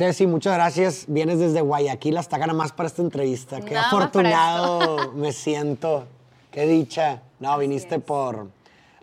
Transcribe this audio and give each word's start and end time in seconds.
Ceci, 0.00 0.26
muchas 0.26 0.54
gracias. 0.54 1.04
Vienes 1.08 1.38
desde 1.40 1.60
Guayaquil 1.60 2.16
hasta 2.16 2.36
acá 2.36 2.46
nada 2.46 2.56
más 2.58 2.72
para 2.72 2.86
esta 2.86 3.02
entrevista. 3.02 3.60
Qué 3.60 3.74
Nada 3.74 3.88
afortunado 3.88 5.12
me 5.14 5.30
siento. 5.30 6.06
Qué 6.50 6.64
dicha. 6.66 7.20
No, 7.38 7.52
Así 7.52 7.60
viniste 7.60 7.96
es. 7.96 8.02
por 8.02 8.48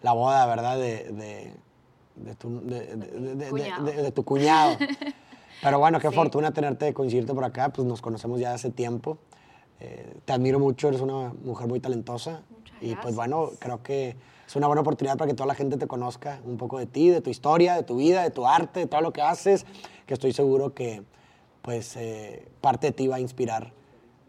la 0.02 0.14
boda, 0.14 0.44
¿verdad? 0.48 0.76
De, 0.76 1.04
de- 1.12 1.54
de 2.16 2.34
tu, 2.34 2.62
de- 2.68 2.96
de- 2.96 2.96
de- 3.20 3.36
de- 3.36 3.50
Cuñado. 3.52 3.84
de- 3.86 3.94
de 4.02 4.12
tu 4.12 4.24
cuñado. 4.26 4.76
Pero 5.62 5.78
bueno, 5.78 6.00
qué 6.00 6.10
Sí. 6.10 6.16
fortuna 6.16 6.50
tenerte, 6.52 6.92
coincidirte 6.96 7.32
por 7.32 7.44
acá. 7.44 7.70
Pues 7.70 7.88
nos 7.88 8.02
conocemos 8.02 8.40
ya 8.40 8.56
hace 8.56 8.72
tiempo. 8.72 9.20
Eh, 9.80 10.18
te 10.26 10.34
admiro 10.34 10.58
mucho, 10.58 10.88
eres 10.88 11.02
una 11.02 11.32
mujer 11.46 11.68
muy 11.68 11.80
talentosa. 11.80 12.42
Muchas 12.50 12.76
y 12.82 12.86
pues 12.96 12.96
gracias. 12.96 13.16
bueno, 13.16 13.52
creo 13.60 13.84
que 13.84 14.16
es 14.48 14.56
una 14.56 14.68
buena 14.68 14.82
oportunidad 14.82 15.18
para 15.18 15.30
que 15.30 15.36
toda 15.36 15.48
la 15.48 15.56
gente 15.56 15.78
te 15.78 15.88
conozca 15.88 16.40
un 16.46 16.58
poco 16.58 16.80
de 16.80 16.86
ti, 16.86 17.10
de 17.10 17.20
tu 17.20 17.30
historia, 17.30 17.76
de 17.76 17.84
tu 17.84 17.98
vida, 17.98 18.24
de 18.24 18.32
tu 18.32 18.48
arte, 18.48 18.80
de 18.82 18.88
todo 18.88 19.02
lo 19.02 19.12
que 19.12 19.22
haces, 19.22 19.66
que 20.06 20.14
estoy 20.14 20.32
seguro 20.32 20.74
que 20.74 21.04
pues 21.62 21.98
eh, 21.98 22.48
parte 22.62 22.88
de 22.88 22.94
ti 22.94 23.08
va 23.08 23.18
a 23.18 23.20
inspirar 23.20 23.74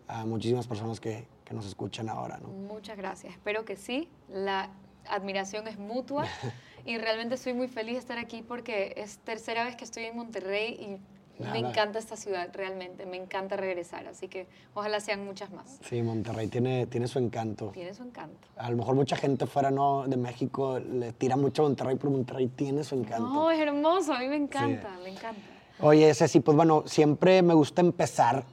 a 0.09 0.25
muchísimas 0.25 0.67
personas 0.67 0.99
que, 0.99 1.29
que 1.45 1.55
nos 1.55 1.67
escuchan 1.67 2.09
ahora, 2.09 2.39
¿no? 2.39 2.49
Muchas 2.49 2.97
gracias. 2.97 3.33
Espero 3.33 3.65
que 3.65 3.77
sí. 3.77 4.09
La 4.29 4.71
admiración 5.09 5.69
es 5.69 5.79
mutua 5.79 6.27
y 6.85 6.99
realmente 6.99 7.37
estoy 7.37 7.53
muy 7.53 7.69
feliz 7.69 7.95
de 7.95 8.01
estar 8.01 8.19
aquí 8.19 8.43
porque 8.43 8.95
es 8.97 9.19
tercera 9.19 9.65
vez 9.65 9.77
que 9.77 9.85
estoy 9.85 10.05
en 10.05 10.17
Monterrey 10.17 10.73
y 10.75 11.18
Nada. 11.39 11.53
me 11.53 11.59
encanta 11.61 11.99
esta 11.99 12.17
ciudad, 12.17 12.49
realmente. 12.53 13.07
Me 13.07 13.17
encanta 13.17 13.57
regresar, 13.57 14.07
así 14.07 14.29
que 14.29 14.47
ojalá 14.75 15.01
sean 15.01 15.25
muchas 15.25 15.51
más. 15.53 15.79
Sí, 15.89 16.03
Monterrey 16.03 16.49
tiene, 16.49 16.87
tiene 16.87 17.07
su 17.09 17.19
encanto. 17.19 17.69
Tiene 17.69 17.95
su 17.95 18.03
encanto. 18.03 18.49
A 18.57 18.71
lo 18.71 18.77
mejor 18.77 18.95
mucha 18.95 19.17
gente 19.17 19.47
fuera 19.47 19.71
no, 19.71 20.05
de 20.07 20.17
México 20.17 20.79
le 20.79 21.13
tira 21.13 21.37
mucho 21.37 21.63
a 21.63 21.67
Monterrey, 21.67 21.97
pero 21.97 22.11
Monterrey 22.11 22.49
tiene 22.49 22.85
su 22.85 22.95
encanto. 22.95 23.29
No, 23.29 23.51
es 23.51 23.61
hermoso, 23.61 24.13
a 24.13 24.19
mí 24.19 24.29
me 24.29 24.37
encanta, 24.37 24.99
me 25.03 25.11
encanta. 25.11 25.41
Oye, 25.81 26.13
Ceci, 26.13 26.41
pues 26.41 26.57
bueno, 26.57 26.83
siempre 26.87 27.41
me 27.43 27.55
gusta 27.55 27.81
empezar 27.81 28.45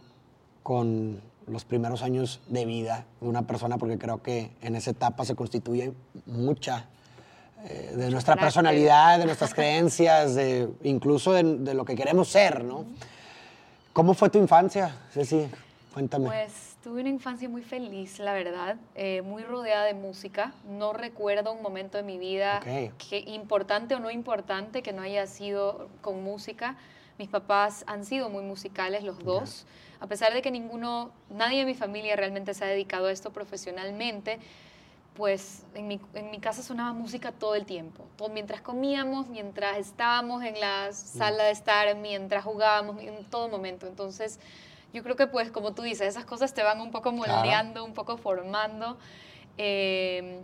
con 0.62 1.22
los 1.48 1.66
primeros 1.66 2.02
años 2.04 2.42
de 2.48 2.66
vida 2.66 3.06
de 3.22 3.28
una 3.28 3.48
persona 3.48 3.78
porque 3.78 3.98
creo 3.98 4.22
que 4.22 4.52
en 4.62 4.76
esa 4.76 4.92
etapa 4.92 5.26
se 5.26 5.36
constituye 5.36 5.94
mucha 6.26 6.88
eh, 7.68 7.94
de 7.96 8.10
nuestra 8.10 8.36
personalidad, 8.36 9.20
de 9.20 9.26
nuestras 9.26 9.54
creencias, 9.56 10.36
de, 10.36 10.70
incluso 10.84 11.34
de, 11.34 11.44
de 11.44 11.74
lo 11.74 11.86
que 11.86 11.96
queremos 11.96 12.28
ser, 12.30 12.64
¿no? 12.64 12.86
¿Cómo 13.94 14.14
fue 14.14 14.30
tu 14.30 14.38
infancia, 14.38 14.94
Ceci? 15.12 15.48
Cuéntame. 15.94 16.28
Pues 16.28 16.76
tuve 16.84 17.00
una 17.00 17.10
infancia 17.10 17.48
muy 17.48 17.64
feliz, 17.64 18.20
la 18.20 18.34
verdad, 18.34 18.76
eh, 18.94 19.22
muy 19.22 19.42
rodeada 19.44 19.86
de 19.86 19.94
música. 19.94 20.54
No 20.68 20.92
recuerdo 20.92 21.54
un 21.54 21.62
momento 21.62 21.98
de 21.98 22.04
mi 22.04 22.18
vida 22.18 22.60
que 22.60 23.24
importante 23.28 23.96
o 23.96 24.00
no 24.00 24.12
importante 24.12 24.84
que 24.84 24.92
no 24.92 25.02
haya 25.02 25.26
sido 25.26 25.88
con 26.02 26.22
música. 26.24 26.76
Mis 27.18 27.30
papás 27.30 27.86
han 27.88 28.04
sido 28.04 28.30
muy 28.30 28.44
musicales 28.44 29.04
los 29.04 29.18
dos, 29.24 29.66
a 30.02 30.08
pesar 30.08 30.34
de 30.34 30.42
que 30.42 30.52
ninguno, 30.52 31.12
nadie 31.30 31.60
de 31.60 31.66
mi 31.66 31.74
familia 31.74 32.18
realmente 32.18 32.54
se 32.54 32.66
ha 32.66 32.68
dedicado 32.68 33.08
a 33.08 33.12
esto 33.14 33.32
profesionalmente. 33.32 34.40
Pues 35.16 35.64
en 35.74 35.88
mi, 35.88 36.00
en 36.14 36.30
mi 36.30 36.40
casa 36.40 36.62
sonaba 36.62 36.92
música 36.92 37.32
todo 37.32 37.56
el 37.56 37.66
tiempo, 37.66 38.04
todo, 38.18 38.28
mientras 38.30 38.62
comíamos, 38.62 39.28
mientras 39.30 39.78
estábamos 39.78 40.44
en 40.44 40.60
la 40.60 40.92
sala 40.92 41.46
de 41.46 41.52
estar, 41.52 41.96
mientras 41.96 42.44
jugábamos, 42.44 43.02
en 43.02 43.24
todo 43.26 43.48
momento. 43.48 43.88
Entonces, 43.88 44.40
yo 44.94 45.04
creo 45.04 45.16
que 45.16 45.28
pues 45.28 45.52
como 45.52 45.74
tú 45.74 45.84
dices, 45.84 46.08
esas 46.08 46.26
cosas 46.26 46.54
te 46.54 46.64
van 46.64 46.82
un 46.82 46.92
poco 46.92 47.12
Claro. 47.14 47.34
moldeando, 47.34 47.86
un 47.86 47.94
poco 47.94 48.18
formando. 48.18 48.98
Eh, 49.58 50.42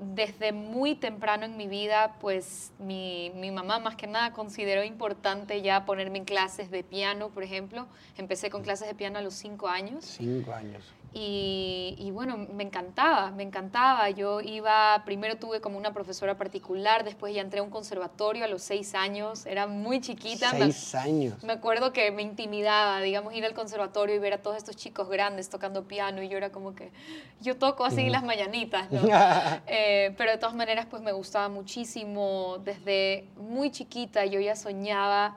desde 0.00 0.52
muy 0.52 0.94
temprano 0.94 1.44
en 1.44 1.58
mi 1.58 1.66
vida, 1.66 2.16
pues 2.20 2.72
mi, 2.78 3.30
mi 3.34 3.50
mamá 3.50 3.80
más 3.80 3.96
que 3.96 4.06
nada 4.06 4.32
consideró 4.32 4.82
importante 4.82 5.60
ya 5.60 5.84
ponerme 5.84 6.16
en 6.16 6.24
clases 6.24 6.70
de 6.70 6.82
piano, 6.82 7.28
por 7.28 7.42
ejemplo. 7.42 7.86
Empecé 8.16 8.48
con 8.48 8.62
clases 8.62 8.88
de 8.88 8.94
piano 8.94 9.18
a 9.18 9.22
los 9.22 9.34
cinco 9.34 9.68
años. 9.68 10.06
Cinco 10.06 10.52
años. 10.54 10.84
Y, 11.12 11.96
y 11.98 12.12
bueno, 12.12 12.36
me 12.36 12.62
encantaba, 12.62 13.32
me 13.32 13.42
encantaba. 13.42 14.10
Yo 14.10 14.40
iba, 14.40 15.02
primero 15.04 15.36
tuve 15.38 15.60
como 15.60 15.76
una 15.76 15.92
profesora 15.92 16.36
particular, 16.36 17.02
después 17.02 17.34
ya 17.34 17.40
entré 17.40 17.58
a 17.58 17.62
un 17.64 17.70
conservatorio 17.70 18.44
a 18.44 18.48
los 18.48 18.62
seis 18.62 18.94
años, 18.94 19.44
era 19.44 19.66
muy 19.66 20.00
chiquita. 20.00 20.52
me- 20.52 20.70
Seis 20.72 20.94
años. 20.94 21.42
me 21.42 21.52
acuerdo 21.54 21.92
que 21.92 22.12
me 22.12 22.22
intimidaba, 22.22 23.00
digamos, 23.00 23.34
ir 23.34 23.44
al 23.44 23.54
conservatorio 23.54 24.14
y 24.14 24.18
ver 24.20 24.34
a 24.34 24.38
todos 24.38 24.56
estos 24.56 24.76
chicos 24.76 25.08
grandes 25.08 25.48
tocando 25.50 25.82
piano 25.88 26.22
y 26.22 26.28
yo 26.28 26.36
era 26.36 26.50
como 26.52 26.76
que, 26.76 26.92
yo 27.40 27.56
toco 27.56 27.84
así 27.84 28.08
las 28.08 28.22
mañanitas, 28.22 28.90
¿no? 28.92 29.00
Eh, 29.66 30.14
pero 30.16 30.30
de 30.30 30.38
todas 30.38 30.54
maneras, 30.54 30.86
pues 30.88 31.02
me 31.02 31.12
gustaba 31.12 31.48
muchísimo. 31.48 32.58
Desde 32.64 33.28
muy 33.36 33.70
chiquita 33.72 34.24
yo 34.26 34.38
ya 34.38 34.54
soñaba, 34.54 35.36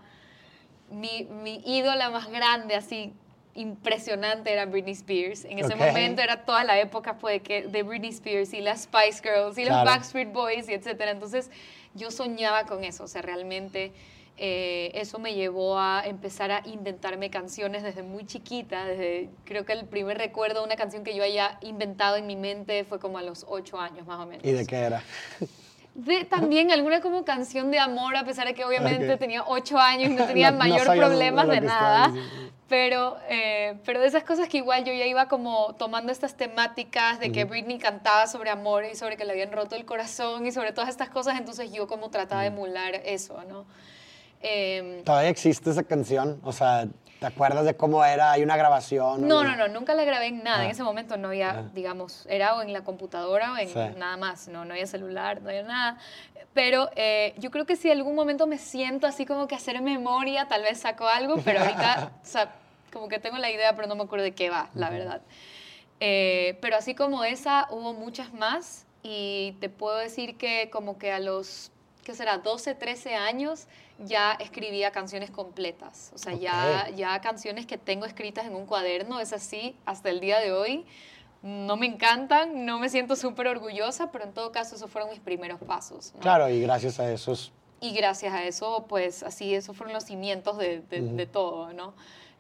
mi, 0.92 1.24
mi 1.24 1.62
ídola 1.66 2.10
más 2.12 2.30
grande, 2.30 2.76
así 2.76 3.14
impresionante, 3.56 4.52
era 4.52 4.66
Britney 4.66 4.94
Spears. 4.94 5.46
En 5.46 5.60
ese 5.60 5.76
momento 5.76 6.22
era 6.22 6.44
toda 6.46 6.64
la 6.64 6.80
época 6.80 7.18
pues, 7.18 7.42
que, 7.42 7.64
de 7.64 7.84
Britney 7.84 8.10
Spears 8.10 8.54
y 8.54 8.62
las 8.62 8.84
Spice 8.84 9.22
Girls 9.22 9.58
y 9.58 9.64
Claro. 9.64 9.86
los 9.86 9.94
Backstreet 9.94 10.32
Boys 10.32 10.70
y 10.70 10.74
etcétera. 10.74 11.12
Entonces 11.12 11.52
yo 11.94 12.12
soñaba 12.12 12.66
con 12.66 12.84
eso, 12.84 13.04
o 13.04 13.08
sea, 13.08 13.22
realmente 13.22 13.92
eh, 14.38 14.90
eso 14.96 15.20
me 15.20 15.36
llevó 15.36 15.78
a 15.78 16.04
empezar 16.06 16.52
a 16.52 16.64
inventarme 16.66 17.30
canciones 17.30 17.84
desde 17.84 18.02
muy 18.02 18.26
chiquita, 18.26 18.86
desde 18.86 19.30
creo 19.46 19.64
que 19.64 19.74
el 19.74 19.86
primer 19.86 20.18
recuerdo 20.18 20.62
de 20.62 20.66
una 20.66 20.76
canción 20.76 21.04
que 21.04 21.16
yo 21.16 21.24
haya 21.24 21.60
inventado 21.62 22.16
en 22.16 22.26
mi 22.26 22.36
mente 22.36 22.84
fue 22.84 23.00
como 23.00 23.20
a 23.20 23.22
los 23.22 23.46
ocho 23.48 23.80
años 23.80 24.08
más 24.08 24.20
o 24.20 24.26
menos. 24.26 24.44
¿Y 24.44 24.52
de 24.52 24.66
qué 24.66 24.78
era? 24.78 25.04
De 25.96 26.26
también 26.26 26.72
alguna 26.72 27.02
como 27.02 27.24
canción 27.24 27.70
de 27.70 27.78
amor, 27.80 28.16
a 28.16 28.26
pesar 28.26 28.48
de 28.48 28.54
que 28.56 28.66
obviamente 28.66 29.12
Ok. 29.14 29.20
tenía 29.20 29.44
ocho 29.46 29.78
años 29.78 30.10
y 30.12 30.16
no 30.16 30.26
tenía 30.28 30.50
No- 30.52 30.58
no 30.58 30.64
mayor 30.66 30.86
sabías 30.88 31.06
problemas 31.08 31.48
de 31.48 31.62
nada. 31.62 32.12
Pero, 32.68 33.18
eh, 33.30 33.76
pero 33.86 34.00
de 34.00 34.08
esas 34.08 34.24
cosas 34.24 34.48
que 34.48 34.58
igual 34.58 34.84
yo 34.86 34.94
ya 34.94 35.06
iba 35.06 35.28
como 35.28 35.76
tomando 35.76 36.12
estas 36.12 36.36
temáticas 36.36 37.20
de 37.20 37.32
que 37.32 37.44
Britney 37.46 37.78
cantaba 37.78 38.26
sobre 38.26 38.50
amor 38.50 38.86
y 38.86 38.96
sobre 38.96 39.16
que 39.18 39.26
le 39.26 39.34
habían 39.34 39.52
roto 39.52 39.76
el 39.76 39.86
corazón 39.86 40.48
y 40.48 40.52
sobre 40.52 40.72
todas 40.72 40.90
estas 40.90 41.10
cosas, 41.10 41.38
entonces 41.38 41.72
yo 41.72 41.88
como 41.88 42.10
trataba 42.10 42.42
de 42.42 42.48
emular 42.48 42.96
eso, 43.06 43.44
¿no? 43.48 43.66
Em, 44.42 45.04
¿Todavía 45.04 45.30
existe 45.30 45.70
esa 45.70 45.84
canción? 45.84 46.40
O 46.44 46.52
sea, 46.52 46.88
¿te 47.24 47.28
acuerdas 47.28 47.64
de 47.64 47.74
cómo 47.74 48.04
era? 48.04 48.34
¿Hay 48.34 48.44
una 48.44 48.58
grabación? 48.58 49.26
No, 49.30 49.46
no, 49.46 49.56
no, 49.56 49.70
nunca 49.70 49.94
la 49.94 50.04
grabé 50.04 50.28
en 50.28 50.44
nada. 50.44 50.60
Ah. 50.60 50.66
En 50.66 50.72
ese 50.72 50.84
momento 50.84 51.16
no 51.16 51.30
había, 51.30 51.52
Ah. 51.52 51.64
digamos, 51.74 52.26
era 52.30 52.54
o 52.58 52.62
en 52.62 52.74
la 52.74 52.84
computadora 52.84 53.54
o 53.54 53.58
en 53.58 53.70
Sí. 53.70 53.80
nada 53.98 54.18
más, 54.18 54.50
no, 54.50 54.66
no 54.66 54.74
había 54.74 54.86
celular, 54.88 55.42
no 55.42 55.48
había 55.48 55.64
nada. 55.64 55.98
Pero 56.54 56.90
eh, 56.98 57.34
yo 57.38 57.50
creo 57.50 57.66
que 57.66 57.78
si 57.78 57.90
algún 57.90 58.14
momento 58.14 58.46
me 58.46 58.58
siento 58.58 59.08
así 59.08 59.26
como 59.26 59.48
que 59.48 59.56
hacer 59.56 59.82
memoria, 59.82 60.50
tal 60.50 60.64
vez 60.64 60.82
saco 60.82 61.08
algo, 61.08 61.38
pero 61.46 61.62
ahorita, 61.62 62.12
o 62.22 62.26
sea, 62.26 62.52
como 62.92 63.08
que 63.08 63.20
tengo 63.20 63.38
la 63.38 63.50
idea, 63.50 63.74
pero 63.74 63.88
no 63.88 63.96
me 63.96 64.04
acuerdo 64.04 64.26
de 64.26 64.34
qué 64.34 64.50
va, 64.50 64.68
la 64.74 64.90
verdad. 64.90 65.22
Eh, 66.02 66.58
pero 66.62 66.76
así 66.76 66.94
como 66.94 67.24
esa, 67.24 67.68
hubo 67.72 67.94
muchas 67.94 68.34
más 68.34 68.86
y 69.02 69.56
te 69.62 69.70
puedo 69.70 69.96
decir 69.96 70.36
que 70.38 70.70
como 70.70 70.98
que 70.98 71.14
a 71.14 71.20
los, 71.20 71.72
¿qué 72.04 72.14
será? 72.16 72.40
12, 72.40 72.76
13 72.76 73.16
años 73.16 73.68
ya 74.00 74.34
escribía 74.34 74.92
canciones 74.92 75.30
completas. 75.32 76.12
O 76.14 76.18
sea, 76.18 76.34
ya, 76.34 76.88
Ok. 76.90 76.96
ya 76.96 77.22
canciones 77.22 77.66
que 77.66 77.78
tengo 77.78 78.06
escritas 78.06 78.46
en 78.46 78.56
un 78.56 78.66
cuaderno, 78.66 79.20
es 79.20 79.34
así 79.34 79.76
hasta 79.86 80.10
el 80.10 80.20
día 80.20 80.40
de 80.40 80.52
hoy. 80.52 80.86
No 81.42 81.76
me 81.76 81.86
encantan, 81.86 82.66
no 82.66 82.80
me 82.80 82.88
siento 82.90 83.16
súper 83.16 83.48
orgullosa, 83.48 84.12
pero 84.12 84.24
en 84.24 84.34
todo 84.34 84.52
caso 84.52 84.76
esos 84.76 84.90
fueron 84.90 85.10
mis 85.10 85.20
primeros 85.20 85.60
pasos. 85.62 86.14
¿no? 86.16 86.22
Claro, 86.22 86.50
y 86.50 86.62
gracias 86.62 87.00
a 87.00 87.12
esos 87.12 87.52
Y 87.82 87.92
gracias 87.94 88.34
a 88.34 88.44
eso, 88.46 88.86
pues 88.88 89.24
así, 89.24 89.54
esos 89.54 89.76
fueron 89.76 89.94
los 89.94 90.06
cimientos 90.06 90.58
de, 90.58 90.80
de- 90.80 91.02
de 91.02 91.26
todo, 91.26 91.74
¿no? 91.74 91.94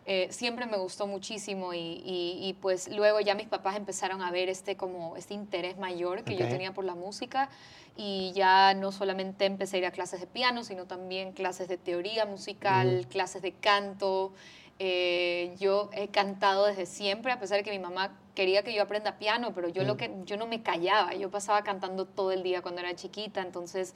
Eh, 0.05 0.27
siempre 0.31 0.65
me 0.65 0.75
gustó 0.77 1.07
muchísimo 1.07 1.73
y, 1.73 1.77
y- 1.77 2.39
y, 2.41 2.53
pues 2.61 2.89
luego 2.89 3.21
ya 3.21 3.35
mis 3.35 3.47
papás 3.47 3.77
empezaron 3.77 4.21
a 4.21 4.31
ver 4.31 4.49
este 4.49 4.75
como 4.75 5.15
este 5.15 5.33
interés 5.33 5.77
mayor 5.77 6.23
que 6.25 6.35
yo 6.35 6.45
tenía 6.49 6.73
por 6.73 6.83
la 6.83 6.93
música 6.93 7.49
y 7.95 8.33
ya 8.35 8.73
no 8.73 8.91
solamente 8.91 9.45
empecé 9.45 9.77
a 9.77 9.79
ir 9.79 9.85
a 9.85 9.91
clases 9.91 10.19
de 10.19 10.27
piano, 10.27 10.63
sino 10.65 10.85
también 10.87 11.31
clases 11.31 11.69
de 11.69 11.77
teoría 11.77 12.25
musical, 12.25 13.07
clases 13.09 13.41
de 13.41 13.53
canto. 13.53 14.33
Eh, 14.79 15.55
yo 15.59 15.89
he 15.93 16.09
cantado 16.09 16.65
desde 16.65 16.85
siempre, 16.85 17.31
a 17.31 17.39
pesar 17.39 17.57
de 17.59 17.63
que 17.63 17.71
mi 17.71 17.79
mamá 17.79 18.17
quería 18.35 18.63
que 18.63 18.73
yo 18.73 18.81
aprenda 18.81 19.17
piano, 19.19 19.53
pero 19.53 19.69
yo, 19.69 19.83
lo 19.83 19.95
que, 19.95 20.11
yo 20.25 20.35
no 20.35 20.47
me 20.47 20.63
callaba, 20.63 21.13
yo 21.13 21.29
pasaba 21.29 21.63
cantando 21.63 22.05
todo 22.05 22.31
el 22.31 22.41
día 22.43 22.61
cuando 22.61 22.81
era 22.81 22.93
chiquita, 22.95 23.41
entonces 23.41 23.93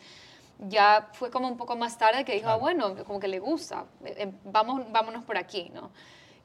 ya 0.60 1.10
fue 1.14 1.30
como 1.30 1.48
un 1.48 1.58
poco 1.58 1.76
más 1.76 1.98
tarde 1.98 2.26
que 2.26 2.34
dijo, 2.34 2.50
ah, 2.50 2.56
bueno, 2.56 2.96
como 3.06 3.20
que 3.20 3.28
le 3.28 3.40
gusta, 3.40 3.86
eh, 4.04 4.16
eh, 4.18 4.32
vamos, 4.46 4.92
vámonos 4.92 5.24
por 5.24 5.38
aquí, 5.38 5.72
¿no? 5.74 5.92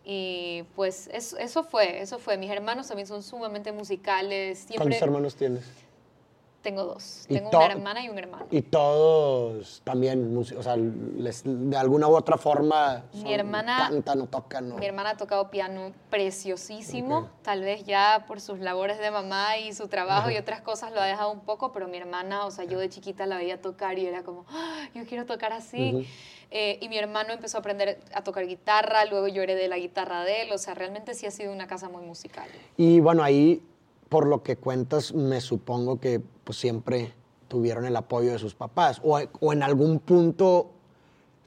Y 0.05 0.65
pues 0.75 1.09
eso, 1.13 1.37
eso 1.39 1.63
fue, 1.63 2.01
eso 2.01 2.19
fue. 2.19 2.37
Mis 2.37 2.51
hermanos 2.51 2.89
también 2.89 3.07
son 3.07 3.23
sumamente 3.23 3.71
musicales. 3.71 4.59
Siempre, 4.59 4.77
¿Cuántos 4.79 5.03
hermanos 5.03 5.37
tienes? 5.37 5.65
Tengo 6.63 6.85
dos. 6.85 7.25
Y 7.29 7.35
Tengo 7.35 7.51
una 7.51 7.67
hermana 7.67 8.05
y 8.05 8.09
un 8.09 8.19
hermano. 8.19 8.47
Y 8.51 8.63
todos 8.63 9.83
también, 9.85 10.37
o 10.37 10.45
sea, 10.63 10.77
les- 10.77 11.43
de 11.45 11.77
alguna 11.77 12.07
u 12.09 12.15
otra 12.17 12.39
forma 12.39 13.05
Mi 13.13 13.23
son- 13.23 13.31
hermana- 13.33 13.89
cantan 13.91 14.21
o 14.23 14.27
tocan. 14.29 14.71
o- 14.73 14.77
Mi 14.79 14.87
hermana 14.87 15.11
ha 15.11 15.17
tocado 15.17 15.51
piano 15.51 15.93
preciosísimo, 16.11 17.19
Ok. 17.19 17.29
tal 17.43 17.61
vez 17.63 17.85
ya 17.85 18.25
por 18.27 18.41
sus 18.41 18.61
labores 18.61 18.99
de 18.99 19.11
mamá 19.11 19.59
y 19.59 19.73
su 19.73 19.89
trabajo 19.89 20.31
y 20.31 20.37
otras 20.37 20.61
cosas 20.61 20.93
lo 20.93 21.01
ha 21.01 21.07
dejado 21.07 21.31
un 21.33 21.41
poco, 21.41 21.73
pero 21.73 21.89
mi 21.89 21.97
hermana, 21.97 22.47
o 22.47 22.51
sea, 22.51 22.65
yo 22.65 22.79
de 22.79 22.89
chiquita 22.89 23.27
la 23.27 23.37
veía 23.37 23.61
tocar 23.61 23.99
y 23.99 24.07
era 24.07 24.23
como, 24.23 24.45
"Ah, 24.49 24.87
yo 24.95 25.05
quiero 25.07 25.27
tocar 25.27 25.53
así. 25.53 25.93
Ujú. 25.95 26.05
Eh, 26.55 26.79
y 26.83 26.89
mi 26.91 26.99
hermano 26.99 27.33
empezó 27.33 27.57
a 27.57 27.61
aprender 27.61 27.99
a 28.15 28.23
tocar 28.23 28.47
guitarra, 28.47 29.05
luego 29.07 29.27
yo 29.27 29.43
heredé 29.43 29.69
la 29.69 29.79
guitarra 29.79 30.23
de 30.25 30.43
él, 30.43 30.53
o 30.53 30.59
sea, 30.59 30.75
realmente 30.75 31.15
sí 31.15 31.25
ha 31.27 31.31
sido 31.31 31.51
una 31.53 31.67
casa 31.67 31.89
muy 31.89 32.05
musical. 32.05 32.49
Y 32.77 33.01
bueno, 33.01 33.23
ahí, 33.23 33.63
por 34.13 34.27
lo 34.27 34.43
que 34.43 34.57
cuentas, 34.57 35.15
me 35.15 35.41
supongo 35.41 35.99
que 35.99 36.21
pues, 36.45 36.59
siempre 36.59 37.15
tuvieron 37.49 37.87
el 37.87 37.97
apoyo 37.97 38.31
de 38.31 38.39
sus 38.39 38.55
papás. 38.55 39.01
O, 39.03 39.19
o 39.41 39.53
en 39.55 39.63
algún 39.63 40.01
punto 40.01 40.71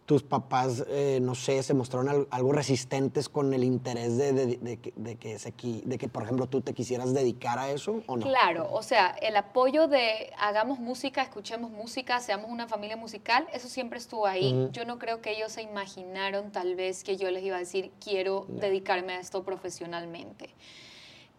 tus 0.07 0.23
papás, 0.23 0.83
eh, 0.87 1.19
no 1.21 1.35
sé, 1.35 1.61
se 1.61 1.75
mostraron 1.75 2.09
al- 2.09 2.27
algo 2.31 2.51
resistentes 2.53 3.29
con 3.29 3.53
el 3.53 3.63
interés 3.63 4.17
de, 4.17 4.33
de- 4.33 4.57
de 4.57 4.77
que- 4.77 4.93
de 4.95 5.15
que 5.15 5.37
se 5.37 5.51
de 5.61 5.97
que, 5.99 6.07
por 6.09 6.23
ejemplo, 6.23 6.47
tú 6.47 6.61
te 6.61 6.73
quisieras 6.73 7.13
dedicar 7.13 7.59
a 7.59 7.69
eso 7.69 8.01
o 8.07 8.17
no. 8.17 8.25
Claro, 8.25 8.67
o 8.71 8.81
sea, 8.81 9.09
el 9.21 9.35
apoyo 9.35 9.87
de 9.87 10.31
hagamos 10.39 10.79
música, 10.79 11.21
escuchemos 11.21 11.69
música, 11.69 12.19
seamos 12.19 12.49
una 12.49 12.67
familia 12.67 12.97
musical, 12.97 13.45
eso 13.53 13.67
siempre 13.67 13.99
estuvo 13.99 14.25
ahí. 14.25 14.53
Ujú. 14.53 14.71
Yo 14.71 14.85
no 14.85 14.97
creo 14.97 15.21
que 15.21 15.31
ellos 15.37 15.51
se 15.51 15.61
imaginaron 15.61 16.51
tal 16.51 16.75
vez 16.75 17.03
que 17.03 17.15
yo 17.17 17.29
les 17.29 17.43
iba 17.43 17.57
a 17.57 17.59
decir 17.59 17.91
quiero 18.03 18.45
dedicarme 18.49 19.13
a 19.13 19.19
esto 19.19 19.43
profesionalmente. 19.43 20.49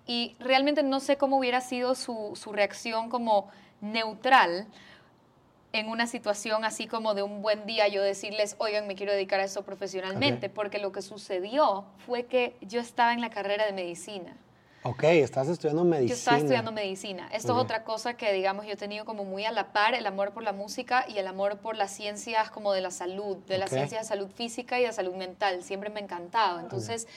Y 0.06 0.36
realmente 0.38 0.82
no 0.82 1.00
sé 1.00 1.16
cómo 1.16 1.38
hubiera 1.38 1.60
sido 1.60 1.94
su, 1.94 2.32
su 2.34 2.52
reacción 2.52 3.08
como 3.10 3.48
neutral 3.80 4.66
en 5.72 5.88
una 5.88 6.06
situación 6.06 6.64
así 6.64 6.86
como 6.86 7.14
de 7.14 7.22
un 7.22 7.42
buen 7.42 7.66
día 7.66 7.86
yo 7.88 8.02
decirles, 8.02 8.56
oigan, 8.58 8.86
me 8.86 8.94
quiero 8.94 9.12
dedicar 9.12 9.40
a 9.40 9.44
esto 9.44 9.62
profesionalmente, 9.62 10.46
Ok. 10.46 10.52
porque 10.54 10.78
lo 10.78 10.90
que 10.92 11.02
sucedió 11.02 11.84
fue 12.06 12.24
que 12.24 12.56
yo 12.62 12.80
estaba 12.80 13.12
en 13.12 13.20
la 13.20 13.28
carrera 13.30 13.66
de 13.66 13.72
medicina. 13.72 14.36
Ok, 14.84 15.02
estás 15.04 15.48
estudiando 15.48 15.82
medicina. 15.84 16.08
Yo 16.08 16.14
estaba 16.14 16.36
estudiando 16.38 16.70
medicina. 16.72 17.28
Esto 17.32 17.52
Ok. 17.52 17.58
es 17.58 17.64
otra 17.64 17.82
cosa 17.84 18.14
que, 18.14 18.32
digamos, 18.32 18.64
yo 18.66 18.72
he 18.72 18.76
tenido 18.76 19.04
como 19.04 19.24
muy 19.24 19.44
a 19.44 19.50
la 19.50 19.72
par, 19.72 19.94
el 19.94 20.06
amor 20.06 20.30
por 20.32 20.44
la 20.44 20.52
música 20.52 21.04
y 21.08 21.18
el 21.18 21.26
amor 21.26 21.58
por 21.58 21.76
las 21.76 21.90
ciencias 21.90 22.50
como 22.50 22.72
de 22.72 22.80
la 22.80 22.92
salud, 22.92 23.36
de 23.48 23.58
las 23.58 23.70
Ok. 23.70 23.78
ciencias 23.78 24.02
de 24.02 24.08
salud 24.08 24.30
física 24.30 24.78
y 24.78 24.84
de 24.84 24.92
salud 24.92 25.14
mental. 25.16 25.64
Siempre 25.64 25.90
me 25.90 25.98
ha 25.98 26.04
encantado. 26.04 26.60
Entonces, 26.60 27.08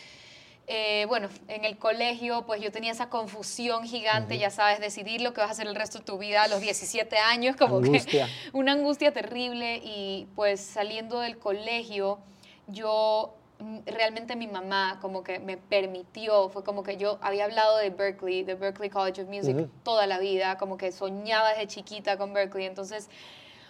eh, 0.71 1.05
bueno, 1.07 1.29
en 1.47 1.65
el 1.65 1.79
colegio, 1.79 2.45
pues 2.45 2.61
yo 2.61 2.71
tenía 2.71 2.91
esa 2.91 3.09
confusión 3.09 3.87
gigante, 3.87 4.37
ya 4.37 4.51
sabes, 4.51 4.79
decidir 4.79 5.19
lo 5.19 5.33
que 5.33 5.41
vas 5.41 5.49
a 5.49 5.53
hacer 5.53 5.65
el 5.65 5.73
resto 5.73 5.97
de 5.97 6.05
tu 6.05 6.19
vida 6.19 6.43
a 6.43 6.47
los 6.47 6.61
17 6.61 7.17
años, 7.17 7.55
como 7.55 7.77
Angustia. 7.77 8.27
que 8.27 8.31
una 8.53 8.73
angustia 8.73 9.11
terrible. 9.11 9.81
Y 9.83 10.27
pues 10.35 10.61
saliendo 10.61 11.21
del 11.21 11.39
colegio, 11.39 12.19
yo 12.67 13.33
mm, 13.57 13.79
realmente 13.87 14.35
mi 14.35 14.45
mamá 14.45 14.99
como 15.01 15.23
que 15.23 15.39
me 15.39 15.57
permitió, 15.57 16.49
fue 16.49 16.63
como 16.63 16.83
que 16.83 16.97
yo 16.97 17.17
había 17.23 17.45
hablado 17.45 17.77
de 17.77 17.89
Berkeley, 17.89 18.43
de 18.43 18.53
Berkeley 18.53 18.91
College 18.91 19.23
of 19.23 19.27
Music 19.27 19.67
toda 19.81 20.05
la 20.05 20.19
vida, 20.19 20.59
como 20.59 20.77
que 20.77 20.91
soñaba 20.91 21.49
desde 21.49 21.65
chiquita 21.65 22.15
con 22.19 22.31
Berkeley, 22.31 22.67
entonces 22.67 23.09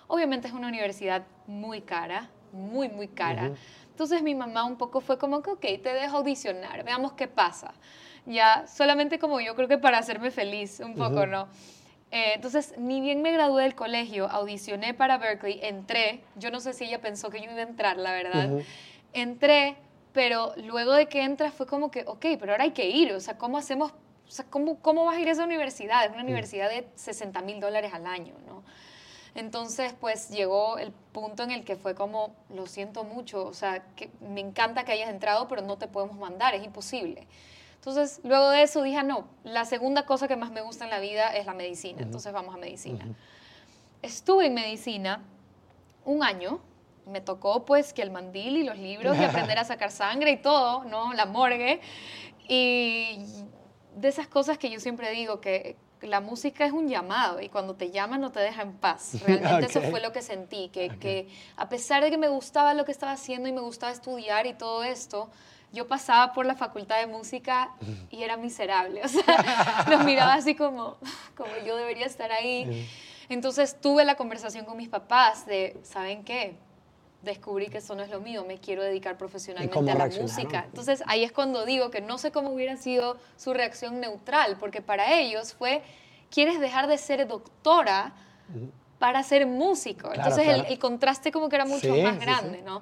obviamente 0.07 0.49
es 0.49 0.53
una 0.53 0.67
universidad 0.67 1.23
muy 1.47 1.79
cara, 1.79 2.29
muy, 2.51 2.89
muy 2.89 3.07
cara. 3.07 3.53
Entonces 3.99 4.23
mi 4.23 4.33
mamá 4.33 4.63
un 4.63 4.77
poco 4.77 5.01
fue 5.01 5.17
como 5.17 5.41
que, 5.41 5.49
ok, 5.49 5.59
te 5.59 5.93
dejo 5.93 6.19
audicionar, 6.19 6.85
veamos 6.85 7.11
qué 7.11 7.27
pasa. 7.27 7.73
Ya, 8.25 8.65
solamente 8.65 9.19
como 9.19 9.41
yo 9.41 9.55
creo 9.55 9.67
que 9.67 9.77
para 9.77 9.97
hacerme 9.97 10.31
feliz 10.31 10.79
un 10.79 10.95
poco. 10.95 11.25
¿no? 11.25 11.49
Eh, 12.09 12.31
entonces, 12.35 12.75
ni 12.77 13.01
bien 13.01 13.21
me 13.21 13.33
gradué 13.33 13.63
del 13.63 13.75
colegio, 13.75 14.29
audicioné 14.29 14.93
para 14.93 15.17
Berkeley, 15.17 15.59
entré, 15.63 16.21
yo 16.37 16.49
no 16.49 16.61
sé 16.61 16.71
si 16.71 16.85
ella 16.85 17.01
pensó 17.01 17.29
que 17.29 17.39
yo 17.39 17.51
iba 17.51 17.55
a 17.55 17.63
entrar, 17.63 17.97
la 17.97 18.13
verdad. 18.13 18.61
Entré, 19.11 19.75
pero 20.13 20.53
luego 20.55 20.93
de 20.93 21.07
que 21.07 21.21
entras 21.21 21.53
fue 21.53 21.65
como 21.65 21.91
que, 21.91 22.05
ok, 22.07 22.25
pero 22.39 22.53
ahora 22.53 22.63
hay 22.63 22.71
que 22.71 22.87
ir, 22.87 23.11
o 23.11 23.19
sea, 23.19 23.37
¿cómo 23.37 23.57
hacemos? 23.57 23.91
O 23.91 24.31
sea, 24.31 24.45
¿cómo, 24.49 24.79
cómo 24.79 25.03
vas 25.03 25.17
a 25.17 25.19
ir 25.19 25.27
a 25.27 25.31
esa 25.31 25.43
universidad? 25.43 26.05
Es 26.05 26.11
una 26.11 26.23
universidad 26.23 26.69
de 26.69 26.87
60 26.95 27.41
mil 27.41 27.59
dólares 27.59 27.93
al 27.93 28.07
año, 28.07 28.33
¿no? 28.47 28.63
Entonces, 29.39 29.93
pues 29.97 30.29
llegó 30.29 30.77
el 30.77 30.91
punto 30.91 31.43
en 31.43 31.51
el 31.51 31.63
que 31.63 31.77
fue 31.77 31.95
como, 31.95 32.35
lo 32.49 32.67
siento 32.67 33.05
mucho, 33.05 33.45
o 33.45 33.53
sea, 33.53 33.83
que 33.95 34.09
me 34.19 34.41
encanta 34.41 34.83
que 34.83 34.91
hayas 34.91 35.09
entrado, 35.09 35.47
pero 35.47 35.61
no 35.61 35.77
te 35.77 35.87
podemos 35.87 36.17
mandar, 36.17 36.53
es 36.55 36.63
imposible. 36.65 37.25
Entonces, 37.75 38.19
luego 38.25 38.49
de 38.49 38.63
eso 38.63 38.83
dije, 38.83 38.97
"Ah, 38.97 39.03
no, 39.03 39.27
la 39.45 39.63
segunda 39.63 40.05
cosa 40.05 40.27
que 40.27 40.35
más 40.35 40.51
me 40.51 40.59
gusta 40.59 40.83
en 40.83 40.89
la 40.89 40.99
vida 40.99 41.29
es 41.29 41.45
la 41.45 41.53
medicina, 41.53 42.01
entonces 42.01 42.33
vamos 42.33 42.53
a 42.53 42.57
medicina. 42.57 43.07
Estuve 44.01 44.47
en 44.47 44.55
medicina 44.55 45.21
un 46.03 46.21
año, 46.21 46.59
me 47.05 47.21
tocó 47.21 47.63
pues 47.63 47.93
que 47.93 48.01
el 48.01 48.11
mandil 48.11 48.57
y 48.57 48.63
los 48.63 48.77
libros 48.77 49.17
y 49.17 49.23
aprender 49.23 49.57
a 49.57 49.63
sacar 49.73 49.91
sangre 49.91 50.31
y 50.31 50.37
todo, 50.37 50.83
¿no? 50.83 51.13
La 51.13 51.25
morgue. 51.25 51.79
Y 52.49 53.19
de 53.95 54.07
esas 54.09 54.27
cosas 54.27 54.57
que 54.57 54.69
yo 54.69 54.81
siempre 54.81 55.09
digo, 55.11 55.39
que 55.39 55.77
la 56.01 56.21
música 56.21 56.65
es 56.65 56.71
un 56.71 56.87
llamado 56.87 57.41
y 57.41 57.49
cuando 57.49 57.75
te 57.75 57.91
llaman 57.91 58.21
no 58.21 58.31
te 58.31 58.39
deja 58.39 58.61
en 58.61 58.73
paz. 58.73 59.13
Realmente 59.25 59.67
eso 59.67 59.81
fue 59.81 59.99
lo 59.99 60.11
que 60.11 60.21
sentí, 60.21 60.69
que, 60.69 60.89
que 60.97 61.27
a 61.57 61.69
pesar 61.69 62.03
de 62.03 62.09
que 62.09 62.17
me 62.17 62.29
gustaba 62.29 62.73
lo 62.73 62.85
que 62.85 62.91
estaba 62.91 63.11
haciendo 63.11 63.49
y 63.49 63.51
me 63.51 63.61
gustaba 63.61 63.91
estudiar 63.91 64.45
y 64.45 64.53
todo 64.53 64.83
esto, 64.83 65.29
yo 65.71 65.87
pasaba 65.87 66.33
por 66.33 66.45
la 66.45 66.55
facultad 66.55 66.99
de 66.99 67.07
música 67.07 67.71
y 68.09 68.23
era 68.23 68.37
miserable. 68.37 69.01
O 69.05 69.07
sea, 69.07 69.85
los 69.89 70.03
miraba 70.03 70.33
así 70.33 70.55
como, 70.55 70.97
como 71.35 71.51
yo 71.65 71.75
debería 71.75 72.05
estar 72.05 72.31
ahí. 72.31 72.87
Entonces 73.27 73.79
tuve 73.79 74.05
la 74.05 74.15
conversación 74.15 74.65
con 74.65 74.77
mis 74.77 74.89
papás 74.89 75.45
de, 75.45 75.77
¿saben 75.83 76.23
qué? 76.23 76.57
Descubrí 77.21 77.67
que 77.67 77.79
eso 77.79 77.95
no 77.95 78.03
es 78.03 78.09
lo 78.09 78.21
mío, 78.21 78.45
me 78.45 78.59
quiero 78.59 78.81
dedicar 78.81 79.17
profesionalmente 79.17 79.91
a 79.91 79.95
la 79.95 80.05
música. 80.07 80.63
Entonces 80.65 81.03
ahí 81.07 81.23
es 81.25 81.33
cuando 81.33 81.65
digo 81.65 81.91
que 81.91 81.99
no 81.99 82.17
sé 82.17 82.31
cómo 82.31 82.49
hubiera 82.51 82.77
sido 82.77 83.17
su 83.35 83.53
reacción 83.53 83.99
neutral, 83.99 84.55
porque 84.57 84.81
para 84.81 85.13
ellos 85.19 85.53
fue, 85.53 85.81
¿quieres 86.31 86.61
dejar 86.61 86.87
de 86.87 86.97
ser 86.97 87.27
doctora 87.27 88.13
para 88.99 89.21
ser 89.23 89.45
músico? 89.47 90.09
Claro, 90.09 90.15
Entonces 90.29 90.47
el- 90.47 90.53
claro. 90.61 90.69
El, 90.69 90.79
contraste 90.79 91.31
como 91.33 91.49
que 91.49 91.57
era 91.57 91.65
mucho 91.65 91.93
Sí, 91.93 92.01
más 92.01 92.13
sí, 92.13 92.19
sí. 92.19 92.25
grande, 92.25 92.61
¿no? 92.61 92.81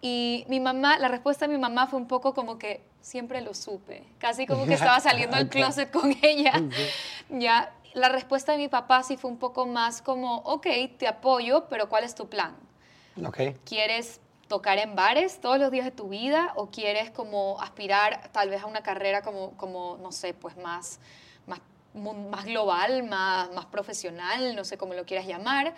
Y 0.00 0.44
mi 0.48 0.60
mamá, 0.60 0.98
la 0.98 1.08
respuesta 1.08 1.46
de 1.46 1.52
mi 1.52 1.58
mamá 1.60 1.86
fue 1.86 1.98
un 1.98 2.06
poco 2.08 2.32
como 2.32 2.58
que 2.58 2.82
siempre 3.02 3.40
lo 3.42 3.52
supe, 3.54 4.04
casi 4.18 4.46
como 4.46 4.64
que 4.66 4.74
estaba 4.74 5.00
saliendo 5.00 5.36
del 5.36 5.48
closet 5.48 5.90
con 5.90 6.14
ella. 6.22 6.62
Ya, 7.28 7.72
la 7.94 8.08
respuesta 8.08 8.52
de 8.52 8.58
mi 8.58 8.68
papá 8.68 9.02
sí 9.02 9.16
fue 9.16 9.30
un 9.30 9.38
poco 9.38 9.66
más 9.66 10.00
como, 10.02 10.36
ok, 10.38 10.66
te 10.98 11.06
apoyo, 11.08 11.66
pero 11.68 11.88
¿cuál 11.88 12.04
es 12.04 12.14
tu 12.14 12.28
plan? 12.28 12.54
Ok. 13.24 13.40
¿Quieres 13.64 14.20
tocar 14.48 14.78
en 14.78 14.94
bares 14.94 15.40
todos 15.40 15.58
los 15.58 15.70
días 15.70 15.84
de 15.84 15.90
tu 15.90 16.08
vida 16.08 16.52
o 16.54 16.68
quieres 16.70 17.10
como 17.10 17.60
aspirar 17.60 18.30
tal 18.32 18.48
vez 18.50 18.62
a 18.62 18.66
una 18.66 18.82
carrera 18.82 19.22
como, 19.22 19.56
como 19.56 19.98
no 20.00 20.12
sé, 20.12 20.34
pues 20.34 20.56
más, 20.56 21.00
más, 21.46 21.60
más 21.94 22.44
global, 22.44 23.02
más, 23.02 23.50
más 23.52 23.66
profesional, 23.66 24.54
no 24.54 24.64
sé 24.64 24.78
cómo 24.78 24.94
lo 24.94 25.04
quieras 25.04 25.26
llamar? 25.26 25.74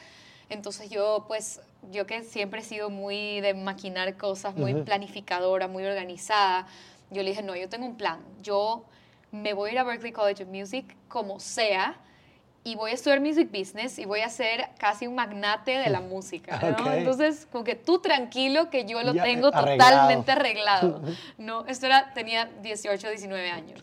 Entonces 0.50 0.90
yo, 0.90 1.25
pues, 1.29 1.61
yo 1.90 2.06
que 2.06 2.23
siempre 2.23 2.61
he 2.61 2.64
sido 2.64 2.90
muy 2.90 3.40
de 3.40 3.55
maquinar 3.55 4.17
cosas, 4.17 4.56
muy 4.56 4.75
Ujú. 4.75 4.85
planificadora, 4.85 5.69
muy 5.69 5.85
organizada, 5.85 6.67
yo 7.11 7.23
le 7.23 7.31
dije, 7.31 7.42
no, 7.42 7.54
yo 7.57 7.68
tengo 7.68 7.87
un 7.87 7.97
plan. 7.97 8.21
Yo 8.42 8.85
me 9.30 9.52
voy 9.54 9.71
a 9.71 9.73
ir 9.75 9.78
a 9.78 9.85
Berklee 9.85 10.12
College 10.12 10.45
of 10.45 10.49
Music 10.50 10.97
como 11.09 11.40
sea 11.40 11.97
y 12.65 12.75
voy 12.75 12.91
a 12.91 12.95
estudiar 12.95 13.21
Music 13.21 13.49
Business 13.50 13.99
y 13.99 14.05
voy 14.05 14.21
a 14.21 14.29
ser 14.29 14.69
casi 14.79 15.07
un 15.07 15.15
magnate 15.15 15.79
de 15.79 15.88
la 15.91 16.00
música, 16.15 16.59
¿no? 16.61 16.85
Ok. 16.85 16.93
Entonces, 16.95 17.47
como 17.50 17.65
que 17.65 17.75
tú 17.75 18.00
tranquilo 18.00 18.69
que 18.71 18.85
yo 18.85 19.03
lo 19.03 19.15
Ya, 19.15 19.23
tengo 19.23 19.49
arreglado. 19.49 19.91
totalmente 19.91 20.33
arreglado. 20.33 21.03
No, 21.38 21.65
esto 21.67 21.87
era, 21.87 22.12
tenía 22.15 22.47
18, 22.62 23.09
19 23.09 23.50
años. 23.50 23.81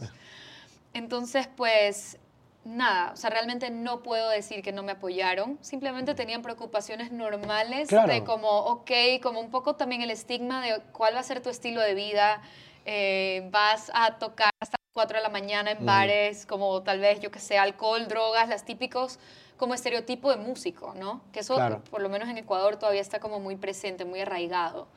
Entonces, 0.93 1.47
pues, 1.55 2.17
nada, 2.63 3.11
o 3.13 3.15
sea, 3.15 3.29
realmente 3.29 3.69
no 3.69 4.01
puedo 4.01 4.29
decir 4.29 4.61
que 4.61 4.71
no 4.71 4.81
me 4.83 4.93
apoyaron, 4.93 5.57
simplemente 5.61 6.15
tenían 6.15 6.41
preocupaciones 6.41 7.11
normales 7.11 7.89
Claro. 7.89 8.11
de 8.11 8.23
como, 8.23 8.49
ok, 8.49 8.91
como 9.21 9.39
un 9.39 9.51
poco 9.51 9.75
también 9.75 10.01
el 10.01 10.11
estigma 10.11 10.61
de 10.63 10.79
cuál 10.91 11.15
va 11.15 11.19
a 11.19 11.23
ser 11.23 11.41
tu 11.41 11.49
estilo 11.49 11.81
de 11.81 11.93
vida, 11.95 12.41
eh, 12.85 13.47
vas 13.51 13.91
a 13.93 14.17
tocar 14.19 14.49
hasta 14.61 14.77
4 14.95 15.17
de 15.17 15.23
la 15.23 15.29
mañana 15.29 15.71
en 15.71 15.85
bares, 15.85 16.45
como 16.45 16.81
tal 16.81 17.01
vez, 17.01 17.19
yo 17.19 17.29
que 17.29 17.39
sé, 17.39 17.57
alcohol, 17.57 18.07
drogas, 18.07 18.47
las 18.47 18.63
típicos 18.63 19.19
como 19.57 19.73
estereotipo 19.73 20.31
de 20.31 20.37
músico, 20.37 20.93
¿no? 20.97 21.19
Que 21.33 21.41
eso, 21.41 21.55
Claro. 21.55 21.81
por 21.91 22.01
lo 22.01 22.07
menos 22.07 22.29
en 22.29 22.37
Ecuador, 22.37 22.77
todavía 22.77 23.01
está 23.01 23.19
como 23.19 23.41
muy 23.41 23.57
presente, 23.57 24.05
muy 24.05 24.21
arraigado. 24.21 24.87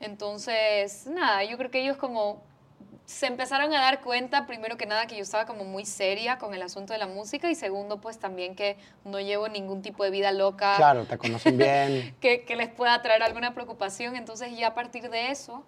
Entonces, 0.00 1.06
nada, 1.06 1.44
yo 1.44 1.56
creo 1.56 1.70
que 1.70 1.80
ellos 1.80 1.96
como 1.96 2.42
se 3.06 3.24
empezaron 3.26 3.72
a 3.72 3.80
dar 3.80 4.02
cuenta, 4.02 4.46
primero 4.46 4.76
que 4.76 4.84
nada, 4.84 5.06
que 5.06 5.16
yo 5.16 5.22
estaba 5.22 5.46
como 5.46 5.64
muy 5.64 5.86
seria 5.86 6.36
con 6.36 6.52
el 6.52 6.60
asunto 6.60 6.92
de 6.92 6.98
la 6.98 7.06
música 7.06 7.50
y 7.50 7.54
segundo, 7.54 8.02
pues 8.02 8.18
también 8.18 8.54
que 8.54 8.76
no 9.06 9.18
llevo 9.18 9.48
ningún 9.48 9.80
tipo 9.80 10.04
de 10.04 10.10
vida 10.10 10.30
loca 10.30 10.74
Claro, 10.76 11.06
te 11.06 11.16
conocen 11.16 11.56
bien. 11.56 12.14
que, 12.20 12.44
que 12.44 12.54
les 12.54 12.68
pueda 12.68 13.00
traer 13.00 13.22
alguna 13.22 13.54
preocupación. 13.54 14.14
Entonces 14.14 14.54
ya 14.58 14.66
a 14.68 14.74
partir 14.74 15.08
de 15.08 15.30
eso, 15.30 15.64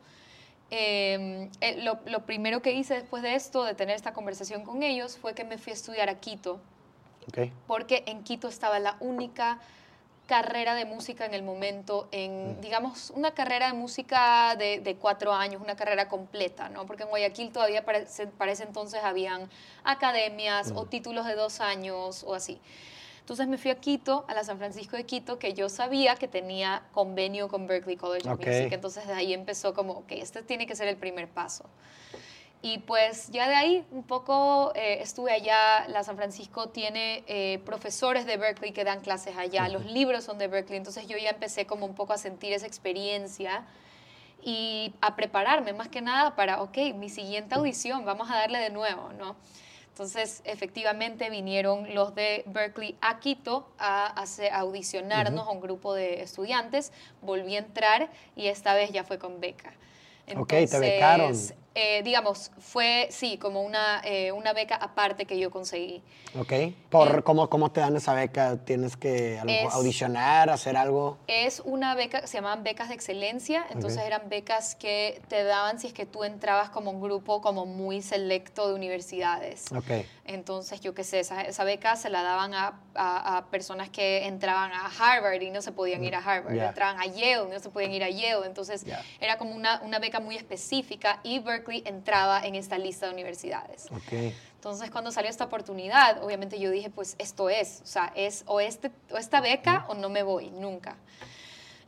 eh, 0.70 1.48
eh, 1.60 1.82
lo, 1.82 1.98
lo 2.06 2.24
primero 2.26 2.62
que 2.62 2.72
hice 2.72 2.94
después 2.94 3.22
de 3.22 3.34
esto, 3.34 3.64
de 3.64 3.74
tener 3.74 3.96
esta 3.96 4.12
conversación 4.12 4.64
con 4.64 4.82
ellos, 4.82 5.18
fue 5.18 5.34
que 5.34 5.44
me 5.44 5.58
fui 5.58 5.72
a 5.72 5.74
estudiar 5.74 6.08
a 6.08 6.20
Quito 6.20 6.60
Ok. 7.28 7.50
porque 7.66 8.04
en 8.06 8.22
Quito 8.22 8.48
estaba 8.48 8.78
la 8.78 8.96
única 9.00 9.58
carrera 10.26 10.76
de 10.76 10.84
música 10.84 11.26
en 11.26 11.34
el 11.34 11.42
momento, 11.42 12.08
en, 12.12 12.60
digamos, 12.60 13.10
una 13.10 13.32
carrera 13.32 13.66
de 13.66 13.72
música 13.72 14.54
de, 14.54 14.78
de 14.78 14.94
cuatro 14.94 15.32
años, 15.34 15.60
una 15.60 15.74
carrera 15.74 16.08
completa, 16.08 16.68
¿no? 16.68 16.86
Porque 16.86 17.02
en 17.02 17.08
Guayaquil 17.08 17.50
todavía 17.50 17.84
para 17.84 17.98
ese, 17.98 18.28
para 18.28 18.52
ese 18.52 18.62
entonces 18.62 19.02
habían 19.02 19.50
academias 19.82 20.72
o 20.76 20.86
títulos 20.86 21.26
de 21.26 21.34
dos 21.34 21.60
años 21.60 22.22
o 22.22 22.34
así. 22.34 22.60
Entonces 23.30 23.46
me 23.46 23.58
fui 23.58 23.70
a 23.70 23.76
Quito, 23.76 24.24
a 24.26 24.34
la 24.34 24.42
San 24.42 24.58
Francisco 24.58 24.96
de 24.96 25.06
Quito, 25.06 25.38
que 25.38 25.54
yo 25.54 25.68
sabía 25.68 26.16
que 26.16 26.26
tenía 26.26 26.82
convenio 26.90 27.46
con 27.46 27.68
Berklee 27.68 27.96
College 27.96 28.28
of 28.28 28.40
Ok. 28.40 28.44
Music. 28.44 28.72
Entonces 28.72 29.06
de 29.06 29.12
ahí 29.12 29.32
empezó 29.32 29.72
como, 29.72 29.92
ok, 29.92 30.10
este 30.10 30.42
tiene 30.42 30.66
que 30.66 30.74
ser 30.74 30.88
el 30.88 30.96
primer 30.96 31.28
paso. 31.28 31.64
Y 32.60 32.78
pues 32.78 33.28
ya 33.28 33.46
de 33.46 33.54
ahí 33.54 33.86
un 33.92 34.02
poco 34.02 34.72
eh, 34.74 34.98
estuve 35.00 35.30
allá. 35.30 35.86
La 35.86 36.02
San 36.02 36.16
Francisco 36.16 36.70
tiene 36.70 37.22
eh, 37.28 37.60
profesores 37.64 38.26
de 38.26 38.36
Berkeley 38.36 38.72
que 38.72 38.82
dan 38.82 38.98
clases 38.98 39.36
allá. 39.36 39.68
Los 39.68 39.84
libros 39.84 40.24
son 40.24 40.36
de 40.36 40.48
Berkeley. 40.48 40.78
Entonces 40.78 41.06
yo 41.06 41.16
ya 41.16 41.30
empecé 41.30 41.66
como 41.66 41.86
un 41.86 41.94
poco 41.94 42.12
a 42.12 42.18
sentir 42.18 42.52
esa 42.52 42.66
experiencia 42.66 43.64
y 44.42 44.92
a 45.00 45.14
prepararme 45.14 45.72
más 45.72 45.86
que 45.86 46.00
nada 46.00 46.34
para, 46.34 46.62
ok, 46.62 46.78
mi 46.96 47.08
siguiente 47.08 47.54
audición, 47.54 48.04
vamos 48.04 48.28
a 48.28 48.34
darle 48.38 48.58
de 48.58 48.70
nuevo, 48.70 49.12
¿no? 49.16 49.36
Entonces, 50.00 50.40
efectivamente, 50.46 51.28
vinieron 51.28 51.94
los 51.94 52.14
de 52.14 52.42
Berkeley 52.46 52.96
a 53.02 53.20
Quito 53.20 53.68
a, 53.78 54.24
audicionarnos 54.54 55.46
a 55.46 55.50
un 55.50 55.60
grupo 55.60 55.92
de 55.92 56.22
estudiantes. 56.22 56.90
Volví 57.20 57.54
a 57.56 57.58
entrar 57.58 58.08
y 58.34 58.46
esta 58.46 58.72
vez 58.72 58.92
ya 58.92 59.04
fue 59.04 59.18
con 59.18 59.40
beca. 59.42 59.74
Ok, 60.38 60.48
te 60.48 60.78
becaron. 60.78 61.36
Eh, 61.74 62.02
digamos, 62.02 62.50
fue, 62.58 63.08
sí, 63.10 63.38
como 63.38 63.62
una, 63.62 64.00
eh, 64.04 64.32
una 64.32 64.52
beca 64.52 64.74
aparte 64.74 65.24
que 65.24 65.38
yo 65.38 65.50
conseguí. 65.50 66.02
Ok. 66.38 66.52
Por, 66.90 67.18
Eh, 67.18 67.22
¿cómo, 67.22 67.48
¿Cómo 67.48 67.70
te 67.70 67.80
dan 67.80 67.96
esa 67.96 68.12
beca? 68.14 68.56
¿Tienes 68.64 68.96
que 68.96 69.38
a 69.38 69.44
lo 69.44 69.50
mejor 69.52 69.68
Es- 69.68 69.74
audicionar, 69.74 70.50
hacer 70.50 70.76
algo? 70.76 71.18
Es 71.28 71.60
una 71.64 71.94
beca, 71.94 72.26
se 72.26 72.38
llamaban 72.38 72.64
becas 72.64 72.88
de 72.88 72.94
excelencia, 72.96 73.64
entonces 73.70 74.00
Ok. 74.00 74.06
eran 74.06 74.28
becas 74.28 74.74
que 74.74 75.22
te 75.28 75.44
daban 75.44 75.78
si 75.78 75.86
es 75.88 75.92
que 75.92 76.06
tú 76.06 76.24
entrabas 76.24 76.70
como 76.70 76.90
un 76.90 77.00
grupo 77.00 77.40
como 77.40 77.66
muy 77.66 78.02
selecto 78.02 78.66
de 78.68 78.74
universidades. 78.74 79.66
Ok. 79.72 80.04
Entonces, 80.24 80.80
yo 80.80 80.94
qué 80.94 81.02
sé, 81.04 81.20
esa, 81.20 81.42
esa 81.42 81.64
beca 81.64 81.96
se 81.96 82.08
la 82.10 82.22
daban 82.22 82.54
a, 82.54 82.80
a- 82.94 83.36
a 83.38 83.46
personas 83.46 83.90
que 83.90 84.26
entraban 84.26 84.70
a 84.72 84.86
Harvard 84.86 85.40
y 85.42 85.50
no 85.50 85.62
se 85.62 85.72
podían 85.72 86.04
ir 86.04 86.14
a 86.14 86.18
Harvard, 86.18 86.54
Ya. 86.54 86.68
entraban 86.68 87.00
a 87.00 87.06
Yale 87.06 87.44
y 87.48 87.52
no 87.52 87.58
se 87.60 87.70
podían 87.70 87.92
ir 87.92 88.04
a 88.04 88.08
Yale. 88.10 88.46
Entonces, 88.46 88.84
Ya. 88.84 89.02
era 89.20 89.38
como 89.38 89.54
una, 89.54 89.80
una 89.84 89.98
beca 89.98 90.20
muy 90.20 90.36
específica 90.36 91.18
y 91.24 91.38
Berkeley 91.40 91.59
entraba 91.84 92.40
en 92.44 92.54
esta 92.54 92.78
lista 92.78 93.06
de 93.06 93.12
universidades. 93.12 93.88
Entonces, 94.54 94.90
cuando 94.90 95.10
salió 95.10 95.30
esta 95.30 95.44
oportunidad, 95.44 96.22
obviamente 96.22 96.58
yo 96.58 96.70
dije, 96.70 96.90
pues 96.90 97.16
esto 97.18 97.48
es, 97.48 97.80
o 97.82 97.86
sea, 97.86 98.12
es 98.14 98.44
o, 98.46 98.60
este, 98.60 98.90
o 99.10 99.16
esta 99.16 99.40
beca 99.40 99.86
o 99.88 99.94
no 99.94 100.10
me 100.10 100.22
voy, 100.22 100.50
nunca. 100.50 100.96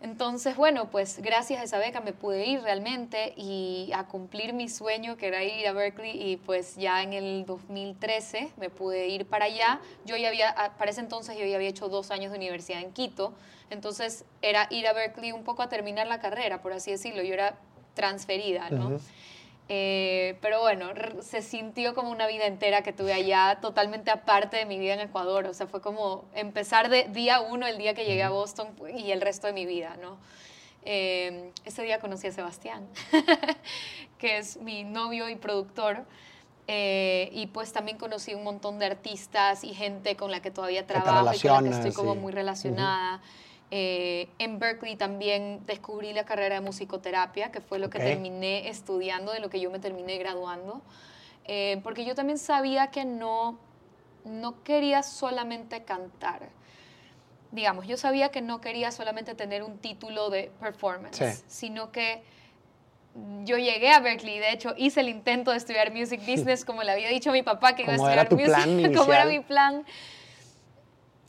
Entonces, 0.03 0.57
bueno, 0.57 0.91
pues 0.91 1.21
gracias 1.23 1.61
a 1.61 1.63
esa 1.63 1.79
beca 1.79 2.01
me 2.01 2.13
pude 2.13 2.45
ir 2.45 2.61
realmente 2.61 3.35
y 3.37 3.91
a 3.95 4.05
cumplir 4.05 4.53
mi 4.53 4.69
sueño, 4.69 5.17
que 5.17 5.29
era 5.29 5.45
ir 5.45 5.69
a 5.69 5.73
Berkeley, 5.73 6.33
y 6.33 6.39
pues 6.39 6.75
ya 6.75 7.03
en 7.03 7.13
el 7.13 7.47
2013 7.47 8.51
me 8.57 8.69
pude 8.69 9.07
ir 9.07 9.27
para 9.27 9.45
allá. 9.45 9.81
Yo 10.05 10.17
ya 10.17 10.29
había, 10.29 10.55
para 10.77 10.91
ese 10.91 11.01
entonces 11.01 11.39
yo 11.39 11.47
ya 11.47 11.55
había 11.55 11.69
hecho 11.69 11.89
dos 11.89 12.11
años 12.11 12.33
de 12.33 12.39
universidad 12.39 12.81
en 12.81 12.93
Quito, 12.93 13.33
entonces 13.71 14.25
era 14.43 14.67
ir 14.71 14.89
a 14.89 14.93
Berkeley 14.93 15.31
un 15.31 15.45
poco 15.45 15.63
a 15.63 15.69
terminar 15.69 16.09
la 16.09 16.19
carrera, 16.19 16.63
por 16.63 16.73
así 16.73 16.91
decirlo. 16.91 17.23
Yo 17.23 17.35
era 17.35 17.55
transferida, 17.95 18.71
¿no? 18.71 18.89
Ujú. 18.89 19.01
Eh, 19.69 20.37
pero 20.41 20.61
bueno, 20.61 20.91
se 21.21 21.41
sintió 21.41 21.95
como 21.95 22.11
una 22.11 22.27
vida 22.27 22.47
entera 22.47 22.83
que 22.83 22.93
tuve 22.93 23.13
allá, 23.13 23.59
totalmente 23.61 24.11
aparte 24.11 24.57
de 24.57 24.67
mi 24.67 24.79
vida 24.79 24.95
en 24.95 25.01
Ecuador. 25.01 25.47
O 25.47 25.55
sea, 25.55 25.67
fue 25.67 25.81
como 25.81 26.25
empezar 26.35 26.89
de 26.89 27.05
día 27.05 27.41
uno, 27.41 27.67
el 27.67 27.79
día 27.79 27.95
que 27.95 28.05
llegué 28.05 28.23
a 28.23 28.31
Boston 28.31 28.69
y 28.95 29.13
el 29.13 29.21
resto 29.21 29.47
de 29.47 29.53
mi 29.53 29.67
vida, 29.67 29.97
¿no? 30.01 30.19
Eh, 30.85 31.53
ese 31.65 31.83
día 31.83 32.01
conocí 32.01 32.27
a 32.27 32.33
Sebastián, 32.33 32.87
que 34.19 34.39
es 34.39 34.57
mi 34.57 34.85
novio 34.85 35.29
y 35.29 35.37
productor. 35.37 36.05
Eh, 36.69 37.29
y 37.33 37.49
pues 37.49 37.73
también 37.73 37.99
conocí 37.99 38.35
un 38.35 38.45
montón 38.45 38.79
de 38.79 38.87
artistas 38.87 39.65
y 39.65 39.75
gente 39.75 40.17
con 40.17 40.31
la 40.31 40.41
que 40.41 40.51
todavía 40.51 40.87
trabajo 40.87 41.33
y 41.35 41.41
con 41.41 41.65
la 41.65 41.71
que 41.71 41.77
estoy 41.77 41.93
como 41.93 42.15
sí. 42.15 42.21
muy 42.21 42.33
relacionada. 42.33 43.21
Eh, 43.75 44.29
en 44.39 44.59
Berkeley 44.59 44.97
también 44.97 45.65
descubrí 45.65 46.13
la 46.13 46.25
carrera 46.27 46.57
de 46.57 46.61
musicoterapia, 46.61 47.51
que 47.51 47.63
fue 47.63 47.79
lo 47.79 47.89
que 47.89 47.97
Ok. 47.97 48.05
terminé 48.05 48.69
estudiando, 48.69 49.33
de 49.33 49.41
lo 49.41 49.49
que 49.49 49.61
yo 49.61 49.71
me 49.71 49.79
terminé 49.79 50.19
graduando, 50.19 50.83
Eh, 51.47 51.81
porque 51.83 52.05
yo 52.05 52.15
también 52.15 52.39
sabía 52.39 52.89
que 52.89 53.05
no, 53.05 53.59
no 54.25 54.63
quería 54.63 55.03
solamente 55.03 55.83
cantar. 55.85 56.51
Digamos, 57.51 57.87
yo 57.89 57.97
sabía 57.97 58.29
que 58.29 58.41
no 58.43 58.61
quería 58.61 58.93
solamente 58.93 59.35
tener 59.35 59.63
un 59.65 59.79
título 59.79 60.31
de 60.31 60.53
performance, 60.61 61.17
Sí. 61.17 61.43
sino 61.49 61.91
que 61.91 62.23
yo 63.45 63.57
llegué 63.59 63.91
a 63.91 64.01
Berkeley, 64.01 64.39
de 64.39 64.53
hecho 64.53 64.75
hice 64.77 65.01
el 65.01 65.09
intento 65.09 65.51
de 65.51 65.57
estudiar 65.57 65.91
music 65.93 66.21
business, 66.27 66.65
como 66.65 66.83
le 66.83 66.93
había 66.93 67.09
dicho 67.09 67.31
a 67.31 67.33
mi 67.33 67.43
papá 67.43 67.75
que 67.75 67.83
iba 67.85 67.93
a 67.93 67.97
estudiar 67.97 68.19
era 68.19 68.29
tu 68.29 68.37
music, 68.37 68.53
plan 68.55 68.95
como 68.95 69.13
era 69.15 69.25
mi 69.35 69.41
plan 69.41 69.85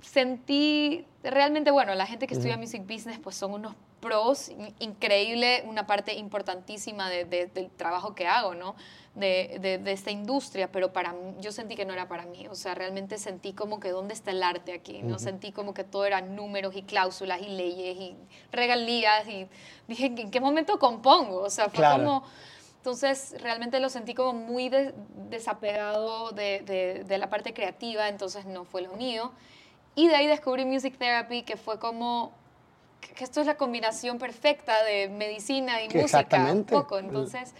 sentí 0.02 1.06
realmente, 1.24 1.72
bueno, 1.72 1.96
la 1.96 2.06
gente 2.06 2.28
que 2.28 2.34
estudia 2.34 2.58
music 2.58 2.84
business 2.88 3.20
pues 3.20 3.36
son 3.36 3.54
unos 3.54 3.74
pros 4.02 4.50
in- 4.50 4.74
increíble, 4.80 5.64
una 5.66 5.88
parte 5.88 6.14
importantísima 6.16 7.10
de- 7.10 7.24
de- 7.26 7.46
del 7.48 7.70
trabajo 7.70 8.14
que 8.16 8.28
hago, 8.28 8.54
¿no? 8.56 8.76
De, 9.16 9.58
de- 9.62 9.92
esta 9.92 10.12
industria, 10.12 10.72
pero 10.72 10.92
para 10.92 11.14
mí, 11.14 11.36
yo 11.40 11.52
sentí 11.52 11.76
que 11.76 11.86
no 11.86 11.94
era 11.94 12.08
para 12.08 12.26
mí, 12.26 12.48
o 12.48 12.56
sea, 12.56 12.74
realmente 12.76 13.18
sentí 13.18 13.54
como 13.54 13.80
que 13.80 13.90
dónde 13.92 14.14
está 14.14 14.32
el 14.32 14.42
arte 14.44 14.74
aquí, 14.74 15.02
¿no? 15.04 15.20
Sentí 15.20 15.52
como 15.52 15.74
que 15.74 15.84
todo 15.84 16.06
eran 16.06 16.36
números 16.36 16.76
y 16.76 16.82
cláusulas 16.84 17.42
y 17.42 17.48
leyes 17.48 17.96
y 17.98 18.16
regalías 18.52 19.28
y 19.28 19.48
dije, 19.88 20.08
¿en 20.08 20.32
qué 20.32 20.40
momento 20.42 20.80
compongo? 20.80 21.38
O 21.42 21.50
sea, 21.50 21.66
fue 21.70 21.80
Claro. 21.80 22.04
como... 22.04 22.24
Entonces, 22.78 23.36
realmente 23.40 23.80
lo 23.80 23.88
sentí 23.90 24.14
como 24.14 24.34
muy 24.34 24.68
de- 24.68 24.94
desapegado 25.30 26.32
de, 26.32 26.62
de- 26.62 27.04
de 27.06 27.18
la 27.18 27.30
parte 27.30 27.54
creativa, 27.54 28.10
entonces 28.10 28.46
no 28.46 28.66
fue 28.66 28.82
lo 28.82 28.94
mío. 28.94 29.32
Y 29.96 30.08
de 30.08 30.16
ahí 30.16 30.28
descubrí 30.28 30.66
Music 30.66 30.98
Therapy, 30.98 31.44
que 31.44 31.58
fue 31.58 31.80
como 31.80 32.32
que 33.16 33.24
esto 33.24 33.42
es 33.42 33.48
la 33.48 33.56
combinación 33.56 34.18
perfecta 34.18 34.84
de 34.84 35.10
medicina 35.10 35.84
y 35.84 35.88
Que 35.88 36.02
música. 36.02 36.52
Un 36.52 36.64
poco. 36.64 36.98
Entonces, 36.98 37.54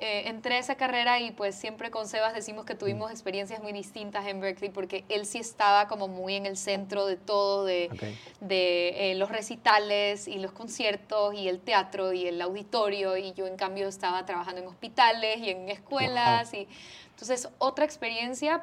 eh, 0.00 0.28
entré 0.28 0.54
a 0.54 0.58
esa 0.58 0.76
carrera 0.76 1.18
y 1.18 1.32
pues 1.32 1.56
siempre 1.56 1.90
con 1.90 2.06
Sebas 2.06 2.32
decimos 2.32 2.64
que 2.64 2.76
tuvimos 2.76 3.10
experiencias 3.10 3.60
muy 3.60 3.72
distintas 3.72 4.26
en 4.26 4.40
Berkeley 4.40 4.70
porque 4.70 5.04
él 5.08 5.26
sí 5.26 5.38
estaba 5.38 5.88
como 5.88 6.06
muy 6.06 6.36
en 6.36 6.46
el 6.46 6.56
centro 6.56 7.04
de 7.06 7.16
todo, 7.16 7.64
de, 7.64 7.88
Ok. 7.92 8.02
de 8.40 9.10
eh, 9.10 9.14
los 9.16 9.28
recitales 9.28 10.28
y 10.28 10.38
los 10.38 10.52
conciertos 10.52 11.34
y 11.34 11.48
el 11.48 11.58
teatro 11.58 12.12
y 12.12 12.28
el 12.28 12.40
auditorio 12.40 13.16
y 13.16 13.32
yo 13.32 13.48
en 13.48 13.56
cambio 13.56 13.88
estaba 13.88 14.24
trabajando 14.24 14.60
en 14.60 14.68
hospitales 14.68 15.38
y 15.38 15.50
en 15.50 15.68
escuelas 15.68 16.54
y 16.54 16.68
entonces 17.10 17.48
otra 17.58 17.84
experiencia 17.84 18.62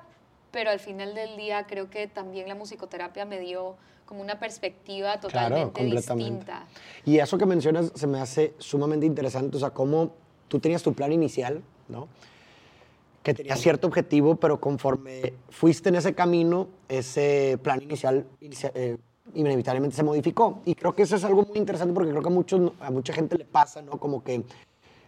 pero 0.56 0.70
al 0.72 0.80
final 0.80 1.14
del 1.14 1.36
día 1.36 1.66
creo 1.68 1.90
que 1.90 2.08
también 2.08 2.48
la 2.48 2.56
musicoterapia 2.56 3.26
me 3.26 3.42
dio 3.42 3.76
como 4.06 4.22
una 4.22 4.40
perspectiva 4.40 5.20
totalmente 5.20 5.74
completamente. 5.74 6.24
distinta. 6.32 6.66
Y 7.04 7.18
eso 7.20 7.38
que 7.38 7.46
mencionas 7.46 7.92
se 7.94 8.08
me 8.08 8.22
hace 8.22 8.54
sumamente 8.58 9.06
interesante, 9.06 9.58
o 9.58 9.60
sea, 9.60 9.72
cómo 9.72 10.14
tú 10.48 10.58
tenías 10.62 10.82
tu 10.82 10.94
plan 10.94 11.12
inicial, 11.12 11.62
¿no? 11.90 12.08
Que 13.22 13.34
tenías 13.34 13.60
cierto 13.60 13.88
objetivo, 13.88 14.38
pero 14.38 14.62
conforme 14.62 15.34
fuiste 15.50 15.90
en 15.90 15.96
ese 15.96 16.16
camino, 16.16 16.70
ese 16.88 17.60
plan 17.62 17.82
inicial 17.82 18.26
inicia- 18.40 18.72
eh, 18.76 18.98
inevitablemente 19.34 19.94
se 19.98 20.04
modificó. 20.04 20.62
Y 20.64 20.76
creo 20.76 20.96
que 20.96 21.04
eso 21.04 21.18
es 21.18 21.26
algo 21.26 21.44
muy 21.44 21.58
interesante 21.58 21.94
porque 21.94 22.12
creo 22.12 22.22
que 22.22 22.30
a, 22.30 22.32
muchos, 22.32 22.72
a 22.80 22.92
mucha 22.92 23.12
gente 23.12 23.38
le 23.38 23.44
pasa, 23.44 23.82
¿no? 23.82 24.00
Como 24.00 24.24
que 24.24 24.42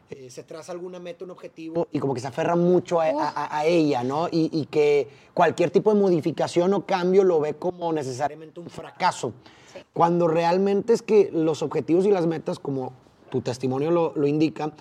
eh, 0.09 0.29
se 0.29 0.43
traza 0.43 0.71
alguna 0.71 0.99
meta, 0.99 1.25
un 1.25 1.31
objetivo 1.31 1.87
y 1.91 1.99
como 1.99 2.13
que 2.13 2.21
se 2.21 2.27
aferra 2.27 2.55
mucho 2.55 3.01
a, 3.01 3.05
a- 3.07 3.57
a- 3.59 3.65
ella, 3.65 4.03
¿no? 4.03 4.27
Y, 4.29 4.49
y 4.53 4.65
que 4.67 5.07
cualquier 5.33 5.69
tipo 5.69 5.93
de 5.93 5.99
modificación 5.99 6.73
o 6.73 6.85
cambio 6.85 7.23
lo 7.23 7.39
ve 7.41 7.55
como 7.55 7.91
necesariamente 7.91 8.59
un 8.59 8.69
fracaso. 8.69 9.33
Sí. 9.73 9.79
Cuando 9.93 10.27
realmente 10.27 10.93
es 10.93 11.01
que 11.01 11.29
los 11.33 11.61
objetivos 11.61 12.05
y 12.05 12.11
las 12.11 12.25
metas, 12.25 12.57
como 12.59 12.93
tu 13.29 13.41
testimonio 13.41 13.91
lo, 13.91 14.13
lo 14.15 14.27
indica, 14.27 14.71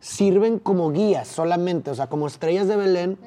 sirven 0.00 0.58
como 0.58 0.90
guías 0.92 1.28
solamente, 1.28 1.90
o 1.90 1.94
sea, 1.94 2.08
como 2.08 2.26
estrellas 2.26 2.68
de 2.68 2.76
Belén 2.76 3.18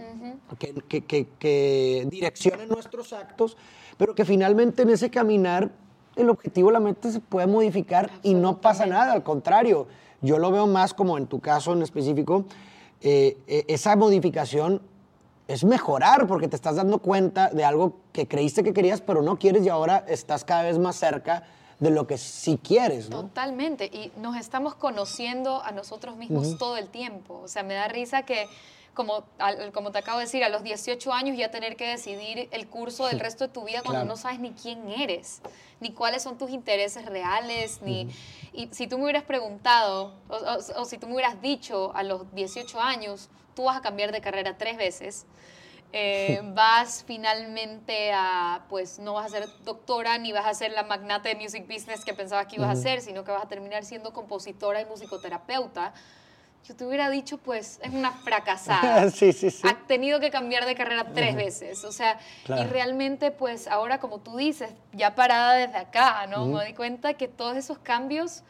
que, 0.59 0.73
que- 0.87 1.03
que- 1.05 1.27
que 1.39 2.07
direccionen 2.09 2.69
nuestros 2.69 3.13
actos, 3.13 3.57
pero 3.97 4.13
que 4.13 4.25
finalmente 4.25 4.83
en 4.83 4.91
ese 4.91 5.09
caminar 5.09 5.71
el 6.15 6.29
objetivo, 6.29 6.69
la 6.71 6.79
meta 6.79 7.11
se 7.11 7.19
puede 7.19 7.47
modificar 7.47 8.11
y 8.23 8.33
no 8.35 8.61
pasa 8.61 8.85
nada, 8.85 9.13
al 9.13 9.23
contrario, 9.23 9.87
yo 10.21 10.39
lo 10.39 10.51
veo 10.51 10.67
más 10.67 10.93
como 10.93 11.17
en 11.17 11.27
tu 11.27 11.39
caso 11.39 11.73
en 11.73 11.81
específico, 11.81 12.45
eh, 13.01 13.37
eh, 13.47 13.65
esa 13.67 13.95
modificación 13.95 14.81
es 15.47 15.63
mejorar 15.63 16.27
porque 16.27 16.47
te 16.47 16.55
estás 16.55 16.75
dando 16.75 16.99
cuenta 16.99 17.49
de 17.49 17.63
algo 17.63 17.97
que 18.11 18.27
creíste 18.27 18.63
que 18.63 18.73
querías, 18.73 19.01
pero 19.01 19.21
no 19.21 19.37
quieres 19.37 19.65
y 19.65 19.69
ahora 19.69 20.03
estás 20.07 20.43
cada 20.43 20.63
vez 20.63 20.77
más 20.77 20.95
cerca 20.95 21.43
de 21.79 21.91
lo 21.91 22.07
que 22.07 22.17
sí 22.17 22.59
quieres, 22.61 23.09
¿no? 23.09 23.21
Totalmente. 23.21 23.85
Y 23.85 24.11
nos 24.19 24.35
estamos 24.35 24.75
conociendo 24.75 25.63
a 25.63 25.71
nosotros 25.71 26.17
mismos 26.17 26.57
todo 26.57 26.75
el 26.75 26.89
tiempo. 26.89 27.41
O 27.43 27.47
sea, 27.47 27.63
me 27.63 27.75
da 27.75 27.87
risa 27.87 28.23
que, 28.23 28.47
como, 28.97 29.23
como 29.73 29.91
te 29.91 29.99
acabo 29.99 30.17
de 30.17 30.25
decir, 30.25 30.43
a 30.43 30.49
los 30.49 30.63
18 30.63 31.13
años 31.13 31.37
ya 31.37 31.51
tener 31.51 31.75
que 31.75 31.87
decidir 31.87 32.49
el 32.51 32.67
curso 32.67 33.05
del 33.05 33.19
resto 33.19 33.45
de 33.45 33.53
tu 33.53 33.63
vida 33.63 33.83
cuando 33.83 34.05
no 34.05 34.17
sabes 34.17 34.39
ni 34.39 34.53
quién 34.53 34.89
eres, 34.89 35.41
ni 35.79 35.91
cuáles 35.93 36.23
son 36.23 36.39
tus 36.39 36.49
intereses 36.49 37.05
reales, 37.05 37.79
ni... 37.83 38.09
Y 38.53 38.69
si 38.71 38.87
tú 38.87 38.97
me 38.97 39.03
hubieras 39.03 39.23
preguntado, 39.23 40.15
o, 40.29 40.81
o 40.81 40.85
si 40.85 40.97
tú 40.97 41.05
me 41.05 41.13
hubieras 41.13 41.39
dicho 41.43 41.91
a 41.95 42.01
los 42.01 42.33
18 42.33 42.81
años, 42.81 43.29
tú 43.55 43.65
vas 43.65 43.77
a 43.77 43.81
cambiar 43.81 44.11
de 44.11 44.19
carrera 44.19 44.57
tres 44.57 44.77
veces, 44.77 45.27
eh, 45.93 46.41
vas 46.55 47.03
finalmente 47.05 48.11
a, 48.13 48.65
pues 48.67 48.97
no 48.97 49.13
vas 49.13 49.27
a 49.27 49.29
ser 49.29 49.47
doctora 49.63 50.17
ni 50.17 50.31
vas 50.31 50.47
a 50.47 50.55
ser 50.55 50.71
la 50.71 50.83
magnate 50.83 51.29
de 51.29 51.35
music 51.35 51.67
business 51.67 52.03
que 52.03 52.15
pensabas 52.15 52.47
que 52.47 52.55
ibas 52.55 52.79
a 52.79 52.81
ser, 52.81 53.01
sino 53.01 53.23
que 53.23 53.31
vas 53.31 53.43
a 53.43 53.47
terminar 53.47 53.85
siendo 53.85 54.11
compositora 54.11 54.81
y 54.81 54.85
musicoterapeuta. 54.85 55.93
Yo 56.65 56.75
te 56.75 56.85
hubiera 56.85 57.09
dicho, 57.09 57.37
pues, 57.37 57.79
es 57.81 57.93
una 57.93 58.11
fracasada. 58.23 59.09
sí, 59.11 59.31
sí, 59.33 59.51
sí. 59.51 59.67
Ha 59.67 59.75
tenido 59.87 60.19
que 60.19 60.29
cambiar 60.29 60.65
de 60.65 60.75
carrera 60.75 61.07
tres 61.13 61.35
veces. 61.35 61.83
O 61.85 61.91
sea, 61.91 62.19
y 62.47 62.63
realmente, 62.65 63.31
pues, 63.31 63.67
ahora, 63.67 63.99
como 63.99 64.19
tú 64.19 64.37
dices, 64.37 64.71
ya 64.93 65.15
parada 65.15 65.53
desde 65.53 65.77
acá, 65.77 66.27
¿no? 66.27 66.45
Me 66.45 66.63
doy 66.63 66.73
cuenta 66.73 67.13
que 67.13 67.27
todos 67.27 67.55
esos 67.55 67.79
cambios, 67.79 68.43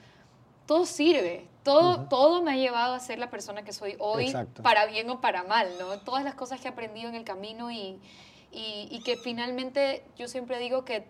todo 0.66 0.86
sirve 0.86 1.48
todo, 1.68 2.08
todo 2.08 2.42
me 2.42 2.52
ha 2.52 2.56
llevado 2.56 2.94
a 2.94 3.00
ser 3.00 3.20
la 3.20 3.30
persona 3.30 3.64
que 3.64 3.74
soy 3.74 3.98
hoy, 4.00 4.34
para 4.64 4.86
bien 4.86 5.10
o 5.10 5.20
para 5.20 5.44
mal, 5.44 5.68
¿no? 5.78 6.00
Todas 6.00 6.24
las 6.24 6.34
cosas 6.34 6.62
que 6.62 6.70
he 6.70 6.72
aprendido 6.72 7.10
en 7.10 7.16
el 7.16 7.26
camino 7.26 7.70
y, 7.72 8.00
y, 8.54 9.02
que 9.04 9.18
finalmente 9.18 10.06
yo 10.16 10.30
siempre 10.30 10.60
digo 10.60 10.86
que 10.86 11.06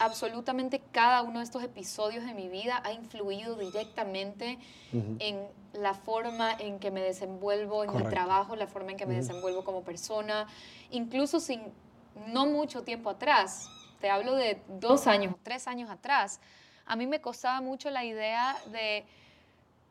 absolutamente 0.00 0.80
cada 0.92 1.22
uno 1.22 1.38
de 1.38 1.44
estos 1.44 1.62
episodios 1.62 2.24
de 2.24 2.32
mi 2.32 2.48
vida 2.48 2.80
ha 2.84 2.92
influido 2.92 3.54
directamente 3.54 4.58
en 4.92 5.46
la 5.74 5.92
forma 5.92 6.52
en 6.58 6.78
que 6.78 6.90
me 6.90 7.02
desenvuelvo 7.02 7.84
en 7.84 7.94
mi 7.94 8.02
trabajo, 8.04 8.56
la 8.56 8.66
forma 8.66 8.92
en 8.92 8.96
que 8.96 9.04
me 9.04 9.14
desenvuelvo 9.14 9.62
como 9.62 9.82
persona, 9.84 10.46
incluso 10.90 11.38
sin 11.38 11.62
no 12.28 12.46
mucho 12.46 12.82
tiempo 12.82 13.10
atrás, 13.10 13.68
te 14.00 14.08
hablo 14.08 14.34
de 14.34 14.62
dos 14.68 15.06
años, 15.06 15.34
tres 15.42 15.68
años 15.68 15.90
atrás, 15.90 16.40
a 16.86 16.96
mí 16.96 17.06
me 17.06 17.20
costaba 17.20 17.60
mucho 17.60 17.90
la 17.90 18.04
idea 18.04 18.56
de 18.72 19.04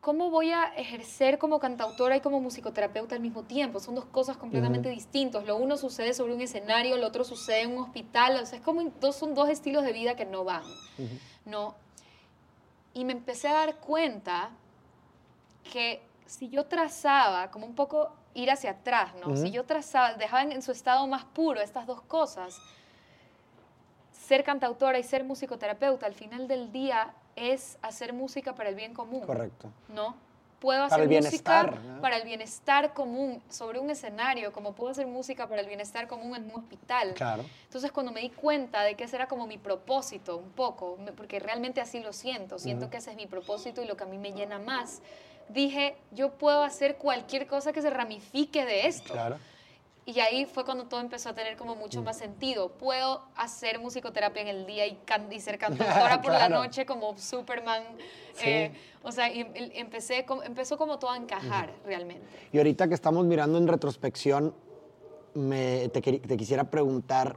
¿cómo 0.00 0.30
voy 0.30 0.52
a 0.52 0.64
ejercer 0.76 1.38
como 1.38 1.60
cantautora 1.60 2.16
y 2.16 2.20
como 2.20 2.40
musicoterapeuta 2.40 3.14
al 3.14 3.20
mismo 3.20 3.42
tiempo? 3.42 3.80
Son 3.80 3.94
dos 3.94 4.06
cosas 4.06 4.36
completamente 4.36 4.88
distintas. 4.88 5.46
Lo 5.46 5.56
uno 5.56 5.76
sucede 5.76 6.14
sobre 6.14 6.34
un 6.34 6.40
escenario, 6.40 6.96
lo 6.96 7.06
otro 7.06 7.24
sucede 7.24 7.62
en 7.62 7.72
un 7.72 7.84
hospital. 7.84 8.40
O 8.42 8.46
sea, 8.46 8.58
es 8.58 8.64
como 8.64 8.82
dos, 9.00 9.16
son 9.16 9.34
dos 9.34 9.48
estilos 9.48 9.84
de 9.84 9.92
vida 9.92 10.16
que 10.16 10.24
no 10.24 10.44
van. 10.44 10.62
¿no? 11.44 11.74
Y 12.94 13.04
me 13.04 13.12
empecé 13.12 13.48
a 13.48 13.52
dar 13.52 13.76
cuenta 13.76 14.50
que 15.70 16.02
si 16.26 16.48
yo 16.48 16.64
trazaba, 16.64 17.50
como 17.50 17.66
un 17.66 17.74
poco 17.74 18.12
ir 18.34 18.50
hacia 18.50 18.70
atrás, 18.70 19.12
¿no? 19.24 19.36
Si 19.36 19.50
yo 19.50 19.64
trazaba, 19.64 20.14
dejaba 20.14 20.42
en 20.42 20.62
su 20.62 20.72
estado 20.72 21.06
más 21.06 21.24
puro 21.24 21.60
estas 21.60 21.86
dos 21.86 22.00
cosas, 22.02 22.58
ser 24.30 24.44
cantautora 24.44 24.96
y 24.96 25.02
ser 25.02 25.24
musicoterapeuta, 25.24 26.06
al 26.06 26.14
final 26.14 26.46
del 26.46 26.70
día 26.70 27.12
es 27.34 27.78
hacer 27.82 28.12
música 28.12 28.54
para 28.54 28.68
el 28.68 28.76
bien 28.76 28.94
común. 28.94 29.22
Correcto. 29.22 29.72
¿No? 29.88 30.14
Puedo 30.60 30.84
hacer 30.84 31.08
música 31.08 31.74
para 32.00 32.16
el 32.16 32.22
bienestar 32.22 32.94
común 32.94 33.42
sobre 33.48 33.80
un 33.80 33.90
escenario, 33.90 34.52
como 34.52 34.72
puedo 34.72 34.92
hacer 34.92 35.08
música 35.08 35.48
para 35.48 35.62
el 35.62 35.66
bienestar 35.66 36.06
común 36.06 36.36
en 36.36 36.44
un 36.44 36.60
hospital. 36.60 37.14
Claro. 37.14 37.44
Entonces, 37.64 37.90
cuando 37.90 38.12
me 38.12 38.20
di 38.20 38.30
cuenta 38.30 38.84
de 38.84 38.94
que 38.94 39.02
ese 39.02 39.16
era 39.16 39.26
como 39.26 39.48
mi 39.48 39.58
propósito, 39.58 40.36
un 40.36 40.50
poco, 40.50 40.96
porque 41.16 41.40
realmente 41.40 41.80
así 41.80 41.98
lo 41.98 42.12
siento, 42.12 42.60
siento 42.60 42.88
que 42.88 42.98
ese 42.98 43.10
es 43.10 43.16
mi 43.16 43.26
propósito 43.26 43.82
y 43.82 43.86
lo 43.86 43.96
que 43.96 44.04
a 44.04 44.06
mí 44.06 44.18
me 44.18 44.30
llena 44.30 44.60
más, 44.60 45.02
dije, 45.48 45.96
yo 46.12 46.34
puedo 46.34 46.62
hacer 46.62 46.98
cualquier 46.98 47.48
cosa 47.48 47.72
que 47.72 47.82
se 47.82 47.90
ramifique 47.90 48.64
de 48.64 48.86
esto. 48.86 49.12
Claro. 49.12 49.38
Y 50.06 50.18
ahí 50.20 50.46
fue 50.46 50.64
cuando 50.64 50.86
todo 50.86 51.00
empezó 51.00 51.28
a 51.28 51.34
tener 51.34 51.56
como 51.56 51.76
mucho 51.76 52.00
mm. 52.00 52.04
más 52.04 52.18
sentido. 52.18 52.70
Puedo 52.70 53.22
hacer 53.36 53.78
musicoterapia 53.78 54.42
en 54.42 54.48
el 54.48 54.66
día 54.66 54.86
y, 54.86 54.98
y 55.30 55.40
ser 55.40 55.58
cantautora 55.58 56.22
por 56.22 56.32
la 56.32 56.48
noche 56.48 56.86
como 56.86 57.16
Superman. 57.18 57.82
Eh, 58.42 58.72
o 59.02 59.12
sea, 59.12 59.32
y, 59.32 59.46
empecé, 59.74 60.26
empezó 60.44 60.76
como 60.78 60.98
todo 60.98 61.10
a 61.10 61.16
encajar 61.16 61.72
realmente. 61.84 62.26
Y 62.52 62.58
ahorita 62.58 62.88
que 62.88 62.94
estamos 62.94 63.24
mirando 63.26 63.58
en 63.58 63.68
retrospección, 63.68 64.54
me, 65.34 65.88
te, 65.88 66.00
te, 66.00 66.36
quisiera 66.36 66.64
preguntar, 66.64 67.36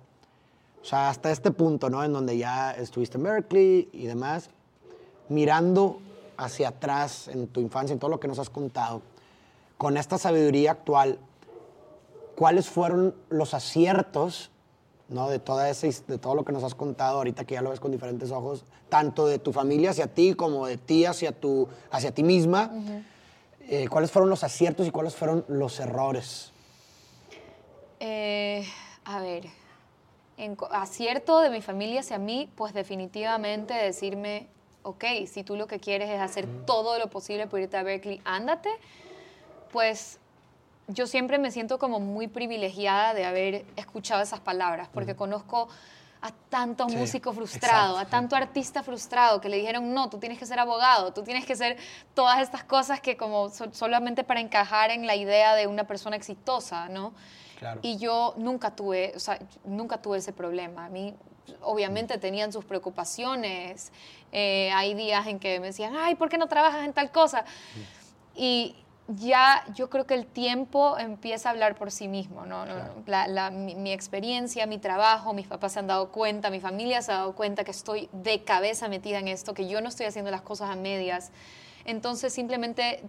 o 0.82 0.86
sea, 0.86 1.10
hasta 1.10 1.32
este 1.32 1.51
punto, 1.51 1.89
¿no? 1.89 2.03
En 2.03 2.13
donde 2.13 2.38
ya 2.38 2.72
estuviste 2.72 3.17
en 3.17 3.24
Berkeley 3.24 3.89
y 3.91 4.05
demás, 4.08 4.50
mirando 5.29 6.00
hacia 6.38 6.70
atrás 6.70 7.27
en 7.27 7.48
tu 7.48 7.60
infancia, 7.60 7.93
en 7.93 8.00
todo 8.00 8.10
lo 8.10 8.20
que 8.20 8.27
nos 8.27 8.39
has 8.39 8.50
contado, 8.50 9.01
con 9.77 9.98
esta 9.98 10.17
sabiduría 10.17 10.72
actual, 10.72 11.20
¿cuáles 12.35 12.69
fueron 12.69 13.15
los 13.29 13.53
aciertos 13.53 14.51
¿no? 15.10 15.29
de, 15.29 15.39
toda 15.39 15.69
ese, 15.69 15.93
de 16.08 16.17
todo 16.17 16.36
lo 16.36 16.45
que 16.45 16.51
nos 16.51 16.63
has 16.63 16.75
contado 16.75 17.17
ahorita 17.17 17.45
que 17.45 17.55
ya 17.55 17.62
lo 17.62 17.69
ves 17.69 17.79
con 17.79 17.91
diferentes 17.91 18.31
ojos, 18.31 18.65
tanto 18.89 19.27
de 19.27 19.39
tu 19.39 19.51
familia 19.51 19.91
hacia 19.91 20.08
ti 20.08 20.34
como 20.34 20.67
de 20.67 20.77
ti 20.77 21.05
hacia, 21.05 21.31
tu, 21.31 21.67
hacia 21.91 22.13
ti 22.13 22.23
misma? 22.23 22.71
Eh, 23.62 23.88
¿Cuáles 23.88 24.12
fueron 24.12 24.29
los 24.29 24.43
aciertos 24.43 24.88
y 24.88 24.91
cuáles 24.91 25.15
fueron 25.15 25.45
los 25.47 25.79
errores? 25.79 26.51
Eh, 27.99 28.67
a 29.05 29.21
ver, 29.21 29.45
en, 30.38 30.58
acierto 30.71 31.39
de 31.39 31.49
mi 31.49 31.62
familia 31.62 32.01
hacia 32.01 32.17
mí, 32.17 32.49
pues 32.55 32.73
definitivamente 32.73 33.73
decirme, 33.73 34.47
ok, 34.84 35.05
si 35.27 35.43
tú 35.43 35.55
lo 35.55 35.67
que 35.67 35.79
quieres 35.79 36.10
es 36.10 36.19
hacer 36.19 36.47
todo 36.65 36.99
lo 36.99 37.10
posible 37.10 37.47
por 37.47 37.62
irte 37.62 37.77
a 37.77 37.84
Berkeley, 37.84 38.21
ándate, 38.25 38.69
pues 39.71 40.19
yo 40.88 41.08
siempre 41.08 41.38
me 41.38 41.52
siento 41.52 41.80
como 41.80 42.00
muy 42.00 42.28
privilegiada 42.28 43.13
de 43.13 43.26
haber 43.26 43.65
escuchado 43.76 44.22
esas 44.22 44.39
palabras, 44.39 44.89
porque 44.93 45.15
conozco 45.15 45.69
a 46.22 46.32
tanto 46.50 46.88
músico 46.88 47.34
frustrado, 47.34 47.98
a 47.98 48.06
tanto 48.06 48.38
artista 48.38 48.82
frustrado 48.82 49.41
que 49.41 49.50
le 49.50 49.58
dijeron, 49.58 49.93
no, 49.93 50.10
tú 50.10 50.19
tienes 50.19 50.39
que 50.39 50.46
ser 50.46 50.58
abogado, 50.58 51.12
tú 51.12 51.22
tienes 51.22 51.46
que 51.46 51.54
ser 51.54 51.78
todas 52.13 52.41
estas 52.41 52.63
cosas 52.63 53.02
que 53.02 53.17
como 53.17 53.50
solamente 53.50 54.24
para 54.24 54.39
encajar 54.39 54.89
en 54.91 55.06
la 55.06 55.17
idea 55.17 55.54
de 55.54 55.67
una 55.67 55.86
persona 55.86 56.15
exitosa, 56.15 56.88
¿no? 56.88 57.13
Y 57.82 57.98
yo 57.98 58.34
nunca 58.38 58.76
tuve, 58.76 59.13
o 59.15 59.19
sea, 59.19 59.39
nunca 59.65 60.02
tuve 60.02 60.17
ese 60.17 60.34
problema. 60.34 60.86
A 60.86 60.89
mí, 60.89 61.13
obviamente, 61.62 62.17
tenían 62.17 62.52
sus 62.52 62.65
preocupaciones. 62.65 63.91
Eh, 64.32 64.72
hay 64.74 64.93
días 64.93 65.28
en 65.28 65.39
que 65.39 65.60
me 65.60 65.67
decían, 65.67 65.96
ay, 65.96 66.15
¿por 66.15 66.30
qué 66.30 66.38
no 66.38 66.48
trabajas 66.48 66.86
en 66.86 66.93
tal 66.93 67.12
cosa? 67.12 67.46
Y, 68.36 68.76
ya 69.15 69.63
yo 69.76 69.89
creo 69.89 70.06
que 70.06 70.13
el 70.13 70.26
tiempo 70.26 70.97
empieza 70.97 71.49
a 71.49 71.52
hablar 71.52 71.76
por 71.76 71.91
sí 71.91 72.08
mismo, 72.08 72.45
¿no? 72.45 72.65
mi, 73.52 73.91
experiencia, 73.91 74.65
mi 74.65 74.78
trabajo, 74.78 75.34
mis 75.34 75.47
papás 75.47 75.73
se 75.73 75.80
han 75.80 75.88
dado 75.88 76.12
cuenta, 76.12 76.49
mi 76.49 76.60
familia 76.60 77.02
se 77.02 77.12
ha 77.12 77.15
dado 77.15 77.36
cuenta 77.36 77.63
que 77.63 77.71
estoy 77.71 78.10
de 78.12 78.43
cabeza 78.43 78.88
metida 78.88 79.19
en 79.19 79.28
esto, 79.28 79.54
que 79.54 79.67
yo 79.67 79.82
no 79.82 79.89
estoy 79.89 80.06
haciendo 80.06 80.32
las 80.32 80.41
cosas 80.41 80.69
a 80.69 80.76
medias. 80.76 81.32
Entonces 81.86 82.34
simplemente 82.34 83.04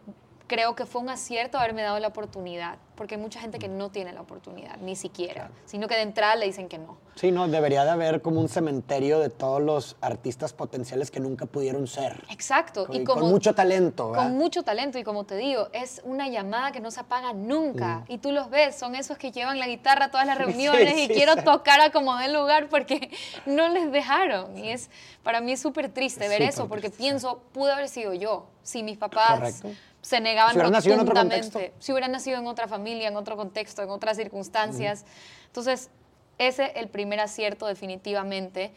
creo 0.46 0.74
que 0.74 0.86
fue 0.86 1.00
un 1.00 1.08
acierto 1.08 1.58
haberme 1.58 1.82
dado 1.82 1.98
la 1.98 2.08
oportunidad, 2.08 2.78
porque 2.94 3.16
hay 3.16 3.20
mucha 3.20 3.40
gente 3.40 3.58
que 3.58 3.68
no 3.68 3.90
tiene 3.90 4.12
la 4.12 4.20
oportunidad, 4.20 4.76
ni 4.78 4.96
siquiera, 4.96 5.50
sino 5.64 5.88
que 5.88 5.94
de 5.96 6.02
entrada 6.02 6.36
le 6.36 6.46
dicen 6.46 6.68
que 6.68 6.78
no. 6.78 6.96
Sí, 7.14 7.30
no, 7.30 7.46
debería 7.48 7.84
de 7.84 7.90
haber 7.90 8.22
como 8.22 8.40
un 8.40 8.48
cementerio 8.48 9.20
de 9.20 9.30
todos 9.30 9.62
los 9.62 9.96
artistas 10.00 10.52
potenciales 10.52 11.10
que 11.10 11.20
nunca 11.20 11.46
pudieron 11.46 11.86
ser. 11.86 12.24
Exacto. 12.30 12.86
y 12.90 13.04
con 13.04 13.20
mucho 13.20 13.54
talento. 13.54 14.12
Con 14.12 14.36
mucho 14.36 14.62
talento, 14.62 14.98
y 14.98 15.04
como 15.04 15.24
te 15.24 15.36
digo, 15.36 15.68
es 15.72 16.02
una 16.04 16.28
llamada 16.28 16.72
que 16.72 16.80
no 16.80 16.90
se 16.90 17.00
apaga 17.00 17.32
nunca. 17.32 18.04
Mm. 18.08 18.12
Y 18.12 18.18
tú 18.18 18.32
los 18.32 18.50
ves, 18.50 18.76
son 18.76 18.94
esos 18.94 19.16
que 19.16 19.30
llevan 19.30 19.58
la 19.58 19.66
guitarra 19.66 20.06
a 20.06 20.10
todas 20.10 20.26
las 20.26 20.38
reuniones 20.44 20.96
y 20.98 21.08
quiero 21.08 21.36
tocar 21.36 21.80
a 21.80 21.90
como 21.90 22.16
del 22.16 22.32
lugar 22.32 22.68
porque 22.68 23.10
no 23.46 23.68
les 23.68 23.90
dejaron. 23.92 24.56
Y 24.58 24.70
es, 24.70 24.90
para 25.22 25.40
mí 25.40 25.52
es 25.52 25.60
súper 25.60 25.88
triste 25.88 26.28
ver 26.28 26.42
eso, 26.42 26.68
porque 26.68 26.90
pienso, 26.90 27.40
pude 27.52 27.72
haber 27.72 27.88
sido 27.88 28.14
yo, 28.14 28.46
si 28.62 28.82
mis 28.82 28.98
papás... 28.98 29.60
Correcto 29.60 29.70
se 30.04 30.20
negaban 30.20 30.52
si 30.52 30.90
rotundamente. 30.90 31.72
Si 31.78 31.90
hubieran 31.90 32.12
nacido 32.12 32.38
en 32.38 32.46
otra 32.46 32.68
familia, 32.68 32.83
en 32.86 33.16
otro 33.16 33.36
contexto, 33.36 33.82
en 33.82 33.90
otras 33.90 34.16
circunstancias. 34.16 35.04
Entonces, 35.46 35.90
ese 36.38 36.64
es 36.64 36.76
el 36.76 36.88
primer 36.88 37.20
acierto 37.20 37.66
definitivamente. 37.66 38.72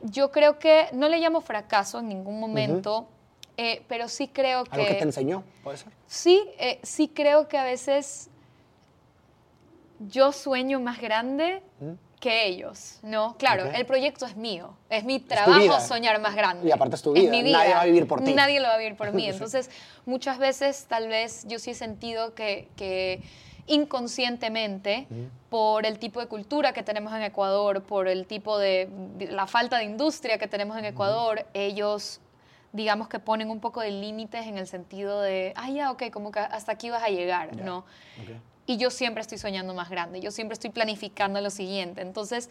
Yo 0.00 0.30
creo 0.30 0.58
que 0.58 0.88
no 0.92 1.08
le 1.08 1.18
llamo 1.18 1.40
fracaso 1.40 1.98
en 1.98 2.08
ningún 2.08 2.38
momento, 2.38 3.08
eh, 3.56 3.82
pero 3.88 4.08
sí 4.08 4.28
creo 4.28 4.64
que... 4.64 4.72
¿Algo 4.72 4.86
que 4.86 4.94
te 4.94 5.04
enseñó, 5.04 5.42
puede 5.62 5.78
ser? 5.78 5.92
Sí, 6.06 6.48
eh, 6.58 6.78
sí 6.82 7.08
creo 7.08 7.48
que 7.48 7.56
a 7.56 7.64
veces 7.64 8.28
yo 10.00 10.32
sueño 10.32 10.80
más 10.80 11.00
grande 11.00 11.62
que 12.20 12.46
ellos, 12.46 12.98
¿no? 13.02 13.36
Claro, 13.38 13.66
el 13.66 13.84
proyecto 13.84 14.26
es 14.26 14.36
mío, 14.36 14.74
es 14.88 15.04
mi 15.04 15.20
trabajo 15.20 15.80
soñar 15.80 16.20
más 16.20 16.34
grande. 16.34 16.66
Y 16.66 16.72
aparte 16.72 16.96
es 16.96 17.02
tu 17.02 17.12
vida, 17.12 17.30
nadie 17.30 17.74
va 17.74 17.80
a 17.82 17.84
vivir 17.84 18.06
por 18.06 18.24
ti. 18.24 18.34
Nadie 18.34 18.60
lo 18.60 18.68
va 18.68 18.74
a 18.74 18.78
vivir 18.78 18.96
por 18.96 19.12
mí. 19.12 19.26
Entonces, 19.28 19.70
muchas 20.06 20.38
veces 20.38 20.86
tal 20.88 21.08
vez 21.08 21.44
yo 21.46 21.58
sí 21.58 21.72
he 21.72 21.74
sentido 21.74 22.34
que, 22.34 22.68
que, 22.76 23.22
inconscientemente, 23.66 25.06
por 25.50 25.86
el 25.86 25.98
tipo 25.98 26.20
de 26.20 26.26
cultura 26.26 26.72
que 26.72 26.82
tenemos 26.82 27.12
en 27.12 27.22
Ecuador, 27.22 27.82
por 27.82 28.08
el 28.08 28.26
tipo 28.26 28.58
de, 28.58 28.88
la 29.30 29.46
falta 29.46 29.78
de 29.78 29.84
industria 29.84 30.38
que 30.38 30.46
tenemos 30.46 30.78
en 30.78 30.84
Ecuador, 30.84 31.46
ellos 31.54 32.20
digamos 32.72 33.08
que 33.08 33.18
ponen 33.18 33.50
un 33.50 33.60
poco 33.60 33.80
de 33.80 33.90
límites 33.90 34.46
en 34.46 34.58
el 34.58 34.66
sentido 34.66 35.22
de, 35.22 35.54
ah, 35.56 35.70
ya, 35.70 35.90
ok, 35.90 36.10
como 36.10 36.30
que 36.30 36.40
hasta 36.40 36.72
aquí 36.72 36.90
vas 36.90 37.02
a 37.02 37.08
llegar, 37.08 37.56
¿no? 37.56 37.84
Y 38.66 38.76
yo 38.78 38.90
siempre 38.90 39.20
estoy 39.20 39.38
soñando 39.38 39.74
más 39.74 39.90
grande, 39.90 40.20
yo 40.20 40.30
siempre 40.30 40.54
estoy 40.54 40.70
planificando 40.70 41.40
lo 41.40 41.50
siguiente. 41.50 42.02
Entonces, 42.02 42.50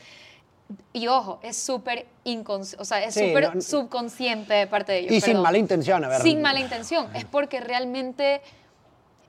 y 0.93 1.08
ojo, 1.08 1.39
es 1.43 1.58
súper 1.58 2.08
o 2.47 2.86
sea, 2.86 3.04
es 3.04 3.13
súper 3.13 3.62
subconsciente 3.62 4.54
de 4.54 4.67
parte 4.67 4.93
de 4.93 4.99
ellos. 4.99 5.12
Y 5.12 5.21
sin 5.21 5.39
mala 5.39 5.58
intención, 5.58 6.04
a 6.04 6.08
ver. 6.08 6.21
Sin 6.21 6.41
mala 6.41 6.60
intención. 6.60 7.13
Es 7.15 7.25
porque 7.25 7.60
realmente 7.60 8.41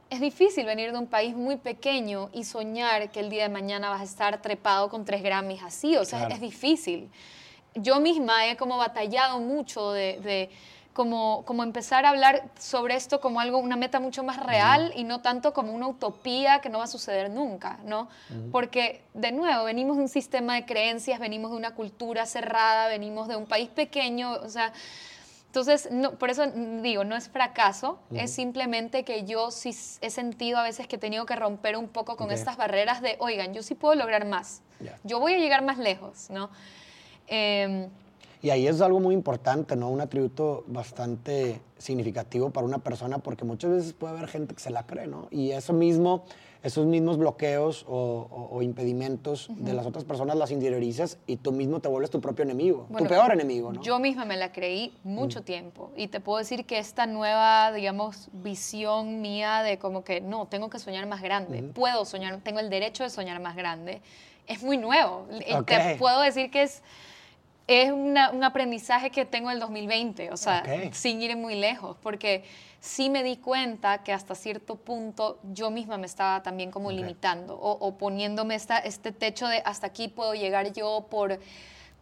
es 0.08 0.20
difícil 0.20 0.64
venir 0.64 0.92
de 0.92 0.98
un 0.98 1.08
país 1.08 1.34
muy 1.34 1.56
pequeño 1.56 2.30
y 2.32 2.44
soñar 2.44 3.10
que 3.10 3.20
el 3.20 3.28
día 3.28 3.42
de 3.42 3.48
mañana 3.48 3.90
vas 3.90 4.00
a 4.00 4.04
estar 4.04 4.40
trepado 4.40 4.88
con 4.88 5.04
tres 5.04 5.22
Grammys 5.22 5.62
así. 5.62 5.96
O 5.96 6.04
sea, 6.04 6.28
es 6.28 6.40
difícil. 6.40 7.10
Yo 7.74 8.00
misma 8.00 8.46
he 8.48 8.56
como 8.56 8.78
batallado 8.78 9.38
mucho 9.40 9.92
de 9.92 10.50
como, 10.96 11.44
como 11.44 11.62
empezar 11.62 12.06
a 12.06 12.08
hablar 12.08 12.48
sobre 12.58 12.94
esto 12.94 13.20
como 13.20 13.38
algo, 13.38 13.58
una 13.58 13.76
meta 13.76 14.00
mucho 14.00 14.24
más 14.24 14.42
real 14.42 14.94
y 14.96 15.04
no 15.04 15.20
tanto 15.20 15.52
como 15.52 15.74
una 15.74 15.88
utopía 15.88 16.60
que 16.62 16.70
no 16.70 16.78
va 16.78 16.84
a 16.84 16.86
suceder 16.86 17.28
nunca, 17.28 17.78
¿no? 17.84 18.08
Porque, 18.50 19.02
de 19.12 19.30
nuevo, 19.30 19.64
venimos 19.64 19.98
de 19.98 20.04
un 20.04 20.08
sistema 20.08 20.54
de 20.54 20.64
creencias, 20.64 21.20
venimos 21.20 21.50
de 21.50 21.58
una 21.58 21.74
cultura 21.74 22.24
cerrada, 22.24 22.88
venimos 22.88 23.28
de 23.28 23.36
un 23.36 23.44
país 23.44 23.68
pequeño, 23.68 24.32
o 24.32 24.48
sea... 24.48 24.72
Entonces, 25.48 25.88
no, 25.90 26.12
por 26.12 26.28
eso 26.30 26.46
digo, 26.82 27.04
no 27.04 27.16
es 27.16 27.28
fracaso, 27.28 27.98
es 28.14 28.30
simplemente 28.30 29.04
que 29.04 29.24
yo 29.24 29.50
sí 29.50 29.74
he 30.00 30.10
sentido 30.10 30.58
a 30.58 30.62
veces 30.62 30.86
que 30.86 30.96
he 30.96 30.98
tenido 30.98 31.24
que 31.24 31.36
romper 31.36 31.76
un 31.76 31.88
poco 31.88 32.16
con 32.16 32.30
estas 32.30 32.56
barreras 32.56 33.00
de, 33.00 33.16
oigan, 33.20 33.54
yo 33.54 33.62
sí 33.62 33.74
puedo 33.74 33.94
lograr 33.94 34.26
más, 34.26 34.60
yo 35.04 35.18
voy 35.18 35.34
a 35.34 35.38
llegar 35.38 35.62
más 35.62 35.78
lejos, 35.78 36.28
¿no? 36.28 36.50
Eh, 37.28 37.88
y 38.46 38.50
ahí 38.50 38.68
es 38.68 38.80
algo 38.80 39.00
muy 39.00 39.12
importante, 39.12 39.74
¿no? 39.74 39.88
Un 39.90 40.00
atributo 40.00 40.62
bastante 40.68 41.60
significativo 41.78 42.50
para 42.50 42.64
una 42.64 42.78
persona 42.78 43.18
porque 43.18 43.44
muchas 43.44 43.72
veces 43.72 43.92
puede 43.92 44.16
haber 44.16 44.28
gente 44.28 44.54
que 44.54 44.60
se 44.60 44.70
la 44.70 44.86
cree, 44.86 45.08
¿no? 45.08 45.26
Y 45.32 45.50
eso 45.50 45.72
mismo, 45.72 46.22
esos 46.62 46.86
mismos 46.86 47.18
bloqueos 47.18 47.84
o, 47.88 48.60
impedimentos 48.62 49.48
de 49.50 49.74
las 49.74 49.84
otras 49.84 50.04
personas 50.04 50.36
las 50.36 50.52
interiorizas 50.52 51.18
y 51.26 51.38
tú 51.38 51.50
mismo 51.50 51.80
te 51.80 51.88
vuelves 51.88 52.10
tu 52.10 52.20
propio 52.20 52.44
enemigo, 52.44 52.86
tu 52.96 53.04
peor 53.06 53.32
enemigo, 53.32 53.72
¿no? 53.72 53.82
Yo 53.82 53.98
misma 53.98 54.24
me 54.24 54.36
la 54.36 54.52
creí 54.52 54.96
mucho 55.02 55.40
mm. 55.40 55.44
tiempo 55.44 55.90
y 55.96 56.06
te 56.06 56.20
puedo 56.20 56.38
decir 56.38 56.66
que 56.66 56.78
esta 56.78 57.06
nueva, 57.06 57.72
digamos, 57.72 58.28
visión 58.32 59.22
mía 59.22 59.64
de 59.64 59.78
como 59.78 60.04
que 60.04 60.20
no, 60.20 60.46
tengo 60.46 60.70
que 60.70 60.78
soñar 60.78 61.08
más 61.08 61.20
grande, 61.20 61.64
puedo 61.64 62.04
soñar, 62.04 62.38
tengo 62.44 62.60
el 62.60 62.70
derecho 62.70 63.02
de 63.02 63.10
soñar 63.10 63.40
más 63.40 63.56
grande, 63.56 64.02
es 64.46 64.62
muy 64.62 64.76
nuevo. 64.76 65.26
Te 65.66 65.96
puedo 65.96 66.20
decir 66.20 66.52
que 66.52 66.62
es 66.62 66.84
es 67.66 67.90
un 67.90 68.16
aprendizaje 68.44 69.10
que 69.10 69.24
tengo 69.24 69.50
en 69.50 69.54
el 69.54 69.60
2020, 69.60 70.30
o 70.30 70.36
sea, 70.36 70.62
sin 70.92 71.20
ir 71.20 71.36
muy 71.36 71.56
lejos, 71.56 71.96
porque 72.00 72.44
sí 72.80 73.10
me 73.10 73.24
di 73.24 73.36
cuenta 73.36 74.04
que 74.04 74.12
hasta 74.12 74.36
cierto 74.36 74.76
punto 74.76 75.40
yo 75.52 75.70
misma 75.70 75.98
me 75.98 76.06
estaba 76.06 76.42
también 76.42 76.70
como 76.70 76.92
limitando 76.92 77.58
o, 77.58 77.98
poniéndome 77.98 78.54
esta, 78.54 78.78
este 78.78 79.10
techo 79.10 79.48
de 79.48 79.62
hasta 79.64 79.88
aquí 79.88 80.06
puedo 80.06 80.34
llegar 80.34 80.72
yo 80.72 81.06
por, 81.10 81.40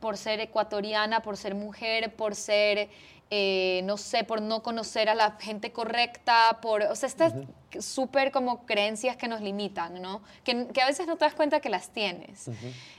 por 0.01 0.19
ser 0.19 0.41
ecuatoriana, 0.41 1.21
por 1.21 1.39
ser 1.39 1.55
mujer, 1.55 2.15
por 2.15 2.35
ser, 2.35 2.91
eh, 3.31 3.81
no 3.85 3.97
sé, 3.97 4.25
por 4.25 4.43
no 4.43 4.63
conocer 4.63 5.09
a 5.09 5.15
la 5.15 5.33
gente 5.41 5.73
correcta, 5.73 6.59
por, 6.61 6.83
o 6.83 6.95
sea, 6.95 7.09
estas 7.09 7.35
súper 7.81 8.31
como 8.31 8.67
creencias 8.67 9.17
que 9.17 9.27
nos 9.27 9.41
limitan, 9.41 10.01
¿no? 10.01 10.23
Que, 10.45 10.69
que, 10.69 10.83
a 10.83 10.87
veces 10.87 11.07
no 11.07 11.17
te 11.17 11.25
das 11.25 11.35
cuenta 11.35 11.61
que 11.61 11.69
las 11.69 11.89
tienes. 11.91 12.49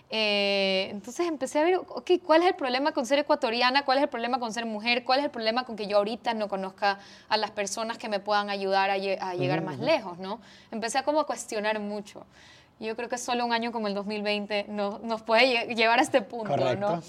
Eh, 0.10 0.90
entonces 0.92 1.28
empecé 1.28 1.60
a 1.60 1.64
ver, 1.64 1.76
ok, 1.78 2.12
¿cuál 2.24 2.44
es 2.44 2.50
el 2.50 2.56
problema 2.56 2.92
con 2.92 3.06
ser 3.06 3.20
ecuatoriana? 3.20 3.86
¿Cuál 3.86 4.00
es 4.00 4.04
el 4.04 4.10
problema 4.10 4.40
con 4.40 4.54
ser 4.54 4.66
mujer? 4.66 5.04
¿Cuál 5.04 5.20
es 5.20 5.26
el 5.26 5.32
problema 5.32 5.64
con 5.64 5.76
que 5.76 5.88
yo 5.88 5.98
ahorita 5.98 6.34
no 6.34 6.48
conozca 6.48 7.00
a 7.30 7.38
las 7.38 7.52
personas 7.52 7.98
que 7.98 8.10
me 8.10 8.20
puedan 8.20 8.50
ayudar 8.50 8.90
a, 8.90 8.98
llegar 8.98 9.62
más 9.62 9.80
lejos, 9.80 10.18
¿no? 10.18 10.42
Empecé 10.72 10.98
a 10.98 11.04
como 11.04 11.26
cuestionar 11.26 11.80
mucho. 11.80 12.26
Yo 12.80 12.96
creo 12.96 13.08
que 13.08 13.18
solo 13.18 13.46
un 13.46 13.54
año 13.54 13.72
como 13.72 13.88
el 13.88 13.94
2020 13.94 14.66
no, 14.70 15.00
nos 15.00 15.22
puede 15.22 15.74
llevar 15.76 16.00
a 16.00 16.02
este 16.02 16.22
punto, 16.22 16.76
¿no? 16.76 17.02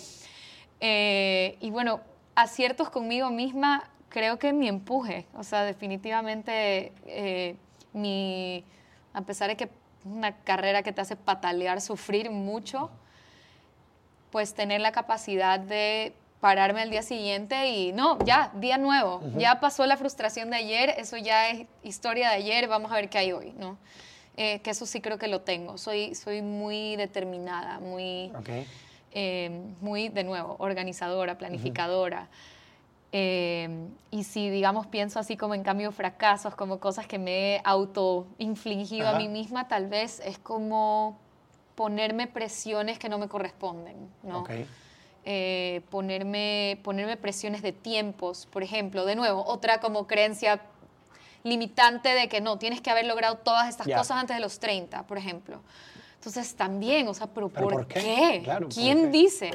Eh, 0.81 1.57
y 1.61 1.71
bueno, 1.71 2.01
aciertos 2.37 2.91
conmigo 2.91 3.31
misma, 3.31 3.91
creo 4.09 4.39
que 4.39 4.53
mi 4.53 4.69
empuje, 4.69 5.27
o 5.35 5.43
sea, 5.43 5.65
definitivamente 5.65 6.93
eh, 7.07 7.57
mi, 7.93 8.63
a 9.13 9.23
pesar 9.23 9.49
de 9.49 9.57
que 9.57 9.69
una 10.05 10.37
carrera 10.37 10.83
que 10.83 10.93
te 10.93 11.01
hace 11.01 11.17
patalear, 11.17 11.81
sufrir 11.81 12.31
mucho, 12.31 12.91
pues 14.31 14.55
tener 14.55 14.81
la 14.81 14.93
capacidad 14.93 15.59
de 15.59 16.13
pararme 16.41 16.83
al 16.83 16.91
día 16.91 17.03
siguiente 17.03 17.71
y 17.71 17.93
no, 17.93 18.19
ya, 18.25 18.53
día 18.55 18.79
nuevo, 18.79 19.23
ya 19.37 19.59
pasó 19.59 19.87
la 19.87 19.97
frustración 19.97 20.51
de 20.51 20.57
ayer, 20.57 20.95
eso 20.99 21.17
ya 21.17 21.49
es 21.49 21.67
historia 21.83 22.29
de 22.29 22.37
ayer, 22.37 22.69
vamos 22.69 22.93
a 22.93 22.97
ver 22.97 23.09
qué 23.09 23.19
hay 23.19 23.33
hoy, 23.33 23.53
¿no? 23.59 23.79
Eh, 24.37 24.61
que 24.61 24.71
eso 24.71 24.85
sí 24.85 25.01
creo 25.01 25.17
que 25.17 25.29
lo 25.29 25.41
tengo, 25.41 25.79
soy, 25.79 26.15
soy 26.15 26.43
muy 26.43 26.97
determinada, 26.97 27.81
muy, 27.81 28.31
eh, 29.13 29.51
muy, 29.81 30.09
de 30.09 30.25
nuevo, 30.25 30.57
organizadora, 30.59 31.39
planificadora. 31.39 32.29
Em, 33.13 33.89
y 34.11 34.25
si, 34.25 34.51
digamos, 34.51 34.87
pienso 34.87 35.19
así 35.19 35.37
como 35.37 35.55
en 35.55 35.63
cambio 35.63 35.93
fracasos, 35.93 36.55
como 36.55 36.81
cosas 36.81 37.07
que 37.07 37.19
me 37.19 37.57
he 37.57 37.61
auto-infligido 37.65 39.09
a 39.09 39.19
mí 39.19 39.29
misma, 39.29 39.69
tal 39.69 39.87
vez 39.87 40.21
es 40.21 40.39
como 40.39 41.19
ponerme 41.77 42.27
presiones 42.27 42.99
que 42.99 43.09
no 43.09 43.19
me 43.19 43.29
corresponden, 43.29 43.97
¿no? 44.23 44.45
Eh, 45.25 45.83
ponerme, 45.91 46.79
ponerme 46.83 47.17
presiones 47.17 47.63
de 47.63 47.73
tiempos, 47.73 48.47
por 48.47 48.63
ejemplo, 48.63 49.05
de 49.05 49.17
nuevo, 49.17 49.45
otra 49.47 49.81
como 49.81 50.07
creencia 50.07 50.61
limitante 51.43 52.11
de 52.11 52.29
que 52.29 52.41
no, 52.41 52.59
tienes 52.59 52.81
que 52.81 52.91
haber 52.91 53.07
logrado 53.07 53.37
todas 53.37 53.69
estas 53.69 53.87
cosas 53.87 54.19
antes 54.19 54.37
de 54.37 54.43
los 54.43 54.59
30, 54.59 55.07
por 55.07 55.17
ejemplo. 55.17 55.63
Entonces 56.19 56.55
también, 56.55 57.07
o 57.09 57.15
sea, 57.15 57.27
¿pero, 57.29 57.49
por, 57.49 57.87
qué? 57.87 58.43
¿Quién 58.69 59.13
dice? 59.13 59.51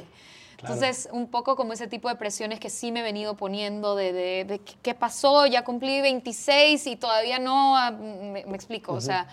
Entonces, 0.62 1.10
un 1.12 1.28
poco 1.28 1.56
como 1.56 1.74
ese 1.74 1.88
tipo 1.88 2.08
de 2.08 2.15
presiones 2.15 2.60
que 2.60 2.69
sí 2.69 2.91
me 2.91 3.00
he 3.00 3.04
venido 3.04 3.36
poniendo 3.36 3.95
de, 3.95 4.13
de, 4.13 4.62
qué 4.82 4.93
pasó, 4.93 5.47
ya 5.47 5.63
cumplí 5.63 6.02
26 6.02 6.86
y 6.88 6.95
todavía 6.95 7.39
no, 7.39 7.76
ah, 7.76 7.91
me, 7.91 8.41
explico, 8.41 8.93
o 8.93 9.02
sea, 9.02 9.28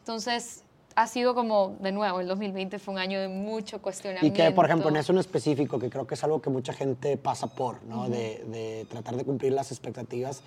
entonces 0.00 0.62
ha 0.96 1.06
sido 1.06 1.34
como, 1.34 1.76
de 1.80 1.92
nuevo, 1.92 2.20
el 2.20 2.28
2020 2.28 2.78
fue 2.78 2.94
un 2.94 3.00
año 3.00 3.20
de 3.20 3.28
mucho 3.28 3.80
cuestionamiento. 3.80 4.40
Y 4.40 4.44
que, 4.44 4.50
por 4.52 4.64
ejemplo, 4.64 4.88
en 4.88 4.96
eso 4.96 5.12
en 5.12 5.18
específico, 5.18 5.78
que 5.78 5.90
creo 5.90 6.06
que 6.06 6.14
es 6.14 6.24
algo 6.24 6.40
que 6.40 6.50
mucha 6.50 6.72
gente 6.72 7.16
pasa 7.16 7.48
por, 7.48 7.82
¿no? 7.84 8.08
de, 8.08 8.44
de, 8.46 8.86
tratar 8.88 9.16
de 9.16 9.24
cumplir 9.24 9.52
las 9.52 9.70
expectativas 9.72 10.42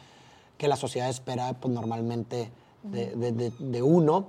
que 0.58 0.68
la 0.68 0.76
sociedad 0.76 1.10
espera, 1.10 1.54
pues 1.54 1.74
normalmente 1.74 2.50
de, 2.84 3.52
de 3.60 3.82
uno, 3.82 4.28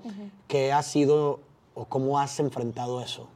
¿qué 0.48 0.72
ha 0.72 0.82
sido 0.82 1.40
o 1.78 1.84
cómo 1.84 2.18
has 2.18 2.40
enfrentado 2.40 3.00
eso? 3.00 3.28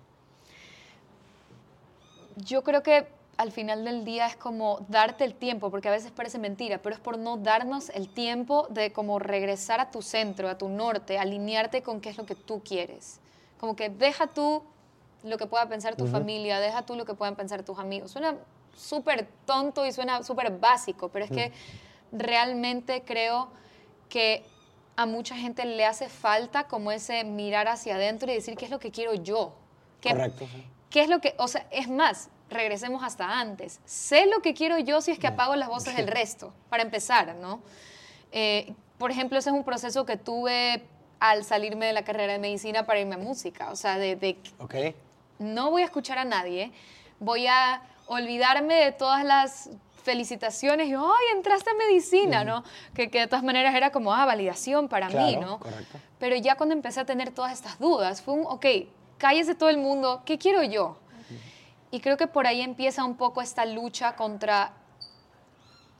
yo 2.36 2.62
creo 2.62 2.82
que 2.82 3.06
al 3.36 3.50
final 3.50 3.84
del 3.84 4.04
día 4.04 4.26
es 4.26 4.36
como 4.36 4.84
darte 4.88 5.24
el 5.24 5.34
tiempo, 5.34 5.70
porque 5.70 5.88
a 5.88 5.90
veces 5.90 6.10
parece 6.12 6.38
mentira, 6.38 6.78
pero 6.78 6.94
es 6.94 7.00
por 7.00 7.18
no 7.18 7.36
darnos 7.36 7.88
el 7.90 8.08
tiempo 8.08 8.66
de 8.70 8.92
como 8.92 9.18
regresar 9.18 9.80
a 9.80 9.90
tu 9.90 10.02
centro, 10.02 10.48
a 10.48 10.58
tu 10.58 10.68
norte, 10.68 11.18
alinearte 11.18 11.82
con 11.82 12.00
qué 12.00 12.10
es 12.10 12.18
lo 12.18 12.26
que 12.26 12.34
tú 12.34 12.62
quieres. 12.62 13.20
Como 13.58 13.74
que 13.74 13.88
deja 13.88 14.26
tú 14.26 14.62
lo 15.24 15.38
que 15.38 15.46
pueda 15.46 15.68
pensar 15.68 15.96
tu 15.96 16.06
familia, 16.06 16.60
deja 16.60 16.82
tú 16.82 16.94
lo 16.94 17.04
que 17.04 17.14
puedan 17.14 17.36
pensar 17.36 17.62
tus 17.62 17.78
amigos. 17.78 18.10
Suena 18.10 18.36
súper 18.76 19.28
tonto 19.46 19.86
y 19.86 19.92
suena 19.92 20.22
súper 20.22 20.58
básico, 20.58 21.08
pero 21.08 21.24
es 21.24 21.30
que 21.30 21.52
realmente 22.12 23.02
creo 23.02 23.48
que 24.08 24.44
a 24.96 25.06
mucha 25.06 25.36
gente 25.36 25.64
le 25.64 25.84
hace 25.86 26.08
falta 26.08 26.64
como 26.64 26.92
ese 26.92 27.24
mirar 27.24 27.68
hacia 27.68 27.94
adentro 27.94 28.30
y 28.30 28.34
decir 28.34 28.56
qué 28.56 28.66
es 28.66 28.70
lo 28.70 28.78
que 28.78 28.90
quiero 28.90 29.14
yo. 29.14 29.54
Correcto. 30.02 30.46
¿Qué 30.90 31.00
es 31.00 31.08
lo 31.08 31.20
que, 31.20 31.34
o 31.38 31.48
sea, 31.48 31.66
es 31.70 31.88
más, 31.88 32.28
regresemos 32.52 33.02
hasta 33.02 33.40
antes. 33.40 33.80
Sé 33.84 34.26
lo 34.26 34.40
que 34.40 34.54
quiero 34.54 34.78
yo 34.78 35.00
si 35.00 35.10
es 35.10 35.18
que 35.18 35.26
apago 35.26 35.56
las 35.56 35.68
voces 35.68 35.96
del 35.96 36.06
resto, 36.18 36.52
para 36.68 36.82
empezar, 36.82 37.34
¿no? 37.36 37.60
Eh, 38.30 38.74
por 38.98 39.10
ejemplo, 39.10 39.38
ese 39.38 39.50
es 39.50 39.56
un 39.56 39.64
proceso 39.64 40.06
que 40.06 40.16
tuve 40.16 40.82
al 41.18 41.44
salirme 41.44 41.86
de 41.86 41.92
la 41.92 42.04
carrera 42.04 42.32
de 42.32 42.38
medicina 42.38 42.84
para 42.84 43.00
irme 43.00 43.14
a 43.14 43.18
música. 43.18 43.70
O 43.70 43.76
sea, 43.76 43.98
de, 43.98 44.16
de 44.16 44.36
no 45.38 45.70
voy 45.70 45.82
a 45.82 45.86
escuchar 45.86 46.18
a 46.18 46.24
nadie, 46.24 46.72
voy 47.18 47.46
a 47.46 47.82
olvidarme 48.06 48.74
de 48.74 48.92
todas 48.92 49.24
las 49.24 49.70
felicitaciones 50.02 50.88
y, 50.88 50.94
¡ay, 50.94 51.36
entraste 51.36 51.70
a 51.70 51.74
medicina! 51.74 52.44
¿no? 52.44 52.64
Que, 52.94 53.10
que, 53.10 53.20
de 53.20 53.26
todas 53.26 53.44
maneras 53.44 53.74
era 53.74 53.90
como, 53.90 54.12
ah, 54.12 54.24
validación 54.24 54.88
para 54.88 55.08
mí, 55.08 55.36
¿no? 55.36 55.58
Correcto. 55.58 55.98
Pero 56.18 56.36
ya 56.36 56.56
cuando 56.56 56.74
empecé 56.74 57.00
a 57.00 57.04
tener 57.04 57.30
todas 57.30 57.52
estas 57.52 57.78
dudas, 57.78 58.22
fue 58.22 58.34
un, 58.34 58.46
ok, 58.46 58.66
de 59.30 59.54
todo 59.54 59.68
el 59.68 59.78
mundo, 59.78 60.22
¿qué 60.26 60.36
quiero 60.36 60.64
yo? 60.64 60.96
Y 61.92 62.00
creo 62.00 62.16
que 62.16 62.26
por 62.26 62.46
ahí 62.46 62.60
empieza 62.60 63.04
un 63.04 63.16
poco 63.16 63.40
esta 63.40 63.64
lucha 63.64 64.16
contra 64.16 64.72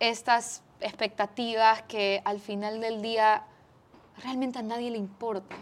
estas 0.01 0.63
expectativas 0.81 1.83
que 1.83 2.21
al 2.25 2.41
final 2.41 2.81
del 2.81 3.01
día 3.01 3.45
realmente 4.25 4.59
a 4.59 4.63
nadie 4.63 4.91
le 4.91 4.99
importa. 4.99 5.55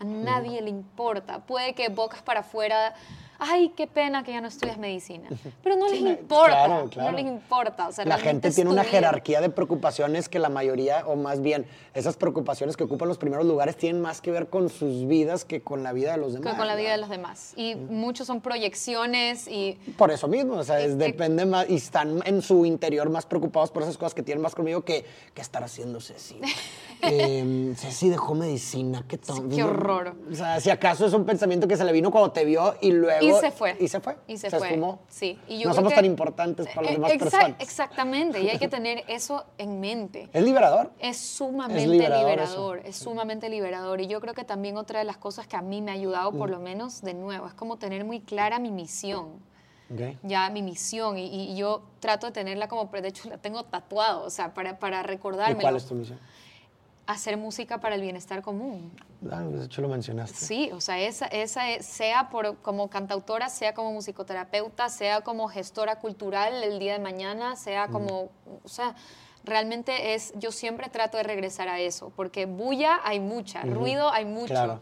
A 0.00 0.04
nadie 0.04 0.60
le 0.62 0.70
importa. 0.70 1.38
Puede 1.46 1.74
que 1.74 1.88
bocas 1.88 2.22
para 2.22 2.40
afuera 2.40 2.94
ay, 3.38 3.72
qué 3.76 3.86
pena 3.86 4.24
que 4.24 4.32
ya 4.32 4.40
no 4.40 4.48
estudias 4.48 4.78
medicina. 4.78 5.28
Pero 5.62 5.76
no 5.76 5.88
les 5.88 6.00
importa, 6.00 6.68
no 6.68 7.12
les 7.12 7.26
importa. 7.26 7.90
la 8.04 8.18
gente 8.18 8.50
tiene 8.50 8.70
una 8.70 8.84
jerarquía 8.84 9.40
de 9.40 9.50
preocupaciones 9.50 10.28
que 10.28 10.38
la 10.38 10.48
mayoría, 10.48 11.06
o 11.06 11.16
más 11.16 11.40
bien, 11.40 11.66
esas 11.94 12.16
preocupaciones 12.16 12.76
que 12.76 12.84
ocupan 12.84 13.08
los 13.08 13.18
primeros 13.18 13.46
lugares 13.46 13.76
tienen 13.76 14.00
más 14.00 14.20
que 14.20 14.30
ver 14.30 14.48
con 14.48 14.68
sus 14.68 15.06
vidas 15.06 15.44
que 15.44 15.62
con 15.62 15.82
la 15.82 15.92
vida 15.92 16.12
de 16.12 16.18
los 16.18 16.32
demás. 16.32 16.52
Que 16.52 16.58
con 16.58 16.66
la 16.66 16.76
vida 16.76 16.92
de 16.92 16.98
los 16.98 17.08
demás. 17.08 17.52
Y 17.56 17.74
muchos 17.74 18.26
son 18.26 18.40
proyecciones 18.40 19.48
y... 19.48 19.78
Por 19.96 20.10
eso 20.10 20.28
mismo, 20.28 20.54
o 20.54 20.64
sea, 20.64 20.76
depende 20.76 21.46
más, 21.46 21.68
y 21.68 21.76
están 21.76 22.20
en 22.24 22.42
su 22.42 22.64
interior 22.64 23.08
más 23.10 23.26
preocupados 23.26 23.70
por 23.70 23.82
esas 23.82 23.96
cosas 23.96 24.14
que 24.14 24.22
tienen 24.22 24.42
más 24.42 24.54
conmigo 24.54 24.82
que, 24.82 25.04
que 25.34 25.42
estar 25.42 25.62
haciendo 25.62 26.00
Ceci. 26.00 26.40
eh, 27.02 27.74
Ceci 27.76 28.08
dejó 28.08 28.34
medicina, 28.34 29.04
qué 29.06 29.18
tonto. 29.18 29.54
qué 29.54 29.62
horror. 29.62 30.14
O 30.30 30.34
sea, 30.34 30.60
si 30.60 30.70
acaso 30.70 31.06
es 31.06 31.12
un 31.12 31.24
pensamiento 31.24 31.68
que 31.68 31.76
se 31.76 31.84
le 31.84 31.92
vino 31.92 32.10
cuando 32.10 32.32
te 32.32 32.44
vio 32.44 32.74
y 32.80 32.92
luego 32.92 33.25
y 33.25 33.25
se 33.34 33.50
fue. 33.50 33.76
Y 33.78 33.88
se 33.88 34.00
fue. 34.00 34.16
Y 34.26 34.36
se, 34.36 34.50
fue. 34.50 34.80
Sí. 35.08 35.38
Y 35.48 35.58
yo 35.58 35.68
no 35.68 35.74
somos 35.74 35.94
tan 35.94 36.04
importantes 36.04 36.66
para 36.68 36.82
las 36.82 36.92
demás 36.92 37.12
personas. 37.12 37.54
Exactamente. 37.58 38.40
Y 38.40 38.50
hay 38.50 38.58
que 38.58 38.68
tener 38.76 39.04
eso 39.08 39.44
en 39.58 39.80
mente. 39.80 40.28
Es 40.32 40.42
liberador. 40.42 40.90
Es 40.98 41.18
sumamente 41.18 41.86
liberador. 41.86 42.82
es 42.84 42.96
sumamente 42.96 43.48
liberador. 43.48 44.00
Y 44.00 44.06
yo 44.06 44.20
creo 44.20 44.34
que 44.34 44.44
también 44.44 44.76
otra 44.76 44.98
de 44.98 45.04
las 45.04 45.16
cosas 45.16 45.46
que 45.46 45.56
a 45.56 45.62
mí 45.62 45.82
me 45.82 45.90
ha 45.90 45.94
ayudado, 45.94 46.32
por 46.32 46.48
mm. 46.48 46.52
lo 46.52 46.60
menos, 46.60 47.02
de 47.02 47.14
nuevo, 47.14 47.46
es 47.46 47.54
como 47.54 47.76
tener 47.76 48.04
muy 48.04 48.20
clara 48.20 48.58
mi 48.58 48.70
misión. 48.70 49.40
Ya 50.22 50.50
mi 50.50 50.62
misión. 50.62 51.16
Y, 51.16 51.56
yo 51.56 51.82
trato 52.00 52.26
de 52.26 52.32
tenerla 52.32 52.68
como, 52.68 52.86
de 52.86 53.08
hecho, 53.08 53.28
la 53.28 53.38
tengo 53.38 53.64
tatuado, 53.64 54.24
o 54.24 54.30
sea, 54.30 54.52
para, 54.52 54.78
para 54.78 55.02
recordarme. 55.02 55.60
cuál 55.60 55.76
es 55.76 55.86
tu 55.86 55.94
misión? 55.94 56.18
Hacer 57.06 57.36
música 57.36 57.78
para 57.78 57.94
el 57.94 58.00
bienestar 58.00 58.42
común. 58.42 58.92
Ah, 59.30 59.42
de 59.42 59.64
hecho 59.64 59.80
lo 59.80 59.88
mencionaste. 59.88 60.36
Sí, 60.36 60.70
o 60.72 60.80
sea, 60.80 61.00
esa, 61.00 61.26
esa 61.26 61.62
sea 61.80 62.28
por, 62.30 62.56
como 62.58 62.90
cantautora, 62.90 63.48
sea 63.48 63.74
como 63.74 63.92
musicoterapeuta, 63.92 64.88
sea 64.88 65.20
como 65.20 65.48
gestora 65.48 66.00
cultural 66.00 66.62
el 66.62 66.78
día 66.78 66.94
de 66.94 66.98
mañana, 66.98 67.56
sea 67.56 67.86
mm. 67.86 67.92
como, 67.92 68.30
o 68.64 68.68
sea, 68.68 68.94
realmente 69.44 70.14
es, 70.14 70.32
yo 70.36 70.50
siempre 70.50 70.88
trato 70.88 71.16
de 71.16 71.22
regresar 71.22 71.68
a 71.68 71.78
eso, 71.78 72.12
porque 72.16 72.46
bulla 72.46 73.00
hay 73.04 73.20
mucha, 73.20 73.62
ruido 73.62 74.10
hay 74.10 74.24
mucho, 74.24 74.80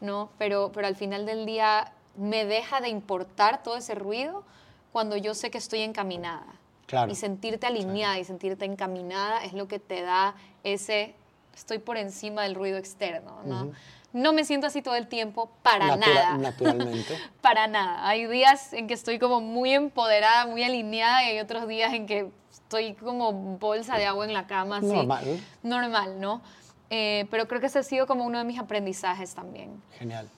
¿no? 0.00 0.30
Pero, 0.38 0.72
pero 0.72 0.86
al 0.86 0.96
final 0.96 1.26
del 1.26 1.44
día 1.44 1.92
me 2.16 2.46
deja 2.46 2.80
de 2.80 2.88
importar 2.88 3.62
todo 3.62 3.76
ese 3.76 3.94
ruido 3.94 4.44
cuando 4.92 5.16
yo 5.16 5.34
sé 5.34 5.50
que 5.50 5.58
estoy 5.58 5.80
encaminada. 5.80 6.46
Claro. 6.86 7.10
Y 7.10 7.16
sentirte 7.16 7.66
alineada 7.66 8.18
y 8.18 8.24
sentirte 8.24 8.64
encaminada 8.64 9.44
es 9.44 9.52
lo 9.52 9.68
que 9.68 9.78
te 9.78 10.02
da 10.02 10.36
ese 10.62 11.14
estoy 11.56 11.78
por 11.78 11.96
encima 11.96 12.42
del 12.42 12.54
ruido 12.54 12.78
externo, 12.78 13.40
¿no? 13.44 13.72
No 14.12 14.32
me 14.32 14.44
siento 14.44 14.66
así 14.66 14.80
todo 14.82 14.94
el 14.94 15.08
tiempo, 15.08 15.50
para 15.62 15.96
nada. 15.96 16.38
Naturalmente. 16.38 17.18
para 17.42 17.66
nada. 17.66 18.08
Hay 18.08 18.26
días 18.26 18.72
en 18.72 18.86
que 18.86 18.94
estoy 18.94 19.18
como 19.18 19.40
muy 19.40 19.72
empoderada, 19.72 20.46
muy 20.46 20.62
alineada 20.62 21.24
y 21.24 21.32
hay 21.32 21.40
otros 21.40 21.66
días 21.68 21.92
en 21.92 22.06
que 22.06 22.30
estoy 22.50 22.94
como 22.94 23.32
bolsa 23.32 23.98
de 23.98 24.06
agua 24.06 24.24
en 24.24 24.32
la 24.32 24.46
cama. 24.46 24.78
Así. 24.78 24.86
Normal. 24.86 25.40
Normal, 25.62 26.20
¿no? 26.20 26.40
Eh, 26.88 27.26
pero 27.30 27.48
creo 27.48 27.60
que 27.60 27.66
ese 27.66 27.80
ha 27.80 27.82
sido 27.82 28.06
como 28.06 28.24
uno 28.24 28.38
de 28.38 28.44
mis 28.44 28.58
aprendizajes 28.58 29.34
también. 29.34 29.82
Genial. 29.98 30.30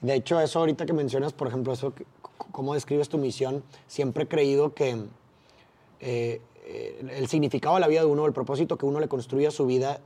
De 0.00 0.14
hecho, 0.14 0.40
eso 0.40 0.60
ahorita 0.60 0.86
que 0.86 0.92
mencionas, 0.92 1.32
por 1.32 1.48
ejemplo, 1.48 1.72
eso, 1.72 1.92
cómo 2.52 2.74
describes 2.74 3.08
tu 3.08 3.18
misión, 3.18 3.64
siempre 3.88 4.24
he 4.24 4.28
creído 4.28 4.74
que 4.74 5.06
eh, 6.00 6.40
el 6.64 7.26
significado 7.26 7.74
de 7.74 7.80
la 7.80 7.88
vida 7.88 8.00
de 8.00 8.06
uno, 8.06 8.26
el 8.26 8.32
propósito 8.32 8.76
que 8.76 8.86
uno 8.86 9.00
le 9.00 9.08
construye 9.08 9.46
a 9.46 9.50
su 9.50 9.66
vida, 9.66 10.00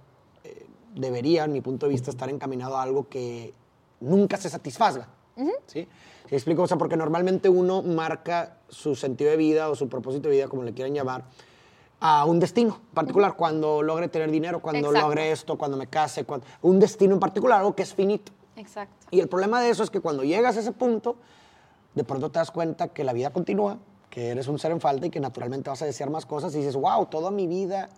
debería, 0.94 1.44
en 1.44 1.52
mi 1.52 1.60
punto 1.60 1.86
de 1.86 1.92
vista, 1.92 2.10
estar 2.10 2.30
encaminado 2.30 2.76
a 2.76 2.82
algo 2.82 3.08
que 3.08 3.52
nunca 4.00 4.36
se 4.36 4.48
satisfaga. 4.48 5.08
¿sí? 5.36 5.52
¿Sí? 5.66 5.88
explico? 6.30 6.62
O 6.62 6.66
sea, 6.66 6.76
porque 6.76 6.96
normalmente 6.96 7.48
uno 7.48 7.82
marca 7.82 8.58
su 8.68 8.94
sentido 8.94 9.30
de 9.30 9.36
vida 9.36 9.70
o 9.70 9.74
su 9.74 9.88
propósito 9.88 10.28
de 10.28 10.36
vida, 10.36 10.48
como 10.48 10.62
le 10.62 10.72
quieran 10.72 10.94
llamar, 10.94 11.24
a 12.00 12.24
un 12.24 12.38
destino 12.38 12.80
particular, 12.92 13.34
cuando 13.36 13.82
logre 13.82 14.08
tener 14.08 14.30
dinero, 14.30 14.60
cuando 14.60 14.92
logre 14.92 15.32
esto, 15.32 15.56
cuando 15.56 15.76
me 15.76 15.86
case, 15.86 16.24
cuando, 16.24 16.46
un 16.62 16.78
destino 16.78 17.14
en 17.14 17.20
particular, 17.20 17.60
algo 17.60 17.74
que 17.74 17.82
es 17.82 17.94
finito. 17.94 18.32
Exacto. 18.56 19.06
Y 19.10 19.20
el 19.20 19.28
problema 19.28 19.60
de 19.60 19.70
eso 19.70 19.82
es 19.82 19.90
que 19.90 20.00
cuando 20.00 20.22
llegas 20.22 20.56
a 20.56 20.60
ese 20.60 20.72
punto, 20.72 21.16
de 21.94 22.04
pronto 22.04 22.30
te 22.30 22.38
das 22.38 22.50
cuenta 22.50 22.88
que 22.88 23.04
la 23.04 23.12
vida 23.12 23.30
continúa, 23.30 23.78
que 24.10 24.28
eres 24.28 24.48
un 24.48 24.58
ser 24.58 24.72
en 24.72 24.80
falta 24.80 25.06
y 25.06 25.10
que 25.10 25.20
naturalmente 25.20 25.70
vas 25.70 25.82
a 25.82 25.86
desear 25.86 26.10
más 26.10 26.26
cosas 26.26 26.54
y 26.54 26.58
dices, 26.58 26.76
wow, 26.76 27.06
toda 27.06 27.30
mi 27.30 27.46
vida 27.46 27.88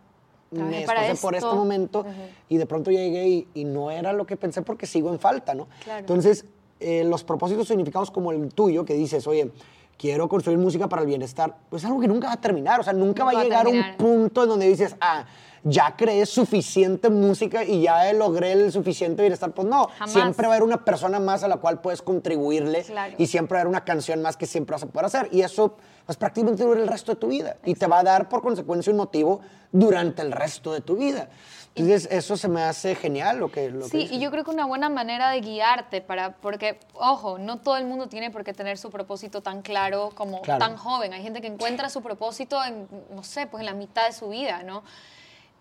me 0.50 0.82
esforcé 0.82 1.14
por 1.16 1.34
este 1.34 1.54
momento 1.54 2.04
y 2.48 2.56
de 2.56 2.66
pronto 2.66 2.90
llegué 2.90 3.46
y, 3.54 3.64
no 3.64 3.90
era 3.90 4.12
lo 4.12 4.26
que 4.26 4.36
pensé 4.36 4.62
porque 4.62 4.86
sigo 4.86 5.10
en 5.10 5.18
falta, 5.18 5.54
¿no? 5.54 5.68
Entonces, 5.98 6.44
eh, 6.80 7.04
los 7.04 7.24
propósitos 7.24 7.68
significados 7.68 8.10
como 8.10 8.32
el 8.32 8.52
tuyo, 8.52 8.84
que 8.84 8.94
dices, 8.94 9.26
oye, 9.26 9.50
quiero 9.98 10.28
construir 10.28 10.58
música 10.58 10.88
para 10.88 11.02
el 11.02 11.08
bienestar, 11.08 11.56
pues 11.70 11.82
es 11.82 11.86
algo 11.86 12.00
que 12.00 12.08
nunca 12.08 12.28
va 12.28 12.34
a 12.34 12.40
terminar, 12.40 12.80
o 12.80 12.82
sea, 12.82 12.92
nunca, 12.92 13.24
va 13.24 13.30
a 13.30 13.42
llegar 13.42 13.66
a 13.66 13.70
un 13.70 13.82
punto 13.96 14.42
en 14.42 14.48
donde 14.48 14.68
dices, 14.68 14.94
ah, 15.00 15.24
ya 15.68 15.96
creé 15.96 16.24
suficiente 16.26 17.10
música 17.10 17.64
y 17.64 17.82
ya 17.82 18.12
logré 18.12 18.52
el 18.52 18.70
suficiente 18.70 19.22
bienestar. 19.22 19.52
Pues 19.52 19.66
no, 19.66 19.88
siempre 20.06 20.46
va 20.46 20.52
a 20.52 20.56
haber 20.56 20.62
una 20.66 20.84
persona 20.84 21.18
más 21.18 21.42
a 21.42 21.48
la 21.48 21.56
cual 21.56 21.80
puedes 21.80 22.02
contribuirle 22.02 22.84
y 23.18 23.26
siempre 23.26 23.54
va 23.54 23.58
a 23.58 23.60
haber 23.62 23.70
una 23.70 23.84
canción 23.84 24.22
más 24.22 24.36
que 24.36 24.46
siempre 24.46 24.74
vas 24.74 24.84
a 24.84 24.86
poder 24.86 25.06
hacer. 25.06 25.28
Y 25.32 25.40
eso 25.40 25.74
pues 26.06 26.16
prácticamente 26.16 26.62
dura 26.62 26.80
el 26.80 26.88
resto 26.88 27.12
de 27.12 27.20
tu 27.20 27.28
vida 27.28 27.56
y 27.64 27.74
te 27.74 27.86
va 27.86 27.98
a 27.98 28.02
dar 28.04 28.28
por 28.28 28.40
consecuencia 28.40 28.92
un 28.92 28.96
motivo 28.96 29.40
durante 29.72 30.22
el 30.22 30.32
resto 30.32 30.72
de 30.72 30.80
tu 30.80 30.96
vida. 30.96 31.28
Entonces, 31.74 32.08
eso 32.10 32.38
se 32.38 32.48
me 32.48 32.62
hace 32.62 32.94
genial 32.94 33.38
lo 33.38 33.52
que... 33.52 33.70
Lo 33.70 33.86
sí, 33.86 34.08
y 34.10 34.18
yo 34.18 34.30
creo 34.30 34.44
que 34.44 34.50
una 34.50 34.64
buena 34.64 34.88
manera 34.88 35.30
de 35.30 35.42
guiarte 35.42 36.00
para, 36.00 36.32
porque, 36.36 36.80
ojo, 36.94 37.36
no 37.36 37.58
todo 37.58 37.76
el 37.76 37.84
mundo 37.84 38.08
tiene 38.08 38.30
por 38.30 38.44
qué 38.44 38.54
tener 38.54 38.78
su 38.78 38.90
propósito 38.90 39.42
tan 39.42 39.60
claro 39.60 40.10
como 40.14 40.40
tan 40.40 40.78
joven. 40.78 41.12
Hay 41.12 41.22
gente 41.22 41.42
que 41.42 41.48
encuentra 41.48 41.90
su 41.90 42.00
propósito 42.00 42.64
en, 42.64 42.88
no 43.14 43.22
sé, 43.22 43.46
pues 43.46 43.60
en 43.60 43.66
la 43.66 43.74
mitad 43.74 44.06
de 44.06 44.12
su 44.12 44.30
vida, 44.30 44.62
¿no? 44.62 44.84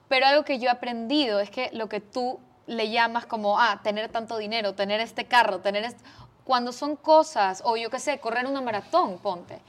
Pero 0.08 0.26
algo 0.28 0.46
que 0.46 0.58
yo 0.58 0.68
he 0.68 0.72
aprendido 0.72 1.42
es 1.42 1.50
que 1.50 1.70
lo 1.74 1.90
que 1.90 2.00
tú 2.00 2.40
le 2.66 2.90
llamas 2.92 3.26
como, 3.26 3.60
ah, 3.60 3.82
tener 3.84 4.10
tanto 4.10 4.38
dinero, 4.38 4.74
tener 4.74 5.02
este 5.02 5.26
carro, 5.26 5.60
tener 5.60 5.94
Cuando 6.46 6.72
son 6.72 6.96
cosas, 6.96 7.62
o 7.66 7.76
yo 7.76 7.90
qué 7.90 8.00
sé, 8.00 8.20
correr 8.20 8.46
una 8.46 8.62
maratón, 8.62 9.18
ponte. 9.18 9.60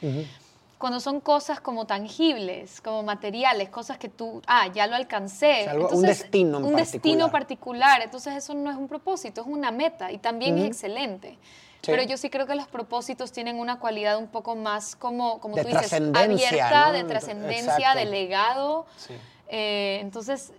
Cuando 0.78 1.00
son 1.00 1.20
cosas 1.20 1.60
como 1.60 1.86
tangibles, 1.86 2.82
como 2.82 3.02
materiales, 3.02 3.70
cosas 3.70 3.96
que 3.96 4.10
tú, 4.10 4.42
ah, 4.46 4.68
ya 4.74 4.86
lo 4.86 4.94
alcancé. 4.94 5.66
un 5.90 6.02
destino 6.02 6.58
en 6.58 6.64
Un 6.64 6.76
destino 6.76 7.30
particular. 7.30 8.02
Entonces 8.02 8.34
eso 8.34 8.52
no 8.54 8.70
es 8.70 8.76
un 8.76 8.86
propósito, 8.86 9.40
es 9.40 9.46
una 9.46 9.70
meta 9.70 10.12
y 10.12 10.18
también 10.18 10.58
es 10.58 10.66
excelente. 10.66 11.38
Pero 11.86 12.02
yo 12.02 12.16
sí 12.16 12.30
creo 12.30 12.46
que 12.46 12.54
los 12.54 12.66
propósitos 12.66 13.32
tienen 13.32 13.58
una 13.58 13.78
cualidad 13.78 14.18
un 14.18 14.26
poco 14.26 14.56
más 14.56 14.96
como, 14.96 15.40
como 15.40 15.56
tú 15.56 15.68
dices, 15.68 15.92
abierta, 15.92 16.92
de 16.92 17.04
trascendencia, 17.04 17.94
de 17.94 18.04
legado. 18.04 18.86
Sí. 18.96 19.14
Eh, 19.48 19.98
entonces, 20.02 20.52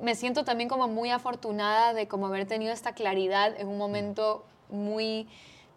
me 0.00 0.14
siento 0.14 0.44
también 0.44 0.68
como 0.68 0.88
muy 0.88 1.10
afortunada 1.10 1.92
de 1.92 2.08
como 2.08 2.26
haber 2.26 2.46
tenido 2.46 2.72
esta 2.72 2.92
claridad 2.92 3.58
en 3.58 3.68
un 3.68 3.78
momento 3.78 4.44
muy, 4.70 5.28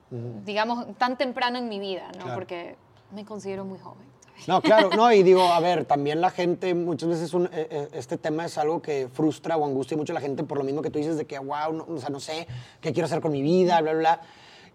digamos, 0.10 0.86
tan 0.98 1.17
temprano 1.17 1.58
en 1.58 1.67
mi 1.67 1.80
vida, 1.80 2.12
¿no? 2.17 2.34
Porque 2.34 2.76
me 3.13 3.26
considero 3.26 3.65
muy 3.65 3.80
joven. 3.80 4.13
No, 4.47 4.62
claro, 4.62 4.89
no, 4.95 5.12
y 5.12 5.23
digo, 5.23 5.43
a 5.43 5.60
ver, 5.60 5.86
también 5.86 6.19
la 6.19 6.30
gente, 6.30 6.73
muchas 6.73 7.08
veces 7.08 7.34
un, 7.34 7.45
eh, 7.45 7.49
eh, 7.54 7.88
este 7.93 8.17
tema 8.17 8.45
es 8.45 8.58
algo 8.58 8.82
que 8.82 9.08
frustra 9.08 9.56
o 9.56 9.65
angustia 9.65 9.95
mucho 9.95 10.12
a 10.12 10.15
la 10.15 10.21
gente 10.21 10.43
por 10.43 10.58
lo 10.58 10.63
mismo 10.63 10.82
que 10.82 10.89
tú 10.89 10.99
dices 10.99 11.17
de 11.17 11.26
que, 11.26 11.38
wow, 11.39 11.71
no, 11.71 11.86
o 11.88 11.97
sea, 11.97 12.10
no 12.10 12.19
sé 12.19 12.47
qué 12.82 12.91
quiero 12.91 13.06
hacer 13.06 13.21
con 13.21 13.32
mi 13.32 13.41
vida, 13.41 13.80
bla, 13.82 13.93
bla, 13.93 13.99
bla. 13.99 14.21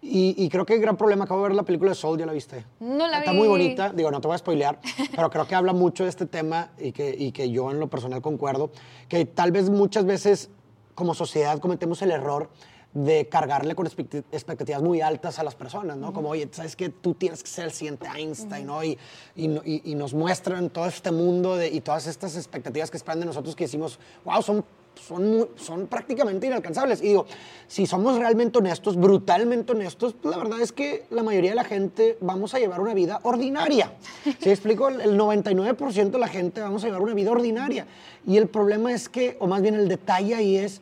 Y, 0.01 0.47
creo 0.47 0.65
que 0.65 0.75
el 0.75 0.81
gran 0.81 0.95
problema, 0.95 1.25
acabo 1.25 1.41
de 1.41 1.49
ver 1.49 1.55
la 1.57 1.63
película 1.63 1.91
de 1.91 1.95
Soul, 1.95 2.17
¿ya 2.17 2.25
la 2.25 2.31
viste? 2.31 2.65
No 2.79 3.05
la 3.05 3.19
Está 3.19 3.33
muy 3.33 3.49
bonita, 3.49 3.91
digo, 3.91 4.09
no 4.09 4.21
te 4.21 4.27
voy 4.27 4.35
a 4.35 4.37
spoilear, 4.37 4.79
pero 5.15 5.29
creo 5.29 5.45
que 5.45 5.55
habla 5.55 5.73
mucho 5.73 6.03
de 6.03 6.09
este 6.09 6.25
tema 6.25 6.71
y 6.79 6.93
que, 6.93 7.13
y 7.17 7.33
que 7.33 7.51
yo 7.51 7.69
en 7.69 7.81
lo 7.81 7.89
personal 7.89 8.21
concuerdo, 8.21 8.71
que 9.09 9.25
tal 9.25 9.51
vez 9.51 9.69
muchas 9.69 10.05
veces 10.05 10.49
como 10.95 11.13
sociedad 11.13 11.59
cometemos 11.59 12.01
el 12.01 12.11
error 12.11 12.49
de 12.93 13.27
cargarle 13.29 13.75
con 13.75 13.85
expectativas 13.85 14.81
muy 14.81 15.01
altas 15.01 15.37
a 15.37 15.43
las 15.43 15.55
personas, 15.55 15.97
¿no? 15.97 16.11
Como, 16.11 16.29
oye, 16.29 16.47
sabes 16.51 16.75
que 16.75 16.89
tú 16.89 17.13
tienes 17.13 17.43
que 17.43 17.49
ser 17.49 17.65
el 17.65 17.71
siguiente 17.71 18.07
Einstein, 18.07 18.65
¿no? 18.65 18.83
Y, 18.83 18.97
y, 19.35 19.91
y, 19.91 19.95
nos 19.95 20.13
muestran 20.13 20.69
todo 20.69 20.87
este 20.87 21.11
mundo 21.11 21.55
de, 21.55 21.67
y 21.67 21.81
todas 21.81 22.07
estas 22.07 22.35
expectativas 22.35 22.89
que 22.89 22.97
esperan 22.97 23.19
de 23.19 23.27
nosotros 23.27 23.55
que 23.55 23.65
decimos, 23.65 23.99
wow, 24.25 24.41
son 24.41 24.65
son, 24.95 25.49
son 25.55 25.87
prácticamente 25.87 26.47
inalcanzables. 26.47 27.01
Y 27.01 27.09
digo, 27.09 27.25
si 27.67 27.85
somos 27.85 28.17
realmente 28.17 28.57
honestos, 28.57 28.95
brutalmente 28.95 29.71
honestos, 29.71 30.15
pues 30.19 30.35
la 30.35 30.41
verdad 30.41 30.61
es 30.61 30.71
que 30.71 31.05
la 31.09 31.23
mayoría 31.23 31.51
de 31.51 31.55
la 31.55 31.63
gente 31.63 32.17
vamos 32.21 32.53
a 32.53 32.59
llevar 32.59 32.81
una 32.81 32.93
vida 32.93 33.19
ordinaria. 33.23 33.93
¿Sí 34.39 34.49
explico? 34.49 34.89
El 34.89 35.17
99% 35.17 36.11
de 36.11 36.19
la 36.19 36.27
gente 36.27 36.61
vamos 36.61 36.83
a 36.83 36.87
llevar 36.87 37.01
una 37.01 37.13
vida 37.13 37.31
ordinaria. 37.31 37.87
Y 38.25 38.37
el 38.37 38.47
problema 38.47 38.91
es 38.91 39.09
que, 39.09 39.37
o 39.39 39.47
más 39.47 39.61
bien 39.61 39.75
el 39.75 39.87
detalle 39.87 40.35
ahí 40.35 40.57
es 40.57 40.81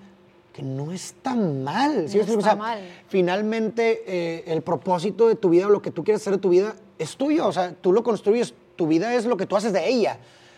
que 0.57 0.63
no 0.63 0.91
está 0.91 1.35
mal. 1.35 2.09
¿sí? 2.09 2.17
No 2.17 2.23
está 2.23 2.55
mal. 2.55 2.79
Finalmente, 3.09 4.01
eh, 4.07 4.43
el 4.47 4.63
propósito 4.63 5.27
de 5.27 5.35
tu 5.35 5.49
vida 5.49 5.67
o 5.67 5.69
lo 5.69 5.83
que 5.83 5.91
tú 5.91 6.03
quieres 6.03 6.23
hacer 6.23 6.33
de 6.33 6.39
tu 6.39 6.49
vida 6.49 6.73
es 6.97 7.15
tuyo. 7.15 7.45
O 7.45 7.51
sea, 7.51 7.73
tú 7.73 7.93
lo 7.93 8.01
construyes. 8.01 8.55
Tu 8.75 8.87
vida 8.87 9.13
es 9.13 9.25
lo 9.25 9.37
que 9.37 9.45
tú 9.45 9.55
haces 9.55 9.71
de 9.71 9.87
ella. 9.87 10.17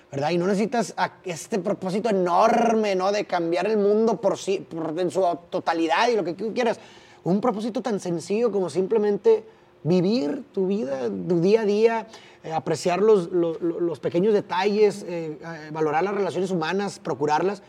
¿verdad? 0.09 0.29
Y 0.29 0.38
no 0.38 0.47
necesitas 0.47 0.95
este 1.25 1.59
propósito 1.59 2.09
enorme, 2.09 2.95
¿no? 2.95 3.12
De 3.12 3.25
cambiar 3.25 3.67
el 3.67 3.75
mundo 3.75 4.21
por 4.21 4.38
sí, 4.38 4.65
en 4.97 5.12
su 5.12 5.21
totalidad 5.49 6.07
y 6.07 6.15
lo 6.15 6.23
que 6.23 6.33
tú 6.33 6.53
quieras. 6.53 6.79
un 7.25 7.41
propósito 7.41 7.81
tan 7.81 7.99
sencillo 7.99 8.53
como 8.53 8.69
simplemente 8.69 9.43
vivir 9.83 10.45
tu 10.53 10.67
vida, 10.67 11.09
tu 11.09 11.41
día 11.41 11.62
a 11.62 11.65
día, 11.65 12.07
eh, 12.45 12.53
apreciar 12.53 13.01
los, 13.01 13.29
los, 13.31 13.62
los, 13.62 13.99
pequeños 13.99 14.33
detalles, 14.33 15.03
eh, 15.03 15.38
eh, 15.41 15.69
valorar 15.73 16.05
las 16.05 16.15
relaciones 16.15 16.51
humanas, 16.51 16.99
procurarlas. 16.99 17.62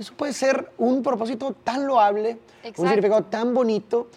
Eso 0.00 0.14
puede 0.14 0.32
ser 0.32 0.72
un 0.78 1.02
propósito 1.02 1.54
tan 1.62 1.86
loable, 1.86 2.38
un 2.64 2.88
significado 2.88 3.24
tan 3.24 3.52
bonito 3.52 4.08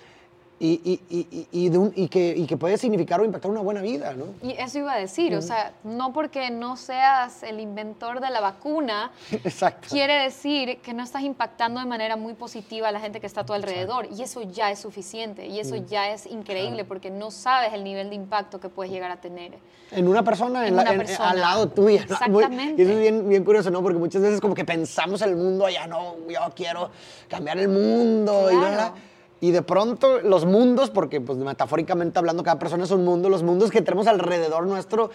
y, 0.65 1.01
y, 1.09 1.45
y, 1.51 2.07
que, 2.07 2.45
que, 2.47 2.57
puede 2.57 2.77
significar 2.77 3.19
o 3.19 3.25
impactar 3.25 3.51
una 3.51 3.59
buena 3.59 3.81
vida, 3.81 4.13
¿no? 4.13 4.27
Y 4.41 4.53
eso 4.53 4.79
iba 4.79 4.93
a 4.93 4.97
decir, 4.97 5.35
o 5.35 5.41
sea, 5.41 5.73
no 5.83 6.13
porque 6.13 6.51
no 6.51 6.77
seas 6.77 7.43
el 7.43 7.59
inventor 7.59 8.21
de 8.21 8.29
la 8.29 8.39
vacuna, 8.39 9.11
quiere 9.89 10.13
decir 10.23 10.77
que 10.77 10.93
no 10.93 11.03
estás 11.03 11.23
impactando 11.23 11.81
de 11.81 11.85
manera 11.85 12.15
muy 12.15 12.33
positiva 12.33 12.87
a 12.87 12.91
la 12.93 13.01
gente 13.01 13.19
que 13.19 13.27
está 13.27 13.41
a 13.41 13.45
tu 13.45 13.51
alrededor. 13.51 14.07
Y 14.17 14.21
eso 14.21 14.41
ya 14.41 14.71
es 14.71 14.79
suficiente, 14.79 15.47
y 15.47 15.59
eso 15.59 15.75
mm. 15.75 15.85
ya 15.87 16.11
es 16.11 16.25
increíble, 16.27 16.85
porque 16.85 17.11
no 17.11 17.29
sabes 17.29 17.73
el 17.73 17.83
nivel 17.83 18.09
de 18.09 18.15
impacto 18.15 18.61
que 18.61 18.69
puedes 18.69 18.93
llegar 18.93 19.11
a 19.11 19.17
tener. 19.17 19.51
En 19.91 20.07
una 20.07 20.23
persona, 20.23 20.65
en, 20.65 20.75
una 20.75 20.85
persona. 20.85 21.31
al 21.31 21.39
lado 21.41 21.67
tuya. 21.67 22.03
Exactamente. 22.03 22.81
y 22.81 22.85
eso 22.85 22.93
es 22.93 22.99
bien, 22.99 23.27
bien, 23.27 23.43
curioso, 23.43 23.69
¿no? 23.69 23.83
Porque 23.83 23.99
muchas 23.99 24.21
veces 24.21 24.39
como 24.39 24.55
que 24.55 24.63
pensamos 24.63 25.21
el 25.23 25.35
mundo, 25.35 25.67
ya 25.67 25.87
no, 25.87 26.15
yo 26.29 26.39
quiero 26.55 26.89
cambiar 27.27 27.57
el 27.57 27.67
mundo. 27.67 28.47
Claro. 28.49 28.93
Y 28.95 29.12
y 29.43 29.51
de 29.51 29.61
pronto 29.61 30.21
los 30.21 30.45
mundos, 30.45 30.89
porque 30.89 31.19
pues 31.19 31.37
metafóricamente 31.37 32.17
hablando 32.17 32.43
cada 32.43 32.57
persona 32.57 32.85
es 32.85 32.91
un 32.91 33.03
mundo, 33.03 33.27
los 33.27 33.43
mundos 33.43 33.71
que 33.71 33.81
tenemos 33.81 34.07
alrededor 34.07 34.65
nuestro 34.65 35.09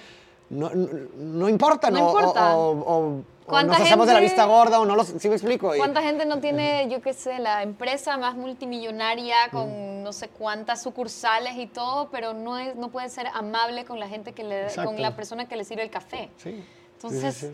no, 0.50 0.70
no, 0.74 1.48
importan. 1.48 1.94
No 1.94 2.08
importa. 2.08 2.54
O, 2.54 3.22
nos 3.46 3.80
hacemos 3.80 4.06
de 4.06 4.12
la 4.12 4.20
vista 4.20 4.44
gorda 4.44 4.80
o 4.80 4.84
no 4.84 4.96
los... 4.96 5.06
¿Sí 5.06 5.30
me 5.30 5.36
explico? 5.36 5.72
¿Cuánta 5.74 6.02
gente 6.02 6.26
no 6.26 6.40
tiene, 6.40 6.88
yo 6.90 7.00
qué 7.00 7.14
sé, 7.14 7.38
la 7.38 7.62
empresa 7.62 8.18
más 8.18 8.36
multimillonaria 8.36 9.36
con 9.50 10.02
no 10.02 10.12
sé 10.12 10.28
cuántas 10.28 10.82
sucursales 10.82 11.56
y 11.56 11.66
todo, 11.66 12.10
pero 12.10 12.34
no, 12.34 12.58
es, 12.58 12.76
no 12.76 12.90
puede 12.90 13.08
ser 13.08 13.28
amable 13.28 13.86
con 13.86 13.98
la 13.98 14.08
gente 14.08 14.32
que 14.32 14.44
le... 14.44 14.66
con 14.84 15.00
la 15.00 15.16
persona 15.16 15.48
que 15.48 15.56
le 15.56 15.64
sirve 15.64 15.84
el 15.84 15.90
café? 15.90 16.28
Sí. 16.36 16.62
Entonces, 16.96 17.50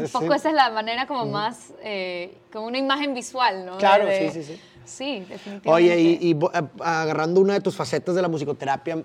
un 0.00 0.08
poco 0.08 0.32
esa 0.32 0.48
es 0.48 0.54
la 0.54 0.70
manera 0.70 1.06
como 1.06 1.26
más, 1.26 1.74
eh, 1.82 2.38
como 2.50 2.66
una 2.66 2.78
imagen 2.78 3.12
visual, 3.12 3.66
¿no? 3.66 3.76
Claro, 3.76 4.06
sí, 4.10 4.30
sí, 4.30 4.42
sí. 4.42 4.60
Sí, 4.88 5.20
definitivamente. 5.20 5.70
Oye, 5.70 6.00
y, 6.00 6.32
eh, 6.32 6.68
agarrando 6.80 7.40
una 7.40 7.54
de 7.54 7.60
tus 7.60 7.76
facetas 7.76 8.14
de 8.14 8.22
la 8.22 8.28
musicoterapia, 8.28 9.02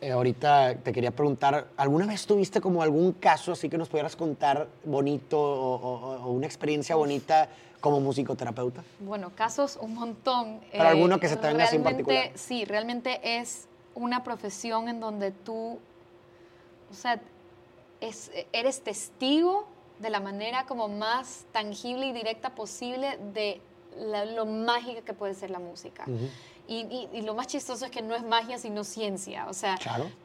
eh, 0.00 0.10
ahorita 0.10 0.76
te 0.82 0.92
quería 0.92 1.12
preguntar, 1.12 1.68
¿alguna 1.76 2.06
vez 2.06 2.26
tuviste 2.26 2.60
como 2.60 2.82
algún 2.82 3.12
caso 3.12 3.52
así 3.52 3.68
que 3.68 3.78
nos 3.78 3.88
pudieras 3.88 4.16
contar 4.16 4.68
bonito 4.84 5.40
o, 5.40 6.30
una 6.30 6.46
experiencia 6.46 6.96
bonita 6.96 7.48
como 7.80 8.00
musicoterapeuta? 8.00 8.82
Bueno, 8.98 9.30
casos 9.34 9.78
un 9.80 9.94
montón. 9.94 10.60
¿Para 10.76 10.90
alguno 10.90 11.20
que 11.20 11.28
se 11.28 11.36
te 11.36 11.46
venga 11.46 11.64
así 11.64 11.76
en 11.76 11.84
particular? 11.84 12.30
Sí, 12.34 12.64
realmente 12.64 13.20
es 13.38 13.68
una 13.94 14.24
profesión 14.24 14.88
en 14.88 15.00
donde 15.00 15.30
tú, 15.30 15.78
o 16.90 16.94
sea, 16.94 17.20
es, 18.00 18.30
eres 18.52 18.82
testigo 18.82 19.66
de 20.00 20.10
la 20.10 20.20
manera 20.20 20.66
como 20.66 20.88
más 20.88 21.46
tangible 21.52 22.06
y 22.06 22.12
directa 22.12 22.54
posible 22.54 23.18
de 23.32 23.60
lo 24.34 24.46
mágica 24.46 25.02
que 25.02 25.14
puede 25.14 25.34
ser 25.34 25.50
la 25.50 25.58
música. 25.58 26.04
y, 26.66 27.08
y, 27.12 27.22
lo 27.22 27.34
más 27.34 27.46
chistoso 27.46 27.84
es 27.84 27.90
que 27.90 28.00
no 28.00 28.14
es 28.14 28.22
magia, 28.22 28.58
sino 28.58 28.84
ciencia. 28.84 29.46
O 29.48 29.52
sea, 29.52 29.76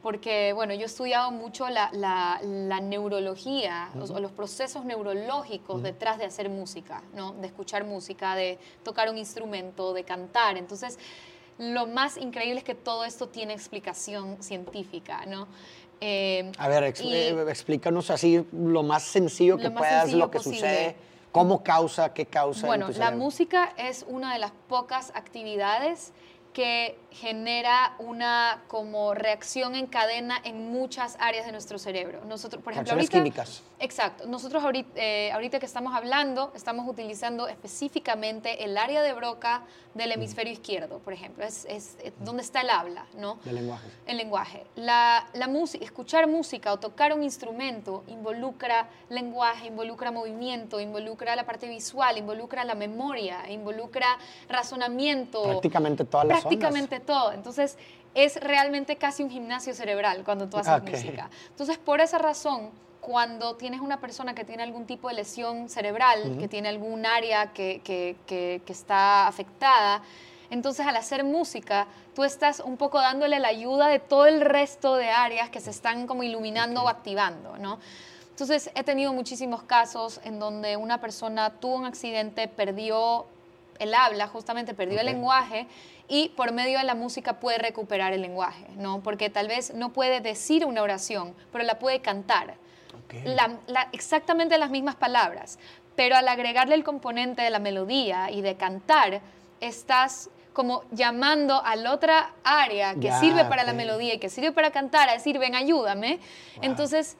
porque, 0.02 0.52
bueno, 0.52 0.74
yo 0.74 0.82
he 0.82 0.86
estudiado 0.86 1.30
mucho 1.30 1.68
la, 1.68 1.90
la, 1.92 2.40
la 2.42 2.80
neurología, 2.80 3.90
o 3.94 4.18
los, 4.18 4.32
procesos 4.32 4.84
neurológicos 4.84 5.82
detrás 5.82 6.18
de 6.18 6.24
hacer 6.24 6.48
música, 6.48 7.02
¿no? 7.14 7.32
De 7.32 7.46
escuchar 7.46 7.84
música, 7.84 8.34
de 8.34 8.58
tocar 8.82 9.10
un 9.10 9.18
instrumento, 9.18 9.92
de 9.92 10.04
cantar. 10.04 10.56
Entonces, 10.56 10.98
lo 11.58 11.86
más 11.86 12.16
increíble 12.16 12.60
es 12.60 12.64
que 12.64 12.74
todo 12.74 13.04
esto 13.04 13.28
tiene 13.28 13.52
explicación 13.52 14.42
científica, 14.42 15.26
¿no? 15.26 15.46
Eh, 16.00 16.50
a 16.56 16.68
ver, 16.68 16.84
eh, 16.84 17.44
explícanos 17.50 18.08
así 18.10 18.46
lo 18.52 18.82
más 18.82 19.02
sencillo 19.02 19.58
que 19.58 19.70
puedas, 19.70 20.10
lo 20.14 20.30
que 20.30 20.38
sucede 20.38 20.96
¿Cómo 21.32 21.62
causa? 21.62 22.12
¿Qué 22.12 22.26
causa? 22.26 22.66
Bueno, 22.66 22.88
la 22.90 23.10
música 23.10 23.72
es 23.76 24.04
una 24.08 24.32
de 24.32 24.40
las 24.40 24.52
pocas 24.68 25.12
actividades 25.14 26.12
que 26.52 26.98
genera 27.10 27.94
una 27.98 28.62
como 28.68 29.14
reacción 29.14 29.74
en 29.74 29.86
cadena 29.86 30.40
en 30.44 30.70
muchas 30.70 31.16
áreas 31.20 31.46
de 31.46 31.52
nuestro 31.52 31.78
cerebro. 31.78 32.20
Nosotros, 32.26 32.62
por 32.62 32.72
ejemplo, 32.72 32.92
ahorita, 32.94 33.18
químicas. 33.18 33.62
Exacto. 33.78 34.26
Nosotros 34.26 34.62
ahorita, 34.62 34.90
eh, 34.94 35.32
ahorita, 35.32 35.58
que 35.58 35.66
estamos 35.66 35.94
hablando, 35.94 36.52
estamos 36.54 36.88
utilizando 36.88 37.48
específicamente 37.48 38.64
el 38.64 38.78
área 38.78 39.02
de 39.02 39.12
Broca 39.12 39.62
del 39.94 40.12
hemisferio 40.12 40.52
izquierdo, 40.52 40.98
por 40.98 41.12
ejemplo. 41.12 41.44
Es, 41.44 41.64
es, 41.68 41.96
donde 42.20 42.42
está 42.42 42.60
el 42.60 42.70
habla, 42.70 43.06
¿no? 43.16 43.38
El 43.44 43.56
lenguaje. 43.56 43.88
El 44.06 44.16
lenguaje. 44.16 44.64
La, 44.76 45.26
la 45.32 45.48
música, 45.48 45.84
escuchar 45.84 46.28
música 46.28 46.72
o 46.72 46.78
tocar 46.78 47.12
un 47.12 47.24
instrumento 47.24 48.04
involucra 48.06 48.88
lenguaje, 49.08 49.66
involucra 49.66 50.10
movimiento, 50.10 50.80
involucra 50.80 51.34
la 51.34 51.44
parte 51.44 51.68
visual, 51.68 52.18
involucra 52.18 52.64
la 52.64 52.74
memoria, 52.74 53.50
involucra 53.50 54.18
razonamiento. 54.48 55.42
Prácticamente 55.42 56.04
todas 56.04 56.26
las 56.26 56.40
Prácticamente 56.40 56.99
todo. 57.00 57.32
Entonces, 57.32 57.76
es 58.14 58.36
realmente 58.40 58.96
casi 58.96 59.22
un 59.22 59.30
gimnasio 59.30 59.74
cerebral 59.74 60.24
cuando 60.24 60.48
tú 60.48 60.56
haces 60.56 60.82
música. 60.82 61.30
Entonces, 61.50 61.78
por 61.78 62.00
esa 62.00 62.18
razón, 62.18 62.70
cuando 63.00 63.56
tienes 63.56 63.80
una 63.80 64.00
persona 64.00 64.34
que 64.34 64.44
tiene 64.44 64.62
algún 64.62 64.86
tipo 64.86 65.08
de 65.08 65.14
lesión 65.14 65.68
cerebral, 65.68 66.36
que 66.38 66.48
tiene 66.48 66.68
algún 66.68 67.06
área 67.06 67.52
que, 67.52 67.80
que, 67.82 68.16
que, 68.26 68.62
está 68.72 69.26
afectada, 69.26 70.02
entonces 70.50 70.86
al 70.86 70.96
hacer 70.96 71.24
música, 71.24 71.86
tú 72.14 72.24
estás 72.24 72.60
un 72.60 72.76
poco 72.76 72.98
dándole 72.98 73.38
la 73.38 73.48
ayuda 73.48 73.88
de 73.88 74.00
todo 74.00 74.26
el 74.26 74.40
resto 74.40 74.96
de 74.96 75.08
áreas 75.08 75.48
que 75.48 75.60
se 75.60 75.70
están 75.70 76.06
como 76.06 76.22
iluminando 76.22 76.82
o 76.82 76.88
activando, 76.88 77.56
¿no? 77.56 77.78
Entonces 78.30 78.70
he 78.74 78.84
tenido 78.84 79.12
muchísimos 79.12 79.62
casos 79.62 80.20
en 80.24 80.38
donde 80.38 80.76
una 80.76 81.00
persona 81.00 81.50
tuvo 81.50 81.76
un 81.76 81.86
accidente, 81.86 82.48
perdió 82.48 83.26
el 83.80 83.94
habla, 83.94 84.28
justamente 84.28 84.74
perdió 84.74 85.00
el 85.00 85.06
lenguaje 85.06 85.66
y 86.06 86.28
por 86.30 86.52
medio 86.52 86.78
de 86.78 86.84
la 86.84 86.94
música 86.94 87.40
puede 87.40 87.58
recuperar 87.58 88.12
el 88.12 88.22
lenguaje, 88.22 88.66
¿no? 88.76 89.02
Porque 89.02 89.30
tal 89.30 89.48
vez 89.48 89.74
no 89.74 89.92
puede 89.92 90.20
decir 90.20 90.64
una 90.64 90.82
oración, 90.82 91.34
pero 91.50 91.64
la 91.64 91.78
puede 91.78 92.00
cantar. 92.00 92.54
exactamente 93.92 94.56
las 94.58 94.70
mismas 94.70 94.94
palabras, 94.94 95.58
pero 95.96 96.16
al 96.16 96.28
agregarle 96.28 96.74
el 96.74 96.84
componente 96.84 97.42
de 97.42 97.50
la 97.50 97.58
melodía 97.58 98.30
y 98.30 98.42
de 98.42 98.56
cantar, 98.56 99.20
estás 99.60 100.30
como 100.52 100.84
llamando 100.90 101.62
a 101.64 101.76
la 101.76 101.92
otra 101.92 102.34
área 102.44 102.94
que 102.94 103.12
sirve 103.12 103.44
para 103.44 103.64
la 103.64 103.72
melodía 103.72 104.14
y 104.14 104.18
que 104.18 104.28
sirve 104.28 104.52
para 104.52 104.70
cantar, 104.70 105.08
a 105.08 105.12
decir, 105.12 105.38
ven, 105.38 105.54
ayúdame. 105.54 106.18
Entonces, 106.60 107.16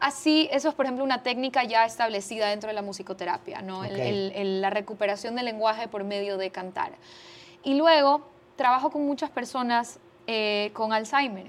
Así, 0.00 0.48
eso 0.50 0.70
es, 0.70 0.74
por 0.74 0.86
ejemplo, 0.86 1.04
una 1.04 1.22
técnica 1.22 1.62
ya 1.64 1.84
establecida 1.84 2.48
dentro 2.48 2.68
de 2.68 2.74
la 2.74 2.82
musicoterapia, 2.82 3.60
¿no? 3.60 3.82
la 3.84 4.70
recuperación 4.70 5.36
del 5.36 5.44
lenguaje 5.44 5.88
por 5.88 6.04
medio 6.04 6.38
de 6.38 6.50
cantar. 6.50 6.92
Y 7.62 7.74
luego, 7.74 8.22
trabajo 8.56 8.90
con 8.90 9.06
muchas 9.06 9.30
personas 9.30 9.98
eh, 10.26 10.70
con 10.72 10.92
Alzheimer. 10.92 11.46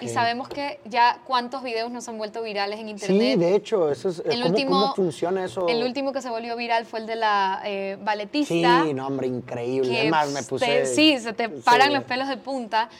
Y 0.00 0.08
sabemos 0.08 0.48
que 0.48 0.80
ya 0.84 1.22
cuántos 1.24 1.62
videos 1.62 1.90
nos 1.90 2.06
han 2.08 2.18
vuelto 2.18 2.42
virales 2.42 2.78
en 2.78 2.90
internet. 2.90 3.20
Sí, 3.20 3.36
de 3.36 3.54
hecho, 3.54 3.90
eso 3.90 4.10
es, 4.10 4.22
el 4.26 4.44
último, 4.44 4.80
¿cómo 4.80 4.94
funciona 4.94 5.44
eso? 5.44 5.66
El 5.66 5.82
último 5.82 6.12
que 6.12 6.20
se 6.20 6.28
volvió 6.28 6.56
viral 6.56 6.84
fue 6.84 7.00
el 7.00 7.06
de 7.06 7.16
la 7.16 7.62
eh, 7.64 7.96
balletista. 8.02 8.84
Sí, 8.84 8.92
no, 8.92 9.06
hombre, 9.06 9.28
increíble. 9.28 9.98
Además, 9.98 10.30
me 10.30 10.42
puse... 10.42 10.84
sí, 10.84 11.18
se 11.18 11.32
te 11.32 11.48
paran 11.48 11.94
los 11.94 12.04
pelos 12.04 12.28
de 12.28 12.36
punta. 12.36 12.90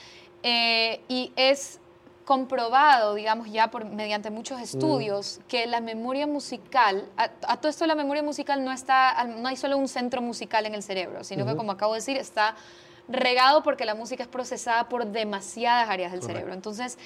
Eh, 0.42 1.00
y 1.08 1.32
es 1.36 1.78
comprobado, 2.28 3.14
digamos, 3.14 3.50
ya 3.50 3.70
por, 3.70 3.86
mediante 3.86 4.28
muchos 4.28 4.60
estudios, 4.60 5.40
que 5.48 5.66
la 5.66 5.80
memoria 5.80 6.26
musical, 6.26 7.08
a, 7.16 7.56
todo 7.56 7.70
esto 7.70 7.86
la 7.86 7.94
memoria 7.94 8.22
musical 8.22 8.62
no 8.62 8.70
está, 8.70 9.24
no 9.24 9.48
hay 9.48 9.56
solo 9.56 9.78
un 9.78 9.88
centro 9.88 10.20
musical 10.20 10.66
en 10.66 10.74
el 10.74 10.82
cerebro, 10.82 11.24
sino 11.24 11.46
que 11.46 11.56
como 11.56 11.72
acabo 11.72 11.94
de 11.94 12.00
decir, 12.00 12.18
está 12.18 12.54
regado 13.08 13.62
porque 13.62 13.86
la 13.86 13.94
música 13.94 14.24
es 14.24 14.28
procesada 14.28 14.90
por 14.90 15.06
demasiadas 15.06 15.88
áreas 15.88 16.12
del 16.12 16.22
cerebro. 16.22 16.52
Entonces, 16.52 16.98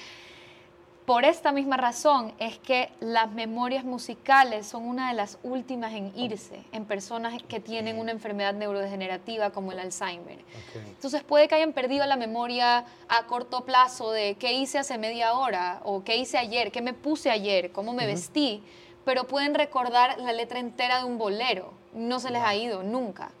por 1.05 1.25
esta 1.25 1.51
misma 1.51 1.75
razón 1.75 2.33
es 2.39 2.57
que 2.59 2.89
las 3.01 3.31
memorias 3.31 3.83
musicales 3.83 4.65
son 4.65 4.87
una 4.87 5.09
de 5.09 5.15
las 5.15 5.37
últimas 5.43 5.93
en 5.93 6.13
irse 6.15 6.63
en 6.71 6.85
personas 6.85 7.41
que 7.43 7.59
tienen 7.59 7.99
una 7.99 8.11
enfermedad 8.11 8.53
neurodegenerativa 8.53 9.49
como 9.49 9.73
el 9.73 9.79
Alzheimer. 9.79 10.39
Entonces 10.75 11.23
puede 11.23 11.47
que 11.49 11.55
hayan 11.55 11.73
perdido 11.73 12.05
la 12.05 12.15
memoria 12.15 12.85
a 13.09 13.23
corto 13.27 13.65
plazo 13.65 14.11
de 14.11 14.35
qué 14.35 14.53
hice 14.53 14.79
hace 14.79 14.97
media 14.97 15.33
hora 15.33 15.81
o 15.83 16.03
qué 16.03 16.15
hice 16.15 16.37
ayer, 16.37 16.71
qué 16.71 16.81
me 16.81 16.93
puse 16.93 17.29
ayer, 17.29 17.71
cómo 17.71 17.91
me 17.93 18.05
vestí, 18.05 18.63
pero 19.03 19.25
pueden 19.25 19.55
recordar 19.55 20.17
la 20.19 20.31
letra 20.31 20.59
entera 20.59 20.99
de 20.99 21.03
un 21.03 21.17
bolero. 21.17 21.73
No 21.93 22.21
se 22.21 22.31
les 22.31 22.41
ha 22.41 22.55
ido 22.55 22.81
nunca. 22.81 23.31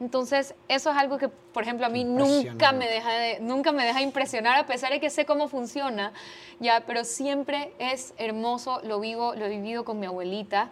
Entonces, 0.00 0.54
eso 0.68 0.90
es 0.90 0.96
algo 0.96 1.16
que, 1.18 1.28
por 1.28 1.62
ejemplo, 1.62 1.86
a 1.86 1.88
mí 1.88 2.04
nunca 2.04 2.72
me, 2.72 2.86
deja 2.86 3.12
de, 3.12 3.40
nunca 3.40 3.72
me 3.72 3.84
deja 3.84 4.02
impresionar, 4.02 4.58
a 4.58 4.66
pesar 4.66 4.92
de 4.92 5.00
que 5.00 5.08
sé 5.08 5.24
cómo 5.24 5.48
funciona, 5.48 6.12
ya, 6.60 6.84
pero 6.86 7.04
siempre 7.04 7.72
es 7.78 8.12
hermoso, 8.18 8.80
lo 8.82 9.00
vivo, 9.00 9.34
lo 9.34 9.46
he 9.46 9.48
vivido 9.48 9.84
con 9.84 9.98
mi 9.98 10.06
abuelita. 10.06 10.70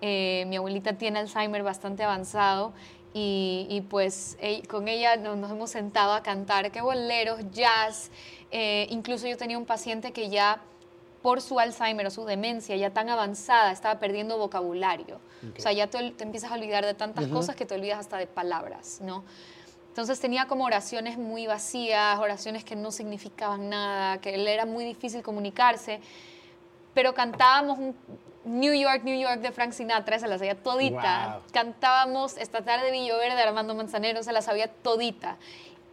Eh, 0.00 0.44
mi 0.48 0.56
abuelita 0.56 0.94
tiene 0.94 1.20
Alzheimer 1.20 1.62
bastante 1.62 2.02
avanzado 2.02 2.74
y, 3.16 3.84
pues 3.90 4.36
con 4.68 4.88
ella 4.88 5.16
nos, 5.16 5.50
hemos 5.50 5.70
sentado 5.70 6.12
a 6.14 6.22
cantar, 6.24 6.72
que 6.72 6.80
boleros, 6.80 7.40
jazz, 7.52 8.10
eh, 8.50 8.88
incluso 8.90 9.28
yo 9.28 9.36
tenía 9.36 9.56
un 9.56 9.66
paciente 9.66 10.12
que 10.12 10.28
ya 10.28 10.60
por 11.24 11.40
su 11.40 11.58
Alzheimer 11.58 12.06
o 12.06 12.10
su 12.10 12.26
demencia 12.26 12.76
ya 12.76 12.90
tan 12.90 13.08
avanzada 13.08 13.72
estaba 13.72 13.98
perdiendo 13.98 14.36
vocabulario. 14.36 15.20
O 15.56 15.58
sea, 15.58 15.72
ya 15.72 15.86
te, 15.86 16.12
empiezas 16.18 16.52
a 16.52 16.54
olvidar 16.54 16.84
de 16.84 16.92
tantas 16.92 17.28
cosas 17.28 17.56
que 17.56 17.64
te 17.64 17.74
olvidas 17.74 17.98
hasta 17.98 18.18
de 18.18 18.26
palabras, 18.26 19.00
¿no? 19.00 19.24
Entonces 19.88 20.20
tenía 20.20 20.46
como 20.46 20.66
oraciones 20.66 21.16
muy 21.16 21.46
vacías, 21.46 22.18
oraciones 22.18 22.62
que 22.62 22.76
no 22.76 22.92
significaban 22.92 23.70
nada, 23.70 24.20
que 24.20 24.36
le 24.36 24.52
era 24.52 24.66
muy 24.66 24.84
difícil 24.84 25.22
comunicarse, 25.22 26.02
pero 26.92 27.14
cantábamos 27.14 27.78
un 27.78 27.96
New 28.44 28.74
York, 28.74 29.00
New 29.04 29.18
York 29.18 29.40
de 29.40 29.50
Frank 29.50 29.72
Sinatra, 29.72 30.18
se 30.18 30.28
la 30.28 30.36
sabía 30.36 30.62
todita. 30.62 31.40
Cantábamos 31.54 32.36
Esta 32.36 32.62
tarde 32.62 32.90
de 32.90 33.00
Verde 33.00 33.34
de 33.34 33.42
Armando 33.42 33.74
Manzanero, 33.74 34.22
se 34.22 34.32
la 34.32 34.42
sabía 34.42 34.68
todita. 34.68 35.38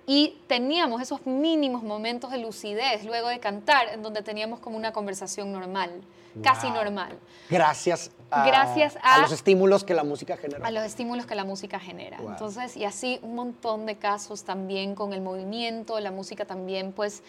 Y 0.08 0.38
teníamos 0.48 1.02
esos 1.02 1.26
mínimos 1.26 1.84
momentos 1.84 2.32
de 2.32 2.40
lucidez 2.40 3.06
luego 3.06 3.28
de 3.28 3.40
cantar, 3.40 3.90
en 3.90 4.02
donde 4.02 4.22
teníamos 4.22 4.60
como 4.60 4.78
una 4.78 4.92
conversación 4.92 5.52
normal, 5.52 6.02
casi 6.44 6.70
normal. 6.70 7.18
Gracias 7.50 8.12
a, 8.32 8.46
Gracias 8.46 8.98
a, 9.04 9.20
los 9.20 9.32
estímulos 9.32 9.84
que 9.84 9.94
la 9.94 10.04
música 10.04 10.38
genera. 10.38 10.66
A 10.66 10.72
los 10.72 10.84
estímulos 10.84 11.26
que 11.26 11.36
la 11.36 11.44
música 11.44 11.80
genera. 11.80 12.18
Entonces, 12.20 12.76
y 12.78 12.86
así 12.86 13.20
un 13.22 13.36
montón 13.36 13.86
de 13.86 13.98
casos 13.98 14.44
también 14.44 14.96
con 14.96 15.14
el 15.14 15.22
movimiento, 15.22 16.00
la 16.00 16.12
música 16.12 16.46
también, 16.46 16.94
pues 16.94 17.22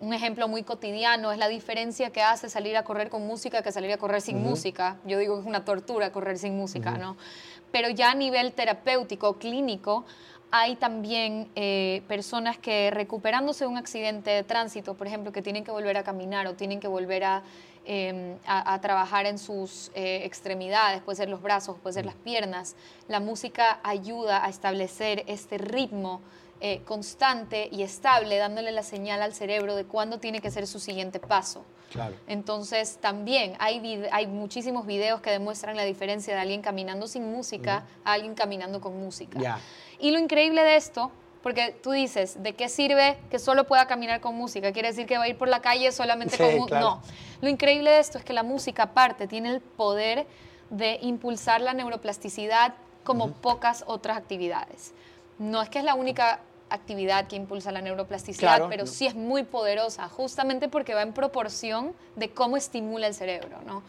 un 0.00 0.12
ejemplo 0.12 0.46
muy 0.48 0.62
cotidiano 0.62 1.32
es 1.32 1.38
la 1.38 1.48
diferencia 1.48 2.10
que 2.10 2.22
hace 2.22 2.50
salir 2.50 2.76
a 2.76 2.84
correr 2.84 3.08
con 3.08 3.26
música 3.26 3.62
que 3.62 3.72
salir 3.72 3.92
a 3.92 3.96
correr 3.96 4.20
sin 4.20 4.42
música. 4.42 4.96
Yo 5.06 5.18
digo 5.18 5.36
que 5.36 5.40
es 5.40 5.46
una 5.46 5.64
tortura 5.64 6.12
correr 6.12 6.38
sin 6.38 6.56
música, 6.56 6.92
¿no? 6.92 7.16
Pero 7.72 7.88
ya 7.90 8.10
a 8.10 8.14
nivel 8.14 8.52
terapéutico, 8.52 9.38
clínico, 9.38 10.04
hay 10.50 10.76
también 10.76 11.50
eh, 11.54 12.02
personas 12.08 12.58
que 12.58 12.90
recuperándose 12.90 13.64
de 13.64 13.68
un 13.68 13.76
accidente 13.76 14.30
de 14.30 14.42
tránsito, 14.42 14.94
por 14.94 15.06
ejemplo, 15.06 15.32
que 15.32 15.42
tienen 15.42 15.64
que 15.64 15.70
volver 15.70 15.96
a 15.96 16.04
caminar 16.04 16.46
o 16.46 16.54
tienen 16.54 16.80
que 16.80 16.88
volver 16.88 17.24
a, 17.24 17.42
em, 17.84 18.38
trabajar 18.80 19.26
en 19.26 19.38
sus 19.38 19.90
eh, 19.94 20.22
extremidades, 20.24 21.02
puede 21.02 21.16
ser 21.16 21.28
los 21.28 21.42
brazos, 21.42 21.76
puede 21.82 21.94
ser 21.94 22.06
las 22.06 22.14
piernas. 22.14 22.76
La 23.08 23.20
música 23.20 23.80
ayuda 23.82 24.44
a 24.44 24.48
establecer 24.48 25.24
este 25.26 25.58
ritmo 25.58 26.20
eh, 26.60 26.80
constante 26.86 27.68
y 27.70 27.82
estable, 27.82 28.38
dándole 28.38 28.72
la 28.72 28.82
señal 28.82 29.20
al 29.20 29.34
cerebro 29.34 29.76
de 29.76 29.84
cuándo 29.84 30.18
tiene 30.18 30.40
que 30.40 30.50
ser 30.50 30.66
su 30.66 30.80
siguiente 30.80 31.20
paso. 31.20 31.64
Entonces, 32.26 32.98
también 33.00 33.54
hay, 33.58 34.04
hay 34.12 34.26
muchísimos 34.26 34.86
videos 34.86 35.20
que 35.20 35.30
demuestran 35.30 35.76
la 35.76 35.84
diferencia 35.84 36.34
de 36.34 36.40
alguien 36.40 36.62
caminando 36.62 37.06
sin 37.06 37.30
música 37.30 37.84
a 38.04 38.12
alguien 38.12 38.34
caminando 38.34 38.80
con 38.80 38.98
música. 38.98 39.60
Y 39.98 40.10
lo 40.10 40.18
increíble 40.18 40.62
de 40.62 40.76
esto, 40.76 41.10
porque 41.42 41.76
tú 41.82 41.92
dices, 41.92 42.42
¿de 42.42 42.54
qué 42.54 42.68
sirve 42.68 43.16
que 43.30 43.38
solo 43.38 43.66
pueda 43.66 43.86
caminar 43.86 44.20
con 44.20 44.34
música? 44.34 44.72
¿Quiere 44.72 44.88
decir 44.88 45.06
que 45.06 45.16
va 45.16 45.24
a 45.24 45.28
ir 45.28 45.38
por 45.38 45.48
la 45.48 45.60
calle 45.60 45.92
solamente 45.92 46.36
con 46.36 46.56
música? 46.56 46.80
No. 46.80 47.02
Lo 47.40 47.48
increíble 47.48 47.90
de 47.90 47.98
esto 48.00 48.18
es 48.18 48.24
que 48.24 48.32
la 48.32 48.42
música, 48.42 48.84
aparte, 48.84 49.26
tiene 49.26 49.50
el 49.50 49.60
poder 49.60 50.26
de 50.70 50.98
impulsar 51.02 51.60
la 51.60 51.72
neuroplasticidad 51.72 52.74
como 53.04 53.30
pocas 53.30 53.84
otras 53.86 54.16
actividades. 54.16 54.92
No 55.38 55.62
es 55.62 55.68
que 55.68 55.78
es 55.78 55.84
la 55.84 55.94
única 55.94 56.40
actividad 56.70 57.28
que 57.28 57.36
impulsa 57.36 57.72
la 57.72 57.80
neuroplasticidad, 57.80 58.68
pero 58.68 58.86
sí 58.86 59.06
es 59.06 59.14
muy 59.14 59.44
poderosa, 59.44 60.08
justamente 60.08 60.68
porque 60.68 60.94
va 60.94 61.02
en 61.02 61.12
proporción 61.12 61.92
de 62.16 62.30
cómo 62.30 62.56
estimula 62.56 63.06
el 63.06 63.14
cerebro, 63.14 63.58
¿no? 63.66 63.82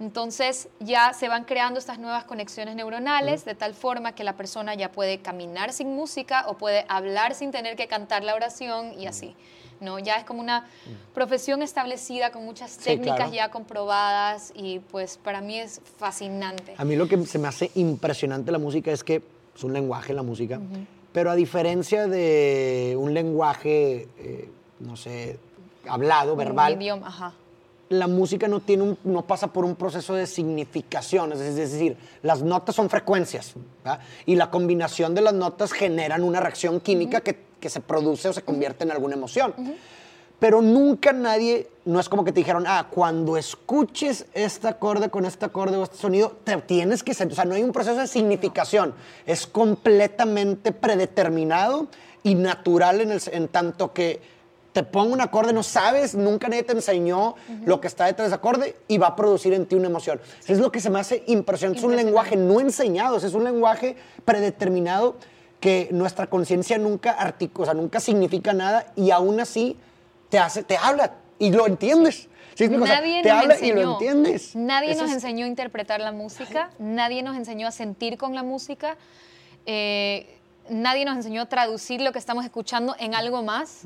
Entonces 0.00 0.68
ya 0.80 1.12
se 1.12 1.28
van 1.28 1.44
creando 1.44 1.78
estas 1.78 1.98
nuevas 1.98 2.24
conexiones 2.24 2.74
neuronales 2.74 3.44
de 3.44 3.54
tal 3.54 3.74
forma 3.74 4.14
que 4.14 4.24
la 4.24 4.34
persona 4.34 4.74
ya 4.74 4.90
puede 4.90 5.18
caminar 5.20 5.74
sin 5.74 5.94
música 5.94 6.46
o 6.48 6.56
puede 6.56 6.86
hablar 6.88 7.34
sin 7.34 7.50
tener 7.50 7.76
que 7.76 7.86
cantar 7.86 8.24
la 8.24 8.34
oración 8.34 8.98
y 8.98 9.06
así. 9.06 9.36
¿no? 9.80 9.98
Ya 9.98 10.16
es 10.16 10.24
como 10.24 10.40
una 10.40 10.66
profesión 11.14 11.62
establecida 11.62 12.30
con 12.30 12.44
muchas 12.44 12.76
técnicas 12.78 13.32
ya 13.32 13.50
comprobadas 13.50 14.52
y 14.54 14.78
pues 14.78 15.18
para 15.18 15.40
mí 15.40 15.58
es 15.58 15.80
fascinante. 15.98 16.74
A 16.76 16.84
mí 16.84 16.96
lo 16.96 17.08
que 17.08 17.26
se 17.26 17.38
me 17.38 17.48
hace 17.48 17.70
impresionante 17.74 18.52
la 18.52 18.58
música 18.58 18.90
es 18.92 19.04
que 19.04 19.22
es 19.54 19.64
un 19.64 19.72
lenguaje 19.72 20.14
la 20.14 20.22
música, 20.22 20.60
pero 21.12 21.30
a 21.30 21.34
diferencia 21.34 22.06
de 22.06 22.96
un 22.98 23.14
lenguaje, 23.14 24.08
eh, 24.18 24.48
no 24.80 24.96
sé, 24.96 25.38
hablado, 25.88 26.36
verbal, 26.36 26.74
idioma, 26.74 27.08
ajá. 27.08 27.32
la 27.88 28.06
música 28.06 28.48
no, 28.48 28.60
tiene 28.60 28.82
un, 28.84 28.98
no 29.04 29.22
pasa 29.22 29.48
por 29.48 29.64
un 29.64 29.74
proceso 29.74 30.14
de 30.14 30.26
significación, 30.26 31.32
es 31.32 31.56
decir, 31.56 31.96
las 32.22 32.42
notas 32.42 32.76
son 32.76 32.88
frecuencias 32.88 33.54
y 34.26 34.36
la 34.36 34.50
combinación 34.50 35.14
de 35.14 35.22
las 35.22 35.34
notas 35.34 35.72
generan 35.72 36.22
una 36.22 36.40
reacción 36.40 36.80
química 36.80 37.20
que, 37.20 37.38
que, 37.58 37.68
se 37.68 37.80
produce 37.80 38.28
o 38.28 38.32
se 38.32 38.42
convierte 38.42 38.84
en 38.84 38.92
alguna 38.92 39.14
emoción 39.14 39.54
pero 40.40 40.62
nunca 40.62 41.12
nadie, 41.12 41.68
no 41.84 42.00
es 42.00 42.08
como 42.08 42.24
que 42.24 42.32
te 42.32 42.40
dijeron, 42.40 42.64
ah, 42.66 42.88
cuando 42.90 43.36
escuches 43.36 44.24
este 44.32 44.66
acorde 44.66 45.10
con 45.10 45.26
este 45.26 45.44
acorde 45.44 45.76
o 45.76 45.84
este 45.84 45.98
sonido, 45.98 46.38
te 46.42 46.56
tienes 46.56 47.02
que, 47.04 47.12
o 47.12 47.14
sea, 47.14 47.44
no 47.44 47.54
hay 47.54 47.62
un 47.62 47.72
proceso 47.72 47.96
de 48.00 48.06
significación, 48.06 48.94
es 49.26 49.46
completamente 49.46 50.72
predeterminado 50.72 51.88
y 52.22 52.34
natural 52.34 53.02
en, 53.02 53.12
el, 53.12 53.20
en 53.32 53.48
tanto 53.48 53.92
que 53.92 54.20
te 54.72 54.82
pongo 54.82 55.12
un 55.12 55.20
acorde, 55.20 55.52
no 55.52 55.62
sabes, 55.62 56.14
nunca 56.14 56.48
nadie 56.48 56.62
te 56.62 56.72
enseñó 56.72 57.34
lo 57.66 57.80
que 57.80 57.88
está 57.88 58.06
detrás 58.06 58.30
de 58.30 58.34
ese 58.34 58.36
acorde 58.36 58.76
y 58.88 58.98
va 58.98 59.08
a 59.08 59.16
producir 59.16 59.52
en 59.52 59.66
ti 59.66 59.74
una 59.74 59.88
emoción. 59.88 60.20
Es 60.46 60.58
lo 60.58 60.70
que 60.70 60.80
se 60.80 60.90
me 60.90 61.00
hace 61.00 61.24
impresionante, 61.26 61.80
es 61.80 61.84
un 61.84 61.96
lenguaje 61.96 62.36
no 62.36 62.60
enseñado, 62.60 63.16
es 63.16 63.34
un 63.34 63.44
lenguaje 63.44 63.96
predeterminado 64.24 65.16
que 65.58 65.88
nuestra 65.90 66.28
conciencia 66.28 66.78
nunca, 66.78 67.34
o 67.54 67.64
sea, 67.64 67.74
nunca 67.74 68.00
significa 68.00 68.52
nada 68.52 68.86
y 68.96 69.10
aún 69.10 69.40
así 69.40 69.76
te 70.30 70.38
hace, 70.38 70.62
te 70.62 70.76
habla 70.76 71.12
y 71.38 71.50
lo 71.50 71.66
entiendes. 71.66 72.28
nadie 72.58 73.22
te 73.22 73.28
nos 73.28 73.38
habla 73.38 73.54
enseñó, 73.54 73.80
y 73.80 73.84
lo 73.84 73.92
entiendes. 73.92 74.56
Nadie 74.56 74.94
nos 74.94 75.10
enseñó 75.10 75.44
a 75.44 75.48
interpretar 75.48 76.00
la 76.00 76.12
música, 76.12 76.70
nadie 76.78 77.22
nos 77.22 77.36
enseñó 77.36 77.68
a 77.68 77.72
sentir 77.72 78.16
con 78.16 78.34
la 78.34 78.42
música, 78.42 78.96
eh, 79.66 80.38
nadie 80.68 81.04
nos 81.04 81.16
enseñó 81.16 81.42
a 81.42 81.46
traducir 81.46 82.00
lo 82.00 82.12
que 82.12 82.18
estamos 82.18 82.44
escuchando 82.44 82.94
en 82.98 83.14
algo 83.14 83.42
más. 83.42 83.82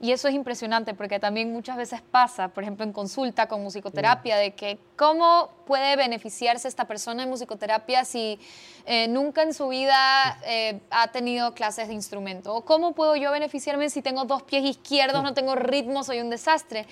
Y 0.00 0.12
eso 0.12 0.28
es 0.28 0.34
impresionante 0.34 0.94
porque 0.94 1.20
también 1.20 1.52
muchas 1.52 1.76
veces 1.76 2.02
pasa, 2.02 2.48
por 2.48 2.62
ejemplo, 2.62 2.84
en 2.84 2.92
consulta 2.92 3.46
con 3.46 3.62
musicoterapia, 3.62 4.36
de 4.36 4.54
que 4.54 4.78
cómo 4.96 5.50
puede 5.66 5.96
beneficiarse 5.96 6.68
esta 6.68 6.86
persona 6.86 7.22
en 7.22 7.30
musicoterapia 7.30 8.04
si 8.04 8.38
eh, 8.86 9.08
nunca 9.08 9.42
en 9.42 9.54
su 9.54 9.68
vida 9.68 10.38
eh, 10.44 10.80
ha 10.90 11.08
tenido 11.08 11.54
clases 11.54 11.88
de 11.88 11.94
instrumento. 11.94 12.54
O 12.54 12.64
cómo 12.64 12.92
puedo 12.92 13.16
yo 13.16 13.30
beneficiarme 13.30 13.88
si 13.90 14.02
tengo 14.02 14.24
dos 14.24 14.42
pies 14.42 14.64
izquierdos, 14.64 15.22
no 15.22 15.34
tengo 15.34 15.54
ritmo, 15.54 16.02
soy 16.02 16.20
un 16.20 16.30
desastre. 16.30 16.86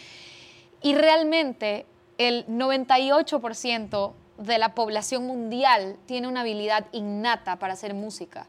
Y 0.81 0.95
realmente 0.95 1.87
el 2.19 2.47
98% 2.47 4.13
de 4.39 4.59
la 4.59 4.75
población 4.75 5.27
mundial 5.27 5.97
tiene 6.07 6.29
una 6.29 6.41
habilidad 6.41 6.87
innata 6.93 7.59
para 7.59 7.75
hacer 7.75 7.95
música 7.95 8.47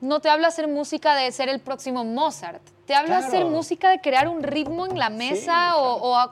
no 0.00 0.20
te 0.20 0.28
habla 0.28 0.48
hacer 0.48 0.68
música 0.68 1.14
de 1.14 1.30
ser 1.32 1.48
el 1.48 1.60
próximo 1.60 2.04
Mozart. 2.04 2.62
Te 2.86 2.94
habla 2.94 3.18
hacer 3.18 3.44
música 3.46 3.90
de 3.90 4.00
crear 4.00 4.28
un 4.28 4.42
ritmo 4.42 4.86
en 4.86 4.98
la 4.98 5.10
mesa 5.10 5.76
o, 5.76 6.30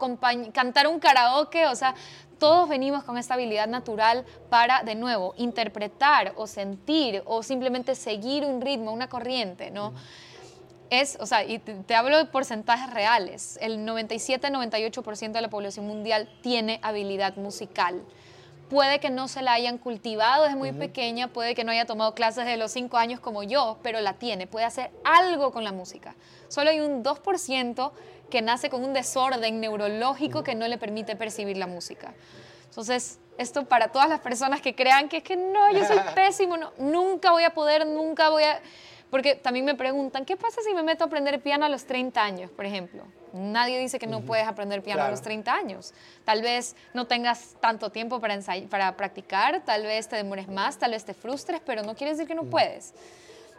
cantar 0.52 0.86
un 0.86 1.00
karaoke. 1.00 1.66
O 1.66 1.74
sea, 1.74 1.94
todos 2.38 2.68
venimos 2.68 3.02
con 3.04 3.18
esta 3.18 3.34
habilidad 3.34 3.66
natural 3.66 4.24
para, 4.50 4.82
de 4.82 4.94
nuevo, 4.94 5.34
interpretar 5.36 6.32
o 6.36 6.46
sentir 6.46 7.22
o 7.26 7.42
simplemente 7.42 7.94
seguir 7.94 8.44
un 8.44 8.60
ritmo, 8.60 8.92
una 8.92 9.08
corriente, 9.08 9.70
¿no? 9.70 9.94
Es, 10.90 11.16
o 11.18 11.26
sea, 11.26 11.42
y 11.42 11.58
te, 11.58 11.74
te 11.74 11.94
hablo 11.94 12.18
de 12.18 12.26
porcentajes 12.26 12.92
reales. 12.92 13.58
El 13.60 13.78
97-98% 13.80 15.32
de 15.32 15.40
la 15.40 15.48
población 15.48 15.86
mundial 15.88 16.28
tiene 16.42 16.78
habilidad 16.82 17.36
musical 17.36 18.04
puede 18.68 19.00
que 19.00 19.10
no 19.10 19.28
se 19.28 19.42
la 19.42 19.52
hayan 19.52 19.78
cultivado 19.78 20.44
desde 20.44 20.56
muy 20.56 20.72
pequeña, 20.72 21.28
puede 21.28 21.54
que 21.54 21.64
no 21.64 21.72
haya 21.72 21.86
tomado 21.86 22.14
clases 22.14 22.46
de 22.46 22.56
los 22.56 22.72
cinco 22.72 22.96
años 22.96 23.20
como 23.20 23.42
yo, 23.42 23.78
pero 23.82 24.00
la 24.00 24.14
tiene, 24.14 24.46
puede 24.46 24.64
hacer 24.64 24.90
algo 25.04 25.52
con 25.52 25.64
la 25.64 25.72
música. 25.72 26.14
Solo 26.48 26.70
hay 26.70 26.80
un 26.80 27.04
2% 27.04 27.92
que 28.30 28.42
nace 28.42 28.70
con 28.70 28.84
un 28.84 28.92
desorden 28.92 29.60
neurológico 29.60 30.42
que 30.42 30.54
no 30.54 30.66
le 30.66 30.78
permite 30.78 31.16
percibir 31.16 31.56
la 31.56 31.66
música. 31.66 32.14
Entonces, 32.68 33.20
esto 33.38 33.64
para 33.66 33.88
todas 33.88 34.08
las 34.08 34.20
personas 34.20 34.60
que 34.60 34.74
crean 34.74 35.08
que 35.08 35.18
es 35.18 35.22
que 35.22 35.36
no, 35.36 35.72
yo 35.72 35.84
soy 35.84 35.98
pésimo, 36.14 36.56
nunca 36.78 37.30
voy 37.30 37.44
a 37.44 37.50
poder, 37.50 37.86
nunca 37.86 38.30
voy 38.30 38.44
a... 38.44 38.60
Porque 39.14 39.36
también 39.36 39.64
me 39.64 39.76
preguntan, 39.76 40.24
¿qué 40.24 40.36
pasa 40.36 40.60
si 40.66 40.74
me 40.74 40.82
meto 40.82 41.04
a 41.04 41.06
aprender 41.06 41.40
piano 41.40 41.64
a 41.64 41.68
los 41.68 41.84
30 41.84 42.20
años, 42.20 42.50
por 42.50 42.66
ejemplo? 42.66 43.04
Nadie 43.32 43.78
dice 43.78 44.00
que 44.00 44.08
no 44.08 44.22
puedes 44.22 44.44
aprender 44.44 44.82
piano 44.82 45.04
a 45.04 45.08
los 45.08 45.22
30 45.22 45.54
años. 45.54 45.94
Tal 46.24 46.42
vez 46.42 46.74
no 46.94 47.06
tengas 47.06 47.54
tanto 47.60 47.90
tiempo 47.90 48.20
para, 48.20 48.40
para 48.68 48.96
practicar, 48.96 49.64
tal 49.64 49.84
vez 49.84 50.08
te 50.08 50.16
demores 50.16 50.48
más, 50.48 50.80
tal 50.80 50.90
vez 50.90 51.04
te 51.04 51.14
frustres, 51.14 51.60
pero 51.64 51.84
no 51.84 51.94
quiere 51.94 52.10
decir 52.10 52.26
que 52.26 52.34
no 52.34 52.42
puedes. 52.42 52.92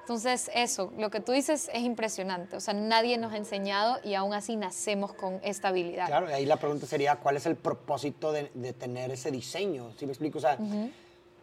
Entonces, 0.02 0.52
eso, 0.54 0.92
lo 0.98 1.10
que 1.10 1.22
tú 1.22 1.32
dices 1.32 1.70
es 1.74 1.84
impresionante. 1.84 2.58
O 2.58 2.60
sea, 2.60 2.74
nadie 2.74 3.18
nos 3.18 3.32
ha 3.32 3.38
enseñado 3.38 4.00
y 4.04 4.14
aún 4.14 4.34
así 4.34 4.58
nacemos 4.58 5.14
con 5.14 5.40
esta 5.42 5.70
habilidad. 5.70 6.08
Claro, 6.08 6.30
y 6.30 6.34
ahí 6.34 6.46
la 6.46 6.58
pregunta 6.58 6.86
sería, 6.86 7.16
¿cuál 7.16 7.38
es 7.38 7.46
el 7.46 7.56
propósito 7.56 8.34
de, 8.34 8.74
tener 8.74 9.10
ese 9.10 9.32
diseño? 9.32 9.94
Si 9.98 10.06
me 10.06 10.12
explico? 10.12 10.38
O 10.38 10.42
sea, 10.42 10.58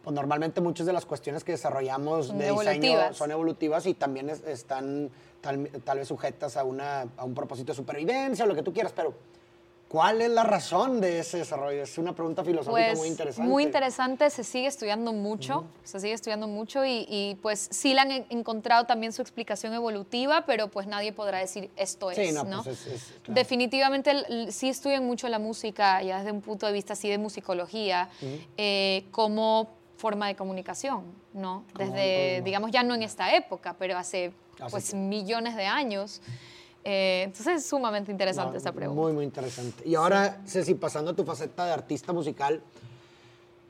pues 0.03 0.13
normalmente 0.13 0.59
muchas 0.59 0.85
de 0.85 0.93
las 0.93 1.05
cuestiones 1.05 1.43
que 1.43 1.53
desarrollamos 1.53 2.37
de 2.37 2.51
diseño 2.51 3.13
son 3.13 3.31
evolutivas 3.31 3.85
y 3.85 3.93
también 3.93 4.29
es- 4.29 4.43
están 4.43 5.09
tal, 5.41 5.69
tal 5.85 5.99
vez 5.99 6.07
sujetas 6.09 6.57
a, 6.57 6.63
una, 6.65 7.05
a 7.15 7.23
un 7.23 7.33
propósito 7.33 7.71
de 7.71 7.75
supervivencia 7.75 8.43
o 8.43 8.47
lo 8.47 8.55
que 8.55 8.63
tú 8.63 8.73
quieras, 8.73 8.91
pero 8.93 9.13
¿cuál 9.87 10.21
es 10.21 10.29
la 10.29 10.43
razón 10.43 10.99
de 10.99 11.19
ese 11.19 11.37
desarrollo? 11.37 11.83
Es 11.83 11.97
una 11.97 12.13
pregunta 12.13 12.43
filosófica 12.43 12.71
Pues 12.87 12.97
muy 12.97 13.07
interesante. 13.07 13.49
muy 13.49 13.63
interesante, 13.63 14.29
se 14.29 14.43
sigue 14.43 14.67
estudiando 14.67 15.13
mucho, 15.13 15.65
se 15.85 15.99
sigue 16.01 16.13
estudiando 16.13 16.47
mucho 16.49 16.83
y, 16.83 17.05
y, 17.07 17.35
pues 17.41 17.69
sí 17.71 17.93
le 17.93 18.01
han 18.01 18.11
en- 18.11 18.25
encontrado 18.29 18.85
también 18.85 19.13
su 19.13 19.21
explicación 19.21 19.73
evolutiva, 19.73 20.43
pero 20.45 20.67
pues 20.67 20.85
nadie 20.87 21.13
podrá 21.13 21.37
decir 21.37 21.69
esto 21.77 22.11
es, 22.11 22.17
Sí, 22.17 22.33
no, 22.33 22.43
¿no? 22.43 22.63
pues 22.63 22.87
es- 22.87 22.93
es- 22.93 23.03
claro. 23.23 23.35
Definitivamente 23.39 24.51
sí 24.51 24.67
estudian 24.67 25.05
mucho 25.05 25.29
la 25.29 25.39
música, 25.39 26.01
ya 26.03 26.17
desde 26.17 26.31
un 26.33 26.41
punto 26.41 26.65
de 26.65 26.73
vista 26.73 26.91
así 26.93 27.07
de 27.09 27.17
musicología, 27.19 28.09
eh, 28.57 29.05
como 29.11 29.69
forma 29.97 30.27
de 30.27 30.35
comunicación, 30.35 31.03
¿no? 31.33 31.63
Desde, 31.77 32.41
digamos, 32.43 32.71
ya 32.71 32.83
no 32.83 32.95
en 32.95 33.03
esta 33.03 33.35
época, 33.35 33.75
pero 33.77 33.97
hace 33.97 34.33
pues 34.69 34.93
millones 34.93 35.55
de 35.55 35.65
años. 35.65 36.21
Eh, 36.83 37.23
entonces 37.25 37.57
es 37.57 37.65
sumamente 37.65 38.11
interesante 38.11 38.51
No, 38.51 38.57
esta 38.57 38.71
pregunta. 38.71 39.01
Muy, 39.01 39.13
muy 39.13 39.23
interesante. 39.23 39.87
Y 39.87 39.95
ahora, 39.95 40.41
Ceci, 40.45 40.73
pasando 40.73 41.11
a 41.11 41.15
tu 41.15 41.23
faceta 41.23 41.65
de 41.65 41.71
artista 41.71 42.11
musical, 42.11 42.61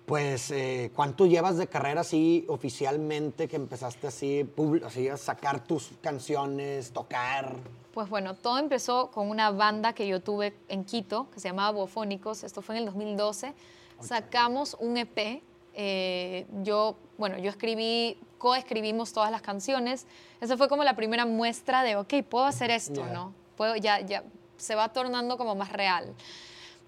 pues, 0.05 0.51
eh, 0.51 0.91
¿cuánto 0.95 1.25
llevas 1.25 1.57
de 1.57 1.67
carrera 1.67 2.01
así 2.01 2.45
oficialmente 2.49 3.47
que 3.47 3.55
empezaste 3.55 4.07
así, 4.07 4.49
así 4.85 5.07
a 5.07 5.17
sacar 5.17 5.63
tus 5.63 5.91
canciones, 6.01 6.91
tocar? 6.91 7.55
Pues 7.93 8.09
bueno, 8.09 8.33
todo 8.33 8.57
empezó 8.57 9.11
con 9.11 9.29
una 9.29 9.51
banda 9.51 9.93
que 9.93 10.07
yo 10.07 10.19
tuve 10.19 10.55
en 10.67 10.83
Quito, 10.83 11.29
que 11.31 11.39
se 11.39 11.49
llamaba 11.49 11.71
Bofónicos. 11.71 12.43
Esto 12.43 12.61
fue 12.61 12.75
en 12.75 12.79
el 12.79 12.85
2012. 12.87 13.53
Sacamos 14.01 14.75
un 14.79 14.97
EP. 14.97 15.41
Eh, 15.73 16.45
yo, 16.63 16.95
bueno, 17.17 17.37
yo 17.37 17.49
escribí, 17.49 18.17
coescribimos 18.37 19.13
todas 19.13 19.31
las 19.31 19.41
canciones. 19.41 20.05
Esa 20.41 20.57
fue 20.57 20.67
como 20.67 20.83
la 20.83 20.95
primera 20.95 21.25
muestra 21.25 21.83
de, 21.83 21.95
ok, 21.95 22.13
puedo 22.29 22.45
hacer 22.45 22.71
esto. 22.71 23.05
¿no? 23.13 23.33
Puedo, 23.57 23.75
ya, 23.75 23.99
ya 24.01 24.23
se 24.57 24.75
va 24.75 24.89
tornando 24.89 25.37
como 25.37 25.55
más 25.55 25.71
real. 25.71 26.13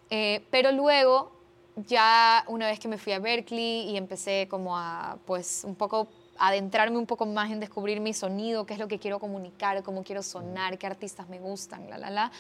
Eh, 0.10 0.46
pero 0.52 0.72
luego, 0.72 1.32
ya 1.88 2.44
una 2.48 2.68
vez 2.68 2.80
que 2.80 2.88
me 2.88 2.98
fui 2.98 3.14
a 3.14 3.20
Berkeley 3.20 3.90
y 3.90 3.98
empecé 3.98 4.48
como 4.50 4.78
a, 4.78 5.18
pues, 5.26 5.64
un 5.66 5.76
poco 5.76 6.08
adentrarme 6.38 6.98
un 6.98 7.06
poco 7.06 7.26
más 7.26 7.50
en 7.50 7.60
descubrir 7.62 8.00
mi 8.02 8.14
sonido, 8.14 8.66
qué 8.66 8.74
es 8.74 8.80
lo 8.80 8.88
que 8.90 9.00
quiero 9.00 9.20
comunicar, 9.20 9.82
cómo 9.84 10.04
quiero 10.04 10.22
sonar, 10.22 10.78
qué 10.78 10.86
artistas 10.86 11.30
me 11.30 11.40
gustan, 11.40 11.90
la, 11.90 11.98
la, 11.98 12.10
la. 12.10 12.32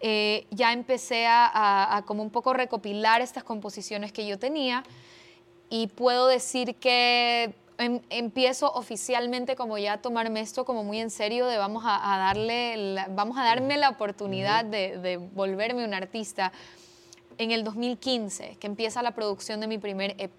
eh, 0.00 0.46
ya 0.50 0.72
empecé 0.72 1.26
a, 1.26 1.46
a- 1.46 1.96
a 1.96 2.02
como 2.02 2.22
un 2.22 2.30
poco 2.30 2.52
recopilar 2.52 3.22
estas 3.22 3.42
composiciones 3.44 4.12
que 4.12 4.26
yo 4.26 4.38
tenía 4.38 4.82
y 5.74 5.86
puedo 5.86 6.26
decir 6.26 6.74
que 6.76 7.54
em- 7.78 8.02
empiezo 8.10 8.70
oficialmente 8.74 9.56
como 9.56 9.78
ya 9.78 9.94
a 9.94 10.02
tomarme 10.02 10.40
esto 10.40 10.66
como 10.66 10.84
muy 10.84 11.00
en 11.00 11.08
serio 11.08 11.46
de 11.46 11.56
vamos 11.56 11.82
a, 11.86 12.14
a 12.14 12.18
darle, 12.18 12.76
la- 12.76 13.08
vamos 13.08 13.38
a 13.38 13.44
darme 13.44 13.78
la 13.78 13.88
oportunidad 13.88 14.66
de, 14.66 14.98
de 14.98 15.16
volverme 15.16 15.82
un 15.86 15.94
artista 15.94 16.52
en 17.38 17.52
el 17.52 17.64
2015, 17.64 18.58
que 18.60 18.66
empieza 18.66 19.02
la 19.02 19.12
producción 19.14 19.60
de 19.60 19.66
mi 19.66 19.78
primer 19.78 20.14
EP, 20.18 20.36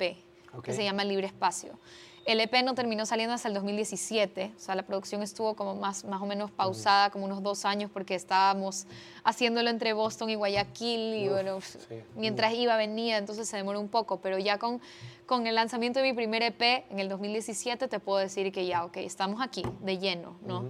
que 0.61 0.71
se 0.73 0.83
llama 0.83 1.03
Libre 1.03 1.25
Espacio. 1.25 1.79
El 2.25 2.39
EP 2.39 2.63
no 2.63 2.73
terminó 2.73 3.05
saliendo 3.05 3.33
hasta 3.33 3.49
el 3.49 3.53
2017, 3.53 4.53
o 4.55 4.59
sea, 4.59 4.75
la 4.75 4.83
producción 4.83 5.21
estuvo 5.21 5.55
como 5.55 5.75
más, 5.75 6.05
más 6.05 6.21
o 6.21 6.25
menos 6.25 6.51
pausada, 6.51 7.09
como 7.09 7.25
unos 7.25 7.43
dos 7.43 7.65
años, 7.65 7.91
porque 7.93 8.15
estábamos 8.15 8.87
haciéndolo 9.25 9.69
entre 9.69 9.91
Boston 9.91 10.29
y 10.29 10.35
Guayaquil, 10.35 11.15
y 11.15 11.27
Uf, 11.27 11.33
bueno, 11.33 11.59
sí. 11.61 11.77
mientras 12.15 12.53
iba, 12.53 12.77
venía, 12.77 13.17
entonces 13.17 13.49
se 13.49 13.57
demoró 13.57 13.81
un 13.81 13.89
poco, 13.89 14.21
pero 14.21 14.39
ya 14.39 14.57
con, 14.57 14.79
con 15.25 15.47
el 15.47 15.55
lanzamiento 15.55 15.99
de 15.99 16.05
mi 16.05 16.13
primer 16.13 16.43
EP 16.43 16.61
en 16.89 16.99
el 16.99 17.09
2017 17.09 17.89
te 17.89 17.99
puedo 17.99 18.19
decir 18.19 18.53
que 18.53 18.65
ya, 18.65 18.85
ok, 18.85 18.97
estamos 18.97 19.41
aquí, 19.41 19.63
de 19.81 19.97
lleno, 19.97 20.37
¿no? 20.47 20.69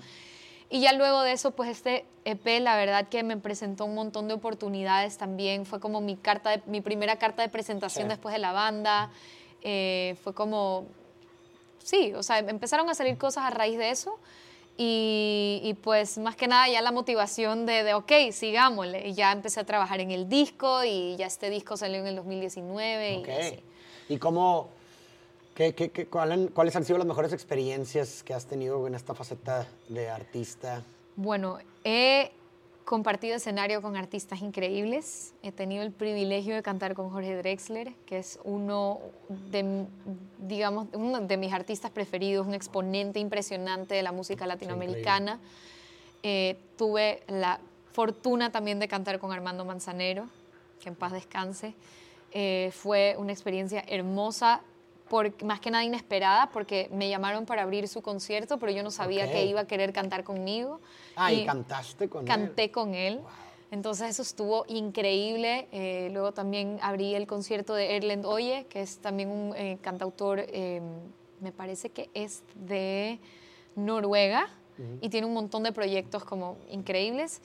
Y 0.71 0.79
ya 0.81 0.91
luego 0.93 1.21
de 1.21 1.33
eso, 1.33 1.51
pues 1.51 1.69
este 1.69 2.03
EP, 2.25 2.59
la 2.61 2.75
verdad 2.75 3.07
que 3.09 3.21
me 3.21 3.37
presentó 3.37 3.85
un 3.85 3.93
montón 3.93 4.27
de 4.27 4.33
oportunidades 4.33 5.19
también. 5.19 5.67
Fue 5.67 5.79
como 5.79 6.01
mi, 6.01 6.15
carta 6.15 6.49
de- 6.49 6.63
mi 6.65 6.81
primera 6.81 7.17
carta 7.17 7.43
de 7.43 7.49
presentación 7.49 8.05
Sí. 8.05 8.09
después 8.09 8.33
de 8.33 8.39
la 8.39 8.53
banda. 8.53 9.11
Eh, 9.61 10.15
fue 10.23 10.33
como, 10.33 10.85
sí, 11.83 12.13
o 12.13 12.23
sea, 12.23 12.39
empezaron 12.39 12.89
a 12.89 12.95
salir 12.95 13.17
cosas 13.17 13.43
a 13.45 13.49
raíz 13.49 13.77
de 13.77 13.89
eso. 13.91 14.17
Y, 14.75 15.61
y, 15.63 15.75
pues 15.75 16.17
más 16.17 16.35
que 16.35 16.47
nada 16.47 16.67
ya 16.67 16.81
la 16.81 16.91
motivación 16.91 17.67
de, 17.67 17.83
de, 17.83 17.93
ok, 17.93 18.11
sigámosle. 18.31 19.07
Y 19.07 19.13
ya 19.13 19.31
empecé 19.31 19.59
a 19.59 19.65
trabajar 19.65 19.99
en 19.99 20.09
el 20.09 20.27
disco 20.27 20.83
y 20.83 21.15
ya 21.15 21.27
este 21.27 21.51
disco 21.51 21.77
salió 21.77 21.99
en 21.99 22.07
el 22.07 22.15
2019. 22.15 23.17
Ok. 23.19 23.27
Y 23.27 23.31
así. 23.31 23.59
¿Y 24.09 24.17
cómo, 24.17 24.69
qué, 25.53 25.75
qué- 25.75 25.91
qué- 25.91 26.07
cuál 26.07 26.31
han- 26.31 26.47
cuáles 26.47 26.75
han 26.75 26.85
sido 26.85 26.97
las 26.97 27.05
mejores 27.05 27.33
experiencias 27.33 28.23
que 28.23 28.33
has 28.33 28.47
tenido 28.47 28.87
en 28.87 28.95
esta 28.95 29.13
faceta 29.13 29.67
de 29.89 30.09
artista? 30.09 30.81
Bueno, 31.15 31.59
he 31.83 32.31
compartido 32.85 33.35
escenario 33.35 33.81
con 33.81 33.95
artistas 33.95 34.41
increíbles. 34.41 35.33
He 35.41 35.51
tenido 35.51 35.83
el 35.83 35.91
privilegio 35.91 36.55
de 36.55 36.63
cantar 36.63 36.95
con 36.95 37.09
Jorge 37.09 37.35
Drexler, 37.35 37.93
que 38.05 38.17
es 38.19 38.39
uno 38.43 38.99
de, 39.51 39.85
digamos, 40.39 40.87
uno 40.93 41.21
de 41.21 41.37
mis 41.37 41.53
artistas 41.53 41.91
preferidos, 41.91 42.45
un 42.45 42.53
exponente 42.53 43.19
impresionante 43.19 43.95
de 43.95 44.03
la 44.03 44.11
música 44.11 44.45
latinoamericana. 44.45 45.39
Eh, 46.23 46.57
tuve 46.77 47.23
la 47.27 47.59
fortuna 47.91 48.51
también 48.51 48.79
de 48.79 48.87
cantar 48.87 49.19
con 49.19 49.31
Armando 49.31 49.65
Manzanero, 49.65 50.27
que 50.81 50.89
en 50.89 50.95
paz 50.95 51.11
descanse. 51.13 51.75
Eh, 52.31 52.71
fue 52.73 53.15
una 53.17 53.31
experiencia 53.31 53.83
hermosa, 53.87 54.61
por, 55.13 55.43
más 55.43 55.59
que 55.59 55.69
nada 55.69 55.83
inesperada, 55.83 56.49
porque 56.49 56.89
me 56.91 57.07
llamaron 57.07 57.45
para 57.45 57.61
abrir 57.61 57.87
su 57.87 58.01
concierto, 58.01 58.57
pero 58.57 58.71
yo 58.71 58.81
no 58.81 58.89
sabía 58.89 59.25
Ok. 59.25 59.31
que 59.31 59.45
iba 59.45 59.61
a 59.61 59.67
querer 59.67 59.93
cantar 59.93 60.23
conmigo. 60.23 60.79
Ah, 61.15 61.31
y, 61.31 61.41
Y 61.41 61.45
cantaste 61.45 62.09
con 62.09 62.21
él. 62.21 62.27
Canté 62.27 62.71
con 62.71 62.95
él. 62.95 63.21
Entonces 63.69 64.09
eso 64.09 64.23
estuvo 64.23 64.65
increíble. 64.67 65.67
Eh, 65.71 66.09
luego 66.11 66.31
también 66.31 66.79
abrí 66.81 67.13
el 67.13 67.27
concierto 67.27 67.75
de 67.75 67.95
Erlend 67.95 68.25
Oye, 68.25 68.65
que 68.71 68.81
es 68.81 68.97
también 68.97 69.29
un 69.29 69.53
eh, 69.55 69.77
cantautor, 69.83 70.39
eh, 70.47 70.81
me 71.41 71.51
parece 71.51 71.91
que 71.91 72.09
es 72.15 72.41
de 72.55 73.19
Noruega 73.75 74.49
y 74.99 75.09
tiene 75.09 75.27
un 75.27 75.35
montón 75.35 75.61
de 75.61 75.71
proyectos 75.71 76.23
como 76.23 76.57
increíbles. 76.71 77.39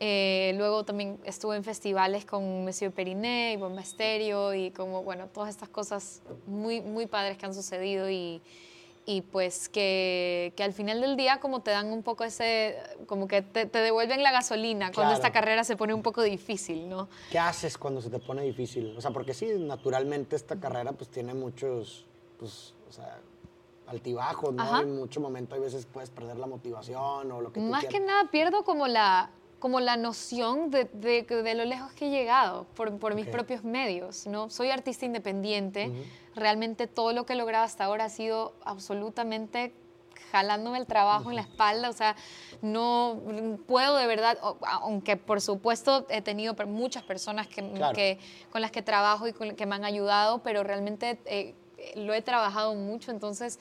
Eh, 0.00 0.52
luego 0.56 0.84
también 0.84 1.18
estuve 1.24 1.56
en 1.56 1.62
festivales 1.64 2.24
con 2.24 2.64
Monsieur 2.64 2.90
Periné 2.92 3.52
y 3.52 3.56
Bomba 3.56 3.82
Estéreo 3.82 4.52
y 4.54 4.70
como, 4.72 5.02
bueno, 5.04 5.28
todas 5.28 5.50
estas 5.50 5.68
cosas 5.68 6.22
muy, 6.46 6.80
muy 6.80 7.06
padres 7.06 7.38
que 7.38 7.46
han 7.46 7.54
sucedido 7.54 8.10
y, 8.10 8.42
y 9.06 9.20
pues 9.20 9.68
que, 9.68 10.52
que 10.56 10.64
al 10.64 10.72
final 10.72 11.00
del 11.00 11.16
día 11.16 11.38
como 11.38 11.60
te 11.60 11.70
dan 11.70 11.92
un 11.92 12.02
poco 12.02 12.24
ese, 12.24 12.76
como 13.06 13.28
que 13.28 13.42
te, 13.42 13.66
te 13.66 13.78
devuelven 13.78 14.24
la 14.24 14.32
gasolina 14.32 14.86
cuando 14.86 15.12
Claro. 15.12 15.14
esta 15.14 15.30
carrera 15.32 15.62
se 15.62 15.76
pone 15.76 15.94
un 15.94 16.02
poco 16.02 16.22
difícil, 16.22 16.88
¿no? 16.88 17.08
¿Qué 17.30 17.38
haces 17.38 17.78
cuando 17.78 18.00
se 18.00 18.10
te 18.10 18.18
pone 18.18 18.42
difícil? 18.42 18.96
O 18.96 19.00
sea, 19.00 19.12
porque 19.12 19.34
sí, 19.34 19.46
naturalmente 19.56 20.34
esta 20.34 20.58
carrera 20.58 20.92
pues 20.92 21.10
tiene 21.10 21.32
muchos, 21.32 22.06
pues, 22.40 22.74
o 22.88 22.92
sea, 22.92 23.20
altibajos, 23.86 24.52
¿no? 24.52 24.62
Ajá. 24.62 24.80
En 24.82 24.96
mucho 24.96 25.20
momento 25.20 25.54
hay 25.54 25.60
veces 25.60 25.86
puedes 25.86 26.10
perder 26.10 26.38
la 26.38 26.46
motivación 26.46 27.30
o 27.30 27.40
lo 27.40 27.52
que 27.52 27.60
tú 27.60 27.66
Más 27.66 27.82
que 27.82 27.88
quieras. 27.88 28.06
nada 28.08 28.30
pierdo 28.30 28.64
como 28.64 28.86
la, 28.88 29.30
como 29.62 29.78
la 29.78 29.96
noción 29.96 30.72
de, 30.72 30.86
de- 30.92 31.22
de 31.22 31.54
lo 31.54 31.64
lejos 31.64 31.92
que 31.92 32.06
he 32.08 32.10
llegado 32.10 32.64
por, 32.74 32.98
por 32.98 33.14
mis 33.14 33.28
propios 33.28 33.62
medios, 33.62 34.26
¿no? 34.26 34.50
Soy 34.50 34.70
artista 34.70 35.06
independiente, 35.06 35.92
realmente 36.34 36.88
todo 36.88 37.12
lo 37.12 37.24
que 37.26 37.34
he 37.34 37.36
logrado 37.36 37.64
hasta 37.64 37.84
ahora 37.84 38.06
ha 38.06 38.08
sido 38.08 38.54
absolutamente 38.64 39.72
jalándome 40.32 40.78
el 40.78 40.86
trabajo 40.86 41.30
en 41.30 41.36
la 41.36 41.42
espalda, 41.42 41.90
o 41.90 41.92
sea, 41.92 42.16
no 42.60 43.20
puedo 43.68 43.96
de 43.98 44.08
verdad, 44.08 44.36
aunque 44.80 45.16
por 45.16 45.40
supuesto 45.40 46.06
he 46.10 46.22
tenido 46.22 46.54
muchas 46.66 47.04
personas 47.04 47.46
que, 47.46 47.62
Claro. 47.70 47.94
que- 47.94 48.18
con 48.50 48.62
las 48.62 48.72
que 48.72 48.82
trabajo 48.82 49.28
y 49.28 49.32
con, 49.32 49.54
que 49.54 49.64
me 49.66 49.76
han 49.76 49.84
ayudado, 49.84 50.42
pero 50.42 50.64
realmente 50.64 51.20
eh, 51.26 51.54
lo 51.94 52.14
he 52.14 52.22
trabajado 52.22 52.74
mucho, 52.74 53.12
entonces 53.12 53.60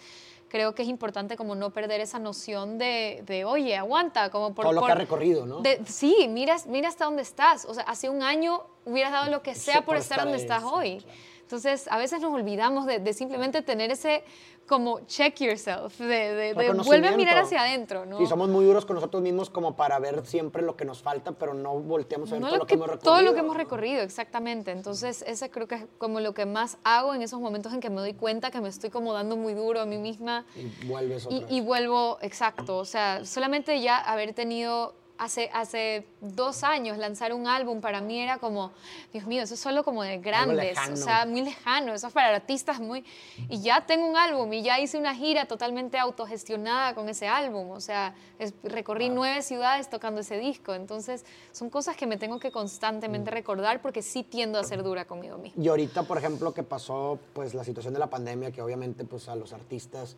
creo 0.51 0.75
que 0.75 0.81
es 0.83 0.89
importante 0.89 1.37
como 1.37 1.55
no 1.55 1.69
perder 1.69 2.01
esa 2.01 2.19
noción 2.19 2.77
de, 2.77 3.23
de, 3.25 3.45
oye, 3.45 3.77
aguanta, 3.77 4.29
como 4.31 4.53
por... 4.53 4.65
Todo 4.65 4.73
lo 4.73 4.81
por- 4.81 4.87
que 4.87 4.91
has 4.91 4.97
recorrido, 4.97 5.45
¿no? 5.45 5.61
de- 5.61 5.81
sí, 5.85 6.27
mira, 6.29 6.57
mira 6.67 6.89
hasta 6.89 7.05
dónde 7.05 7.21
estás. 7.21 7.63
O 7.63 7.73
sea, 7.73 7.83
hace 7.85 8.09
un 8.09 8.21
año 8.21 8.61
hubieras 8.85 9.13
dado 9.13 9.31
lo 9.31 9.41
que 9.41 9.55
sea 9.55 9.75
por, 9.75 9.85
por 9.85 9.95
estar, 9.95 10.17
estar 10.17 10.25
donde 10.27 10.39
ahí, 10.39 10.43
estás 10.43 10.61
sí, 10.63 10.69
hoy. 10.69 10.97
claro. 10.99 11.17
Entonces, 11.51 11.89
a 11.91 11.97
veces 11.97 12.21
nos 12.21 12.33
olvidamos 12.33 12.85
de, 12.85 12.99
de 12.99 13.13
simplemente 13.13 13.61
tener 13.61 13.91
ese 13.91 14.23
como 14.67 15.01
check 15.01 15.35
yourself, 15.41 15.99
de, 15.99 16.05
de, 16.05 16.53
de 16.53 16.71
vuelve 16.85 17.09
a 17.09 17.17
mirar 17.17 17.39
hacia 17.39 17.59
adentro, 17.61 18.05
¿no? 18.05 18.17
Sí, 18.19 18.25
somos 18.25 18.47
muy 18.47 18.63
duros 18.63 18.85
con 18.85 18.95
nosotros 18.95 19.21
mismos 19.21 19.49
como 19.49 19.75
para 19.75 19.99
ver 19.99 20.25
siempre 20.25 20.61
lo 20.61 20.77
que 20.77 20.85
nos 20.85 21.01
falta, 21.01 21.33
pero 21.33 21.53
no 21.53 21.77
volteamos 21.81 22.31
a 22.31 22.35
ver 22.35 22.41
No 22.41 22.47
todo 22.47 22.57
lo 22.59 22.65
que, 22.65 22.75
hemos 22.75 22.87
recorrido. 22.87 23.11
todo 23.11 23.21
lo 23.21 23.33
que 23.33 23.39
hemos 23.41 23.57
recorrido, 23.57 24.01
exactamente. 24.01 24.71
Entonces, 24.71 25.25
ese 25.27 25.49
creo 25.49 25.67
que 25.67 25.75
es 25.75 25.85
como 25.97 26.21
lo 26.21 26.33
que 26.33 26.45
más 26.45 26.77
hago 26.85 27.13
en 27.13 27.21
esos 27.21 27.41
momentos 27.41 27.73
en 27.73 27.81
que 27.81 27.89
me 27.89 27.99
doy 27.99 28.13
cuenta 28.13 28.49
que 28.49 28.61
me 28.61 28.69
estoy 28.69 28.91
como 28.91 29.11
dando 29.11 29.35
muy 29.35 29.55
duro 29.55 29.81
a 29.81 29.85
mí 29.85 29.97
misma 29.97 30.45
Y 30.55 30.85
vuelves 30.85 31.25
otra 31.25 31.37
y, 31.37 31.41
vez. 31.41 31.51
y 31.51 31.59
vuelvo, 31.59 32.17
exacto, 32.21 32.77
o 32.77 32.85
sea, 32.85 33.25
solamente 33.25 33.81
ya 33.81 33.97
haber 33.97 34.33
tenido 34.33 34.93
hace, 35.21 35.51
hace 35.53 36.07
dos 36.19 36.63
años 36.63 36.97
lanzar 36.97 37.31
un 37.31 37.45
álbum 37.45 37.79
para 37.79 38.01
mí 38.01 38.19
era 38.19 38.39
como, 38.39 38.71
Dios 39.13 39.27
mío, 39.27 39.43
eso 39.43 39.53
es 39.53 39.59
solo 39.59 39.83
como 39.83 40.01
de 40.01 40.17
grandes, 40.17 40.75
o 40.91 40.95
sea, 40.95 41.27
muy 41.27 41.41
lejano, 41.41 41.93
eso 41.93 42.07
es 42.07 42.13
para 42.13 42.35
artistas 42.35 42.79
muy... 42.79 43.05
Y 43.47 43.61
ya 43.61 43.85
tengo 43.85 44.07
un 44.07 44.17
álbum 44.17 44.51
y 44.51 44.63
ya 44.63 44.79
hice 44.79 44.97
una 44.97 45.13
gira 45.13 45.45
totalmente 45.45 45.99
autogestionada 45.99 46.95
con 46.95 47.07
ese 47.07 47.27
álbum, 47.27 47.69
o 47.69 47.79
sea, 47.79 48.15
recorrí 48.63 49.09
nueve 49.09 49.43
ciudades 49.43 49.91
tocando 49.91 50.21
ese 50.21 50.39
disco, 50.39 50.73
entonces 50.73 51.23
son 51.51 51.69
cosas 51.69 51.95
que 51.95 52.07
me 52.07 52.17
tengo 52.17 52.39
que 52.39 52.51
constantemente 52.51 53.29
mm. 53.29 53.33
recordar 53.33 53.81
porque 53.83 54.01
sí 54.01 54.23
tiendo 54.23 54.57
a 54.57 54.63
ser 54.63 54.81
dura 54.81 55.05
conmigo 55.05 55.37
mismo. 55.37 55.61
Y 55.61 55.67
ahorita, 55.67 56.01
por 56.03 56.17
ejemplo, 56.17 56.51
que 56.51 56.63
pasó 56.63 57.19
pues 57.33 57.53
la 57.53 57.63
situación 57.63 57.93
de 57.93 57.99
la 57.99 58.09
pandemia, 58.09 58.51
que 58.51 58.63
obviamente 58.63 59.05
pues 59.05 59.29
a 59.29 59.35
los 59.35 59.53
artistas 59.53 60.17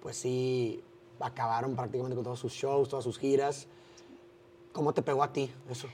pues 0.00 0.16
sí 0.16 0.80
acabaron 1.18 1.74
prácticamente 1.74 2.14
con 2.14 2.22
todos 2.22 2.38
sus 2.38 2.52
shows, 2.52 2.88
todas 2.88 3.02
sus 3.02 3.18
giras. 3.18 3.66
¿Cómo 4.72 4.92
te 4.92 5.02
pegó 5.02 5.22
a 5.22 5.32
ti 5.32 5.50
eso? 5.70 5.88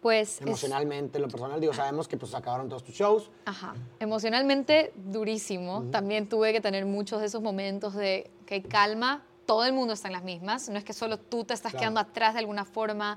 Pues 0.00 0.42
emocionalmente, 0.42 1.18
lo 1.18 1.28
personal, 1.28 1.58
digo, 1.58 1.72
sabemos 1.72 2.06
que 2.08 2.18
pues 2.18 2.34
acabaron 2.34 2.68
todos 2.68 2.84
tus 2.84 2.94
shows. 2.94 3.30
Ajá. 3.46 3.74
Emocionalmente 3.98 4.92
durísimo. 4.96 5.84
También 5.90 6.28
tuve 6.28 6.52
que 6.52 6.60
tener 6.60 6.84
muchos 6.84 7.20
de 7.20 7.26
esos 7.26 7.40
momentos 7.40 7.94
de 7.94 8.30
que 8.44 8.62
calma, 8.62 9.24
todo 9.46 9.64
el 9.64 9.72
mundo 9.72 9.94
está 9.94 10.08
en 10.08 10.12
las 10.12 10.24
mismas, 10.24 10.68
no 10.68 10.76
es 10.76 10.84
que 10.84 10.92
solo 10.92 11.18
tú 11.18 11.44
te 11.44 11.54
estás 11.54 11.72
quedando 11.72 12.00
atrás 12.00 12.34
de 12.34 12.40
alguna 12.40 12.66
forma. 12.66 13.16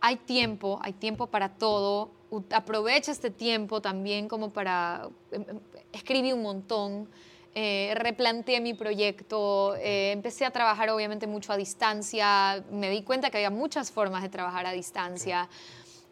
Hay 0.00 0.16
tiempo, 0.16 0.78
hay 0.82 0.92
tiempo 0.92 1.26
para 1.26 1.50
todo. 1.50 2.10
Aprovecha 2.52 3.12
este 3.12 3.30
tiempo 3.30 3.80
también 3.80 4.28
como 4.28 4.50
para 4.50 5.08
em, 5.30 5.42
em, 5.42 5.60
escribir 5.92 6.34
un 6.34 6.42
montón 6.42 7.08
eh, 7.54 7.92
replanteé 7.96 8.60
mi 8.60 8.74
proyecto, 8.74 9.74
eh, 9.74 10.12
empecé 10.12 10.44
a 10.44 10.52
trabajar 10.52 10.88
obviamente 10.90 11.26
mucho 11.26 11.52
a 11.52 11.56
distancia, 11.56 12.64
me 12.70 12.88
di 12.90 13.02
cuenta 13.02 13.28
que 13.30 13.38
había 13.38 13.50
muchas 13.50 13.90
formas 13.90 14.22
de 14.22 14.28
trabajar 14.28 14.66
a 14.66 14.72
distancia. 14.72 15.48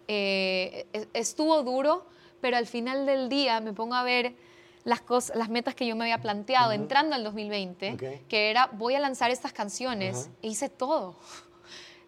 Eh, 0.08 0.86
estuvo 1.12 1.62
duro, 1.62 2.06
pero 2.40 2.56
al 2.56 2.66
final 2.66 3.06
del 3.06 3.28
día 3.28 3.60
me 3.60 3.72
pongo 3.72 3.94
a 3.94 4.02
ver 4.02 4.34
las, 4.82 5.00
cosas, 5.00 5.36
las 5.36 5.48
metas 5.48 5.76
que 5.76 5.86
yo 5.86 5.94
me 5.94 6.04
había 6.04 6.20
planteado 6.20 6.72
entrando 6.72 7.14
al 7.14 7.22
2020, 7.22 8.24
que 8.28 8.50
era 8.50 8.68
voy 8.72 8.96
a 8.96 9.00
lanzar 9.00 9.30
estas 9.30 9.52
canciones, 9.52 10.30
e 10.42 10.48
hice 10.48 10.68
todo. 10.68 11.16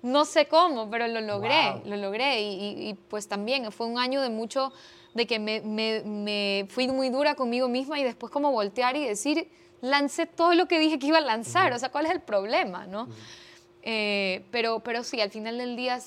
No 0.03 0.25
sé 0.25 0.47
cómo, 0.47 0.89
pero 0.89 1.09
lo 1.09 1.21
logré, 1.21 1.83
lo 1.85 1.95
logré. 1.95 2.41
Y, 2.41 2.89
y 2.89 2.95
pues 2.95 3.29
también 3.29 3.71
fue 3.71 3.87
un 3.87 3.99
año 3.99 4.23
de 4.23 4.31
mucho 4.31 4.73
de 5.15 5.27
que 5.27 5.39
me, 5.39 5.61
me, 5.61 6.67
fui 6.69 6.89
muy 6.89 7.11
dura 7.11 7.35
conmigo 7.35 7.69
misma 7.69 7.99
y 7.99 8.05
después 8.05 8.33
como 8.33 8.53
voltear 8.53 8.97
y 8.97 9.05
decir, 9.05 9.49
lancé 9.81 10.27
todo 10.27 10.55
lo 10.55 10.67
que 10.67 10.79
dije 10.79 10.99
que 10.99 11.07
iba 11.07 11.19
a 11.19 11.23
lanzar, 11.23 11.73
o 11.73 11.79
sea, 11.79 11.91
¿cuál 11.91 12.07
es 12.07 12.13
el 12.13 12.21
problema? 12.21 12.87
¿no? 12.87 13.09
Eh, 13.83 14.45
pero, 14.51 14.81
pero 14.81 15.03
sí, 15.03 15.21
al 15.21 15.31
final 15.31 15.59
del 15.59 15.77
día, 15.77 15.99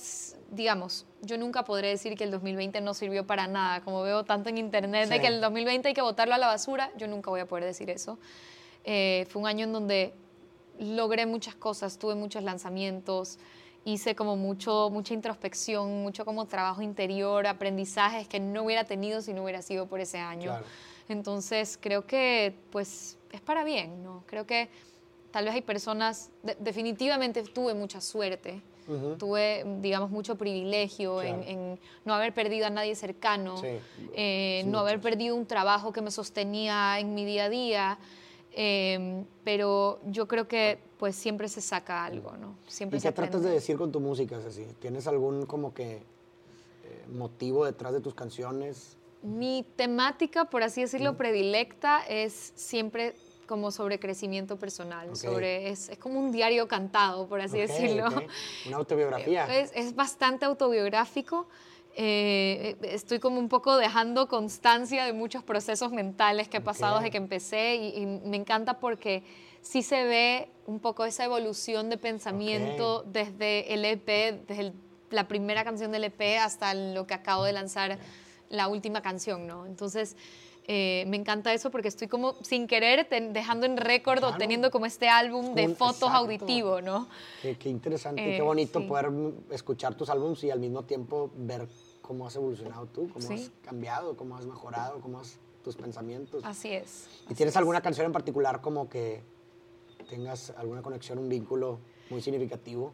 digamos, 0.52 1.06
yo 1.22 1.38
nunca 1.38 1.64
podré 1.64 1.90
decir 1.90 2.16
que 2.16 2.24
el 2.24 2.32
2020 2.32 2.82
no 2.82 2.94
sirvió 2.94 3.26
para 3.26 3.48
nada, 3.48 3.82
como 3.82 4.04
veo 4.04 4.24
tanto 4.24 4.50
en 4.50 4.58
internet 4.58 5.10
de 5.10 5.20
que 5.20 5.28
el 5.28 5.42
2020 5.42 5.90
hay 5.90 5.94
que 5.94 6.02
botarlo 6.02 6.36
a 6.36 6.38
la 6.38 6.48
basura, 6.48 6.92
yo 6.98 7.08
nunca 7.08 7.30
voy 7.30 7.42
a 7.42 7.48
poder 7.48 7.66
decir 7.66 7.90
eso. 7.90 8.20
Eh, 8.84 9.26
fue 9.30 9.42
un 9.42 9.48
año 9.48 9.66
en 9.66 9.74
donde 9.74 10.14
logré 10.80 11.26
muchas 11.26 11.56
cosas, 11.56 11.98
tuve 11.98 12.16
muchos 12.16 12.44
lanzamientos, 12.44 13.40
hice 13.86 14.16
como 14.16 14.36
mucho, 14.36 14.90
mucha 14.92 15.14
introspección, 15.14 16.04
mucho 16.04 16.26
como 16.26 16.46
trabajo 16.46 16.82
interior, 16.82 17.46
aprendizajes 17.48 18.28
que 18.28 18.40
no 18.40 18.64
hubiera 18.64 18.84
tenido 18.86 19.22
si 19.22 19.34
no 19.34 19.44
hubiera 19.44 19.62
sido 19.62 19.88
por 19.88 20.00
ese 20.00 20.20
año. 20.20 20.58
Entonces 21.10 21.78
creo 21.80 22.06
que 22.06 22.56
pues 22.72 23.18
es 23.32 23.42
para 23.42 23.64
bien, 23.64 24.04
¿no? 24.04 24.24
Creo 24.26 24.46
que 24.46 24.70
tal 25.32 25.46
vez 25.46 25.54
hay 25.56 25.62
personas, 25.62 26.30
definitivamente 26.60 27.44
tuve 27.44 27.74
mucha 27.74 28.00
suerte, 28.00 28.62
tuve, 29.18 29.64
digamos, 29.80 30.12
mucho 30.12 30.36
privilegio 30.36 31.22
en, 31.22 31.80
no 32.06 32.14
haber 32.14 32.34
perdido 32.34 32.68
a 32.68 32.70
nadie 32.70 32.96
cercano, 32.96 33.62
eh, 34.16 34.64
no 34.68 34.80
haber 34.80 35.02
perdido 35.02 35.36
un 35.36 35.46
trabajo 35.46 35.92
que 35.92 36.02
me 36.02 36.12
sostenía 36.12 37.00
en 37.00 37.16
mi 37.16 37.26
día 37.26 37.46
a 37.46 37.50
día. 37.50 37.98
Em, 38.56 39.26
pero 39.44 40.00
yo 40.06 40.28
creo 40.28 40.48
que 40.48 40.78
pues 41.04 41.18
siempre 41.18 41.50
se 41.50 41.60
saca 41.60 42.06
algo, 42.06 42.32
¿no? 42.38 42.56
Siempre 42.66 42.98
¿Y 42.98 43.02
qué 43.02 43.12
tratas 43.12 43.44
de 43.44 43.50
decir 43.50 43.78
con 43.78 43.92
tu 43.92 44.00
música, 44.00 44.40
Ceci? 44.40 44.64
¿Tienes 44.80 45.06
algún 45.06 45.46
como 45.46 45.74
que 45.74 45.96
eh, 45.96 47.06
motivo 47.12 47.66
detrás 47.66 47.92
de 47.92 48.00
tus 48.00 48.14
canciones? 48.14 48.96
Mi 49.22 49.66
temática, 49.76 50.46
por 50.46 50.64
así 50.64 50.80
decirlo, 50.80 51.18
predilecta 51.18 52.06
es 52.08 52.54
siempre 52.56 53.16
como 53.48 53.72
sobre 53.72 54.00
crecimiento 54.00 54.56
personal, 54.56 55.14
sobre 55.18 55.72
es, 55.72 55.90
es, 55.90 55.98
como 55.98 56.22
un 56.22 56.32
diario 56.32 56.70
cantado, 56.70 57.28
por 57.28 57.42
así 57.42 57.58
decirlo. 57.58 58.06
Una 58.68 58.78
autobiografía. 58.78 59.46
Es, 59.62 59.74
es 59.76 59.94
bastante 59.94 60.46
autobiográfico. 60.46 61.50
Eh, 61.96 62.76
estoy 62.82 63.20
como 63.20 63.40
un 63.40 63.50
poco 63.50 63.78
dejando 63.78 64.28
constancia 64.28 65.06
de 65.06 65.14
muchos 65.14 65.44
procesos 65.44 65.92
mentales 65.92 66.48
que 66.48 66.58
he 66.58 66.62
pasado 66.62 66.96
desde 67.00 67.12
que 67.12 67.18
empecé 67.18 67.76
y, 67.76 68.06
me 68.06 68.38
encanta 68.38 68.80
porque 68.80 69.24
sí 69.64 69.82
se 69.82 70.04
ve 70.04 70.50
un 70.68 70.80
poco 70.80 71.06
esa 71.06 71.26
evolución 71.26 71.90
de 71.90 71.98
pensamiento 71.98 73.04
desde 73.04 73.74
el 73.74 73.84
EP, 73.86 74.46
desde 74.48 74.74
la 75.10 75.28
primera 75.28 75.64
canción 75.64 75.92
del 75.92 76.04
EP 76.04 76.38
hasta 76.40 76.74
lo 76.74 77.08
que 77.08 77.16
acabo 77.16 77.44
de 77.46 77.54
lanzar, 77.54 77.98
la 78.50 78.68
última 78.68 79.02
canción, 79.02 79.48
¿no? 79.48 79.66
Entonces, 79.66 80.16
eh, 80.68 81.06
me 81.08 81.18
encanta 81.18 81.54
eso 81.54 81.72
porque 81.72 81.88
estoy 81.88 82.08
como 82.08 82.36
sin 82.44 82.68
querer 82.68 83.08
dejando 83.32 83.66
en 83.66 83.78
récord 83.78 84.24
o 84.24 84.38
teniendo 84.38 84.70
como 84.70 84.86
este 84.86 85.10
álbum 85.10 85.56
de 85.56 85.70
fotos 85.70 86.10
auditivo, 86.12 86.80
¿no? 86.80 87.08
Qué, 87.42 87.58
interesante, 87.70 88.24
qué 88.24 88.38
eh, 88.38 88.42
bonito 88.42 88.86
poder 88.88 89.12
escuchar 89.50 89.96
tus 89.96 90.10
álbumes 90.10 90.44
y 90.44 90.52
al 90.52 90.60
mismo 90.60 90.84
tiempo 90.84 91.32
ver 91.36 91.68
cómo 92.02 92.28
has 92.28 92.36
evolucionado 92.36 92.86
tú, 92.86 93.10
cómo 93.10 93.34
has 93.34 93.50
cambiado, 93.64 94.16
cómo 94.16 94.38
has 94.38 94.46
mejorado, 94.46 95.02
cómo 95.02 95.20
has 95.20 95.40
tus 95.64 95.76
pensamientos. 95.76 96.44
Así 96.46 96.72
es. 96.72 97.08
¿Y 97.30 97.34
tienes 97.34 97.56
alguna 97.56 97.82
canción 97.82 98.06
en 98.06 98.12
particular 98.12 98.62
como 98.62 98.90
que 98.90 99.24
tengas 100.04 100.52
alguna 100.58 100.82
conexión, 100.82 101.18
un 101.18 101.30
vínculo 101.30 101.80
muy 102.10 102.22
significativo? 102.22 102.94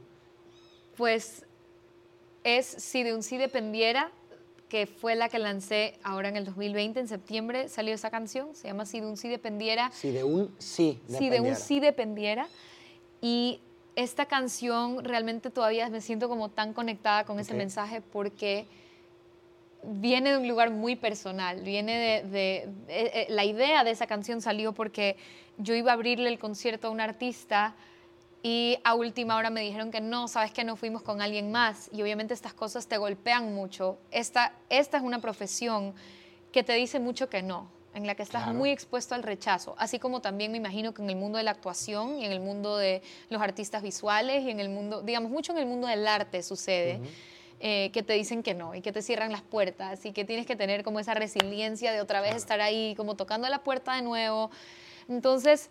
Pues 0.98 1.46
es 2.44 2.66
Si 2.66 3.04
de 3.04 3.14
un 3.14 3.24
sí 3.24 3.38
dependiera, 3.38 4.12
que 4.70 4.86
fue 4.86 5.16
la 5.16 5.30
que 5.30 5.40
lancé 5.40 6.00
ahora 6.04 6.30
en 6.30 6.38
el 6.38 6.46
2020, 6.46 7.00
en 7.00 7.08
septiembre 7.08 7.70
salió 7.70 7.94
esa 7.94 8.12
canción, 8.12 8.56
se 8.56 8.68
llama 8.68 8.86
Si 8.86 9.00
de 9.00 9.08
un 9.08 9.18
sí 9.18 9.28
dependiera. 9.28 9.92
Si 9.92 10.12
de 10.12 10.24
un 10.24 10.54
sí 10.60 11.00
dependiera. 11.08 11.20
Si 11.20 11.30
de 11.30 11.50
un 11.50 11.56
sí 11.56 11.80
dependiera. 11.80 12.48
Y 13.22 13.62
esta 13.96 14.28
canción 14.28 15.04
realmente 15.04 15.50
todavía 15.50 15.90
me 15.90 16.02
siento 16.02 16.30
como 16.30 16.50
tan 16.50 16.74
conectada 16.74 17.26
con 17.26 17.40
ese 17.40 17.54
mensaje 17.54 18.02
porque 18.02 18.66
viene 19.84 20.32
de 20.32 20.38
un 20.38 20.48
lugar 20.48 20.72
muy 20.72 20.96
personal, 20.96 21.62
viene 21.62 22.24
de, 22.24 22.58
eh, 22.64 22.68
eh, 22.88 23.28
la 23.30 23.46
idea 23.46 23.84
de 23.84 23.92
esa 23.92 24.08
canción 24.08 24.42
salió 24.42 24.74
porque 24.74 25.18
yo 25.58 25.74
iba 25.74 25.92
a 25.92 25.94
abrirle 25.94 26.30
el 26.30 26.40
concierto 26.40 26.88
a 26.88 26.92
un 26.92 27.02
artista 27.02 27.76
y 28.42 28.80
a 28.84 28.94
última 28.94 29.36
hora 29.36 29.50
me 29.50 29.62
dijeron 29.62 29.92
que 29.92 30.00
no, 30.00 30.28
sabes 30.28 30.52
que 30.52 30.64
no 30.64 30.76
fuimos 30.76 31.02
con 31.02 31.22
alguien 31.22 31.52
más. 31.52 31.90
Y 31.92 32.02
obviamente 32.02 32.34
estas 32.34 32.54
cosas 32.54 32.88
te 32.88 32.98
golpean 32.98 33.54
mucho. 33.54 33.98
Esta, 34.12 34.54
esta 34.70 34.98
es 34.98 35.04
una 35.04 35.20
profesión 35.20 35.94
que 36.54 36.64
te 36.64 36.74
dice 36.74 37.00
mucho 37.00 37.30
que 37.30 37.42
no, 37.42 37.68
en 37.94 38.08
la 38.08 38.16
que 38.16 38.24
estás 38.24 38.54
muy 38.54 38.70
expuesto 38.70 39.14
al 39.14 39.24
rechazo, 39.24 39.76
así 39.78 40.00
como 40.00 40.22
también 40.22 40.52
me 40.52 40.58
imagino 40.58 40.94
que 40.94 41.02
en 41.02 41.10
el 41.10 41.16
mundo 41.16 41.38
de 41.38 41.44
la 41.44 41.52
actuación 41.52 42.18
y 42.18 42.26
en 42.26 42.32
el 42.32 42.40
mundo 42.40 42.78
de 42.78 43.02
los 43.30 43.42
artistas 43.42 43.84
visuales 43.84 44.44
y 44.44 44.50
en 44.50 44.60
el 44.60 44.70
mundo, 44.70 45.02
digamos, 45.02 45.32
mucho 45.32 45.52
en 45.52 45.60
el 45.60 45.66
mundo 45.66 45.88
del 45.88 46.08
arte 46.08 46.42
sucede. 46.42 47.02
Eh, 47.62 47.90
que 47.92 48.04
te 48.04 48.14
dicen 48.14 48.42
que 48.42 48.54
no 48.54 48.74
y 48.74 48.82
que 48.82 48.94
te 48.94 49.02
cierran 49.02 49.34
las 49.34 49.42
puertas 49.42 50.06
y 50.06 50.14
que 50.14 50.24
tienes 50.24 50.46
que 50.46 50.56
tener 50.56 50.82
como 50.82 51.02
esa 51.02 51.14
resiliencia 51.14 51.92
de 51.92 52.00
otra 52.00 52.22
vez 52.22 52.36
estar 52.36 52.62
ahí, 52.62 52.94
como 52.96 53.16
tocando 53.16 53.50
la 53.50 53.64
puerta 53.64 53.96
de 53.96 54.02
nuevo. 54.02 54.50
Entonces, 55.10 55.70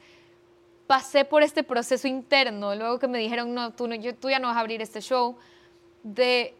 pasé 0.87 1.25
por 1.25 1.43
este 1.43 1.63
proceso 1.63 2.07
interno, 2.07 2.75
luego 2.75 2.99
que 2.99 3.09
me 3.09 3.19
dijeron, 3.19 3.55
no, 3.55 3.73
tú, 3.73 3.89
no, 3.89 3.95
yo, 3.95 4.15
tú 4.15 4.29
ya 4.29 4.39
no 4.39 4.49
vas 4.49 4.59
a 4.59 4.61
abrir 4.61 4.83
este 4.83 5.01
show, 5.01 5.37
de, 6.03 6.55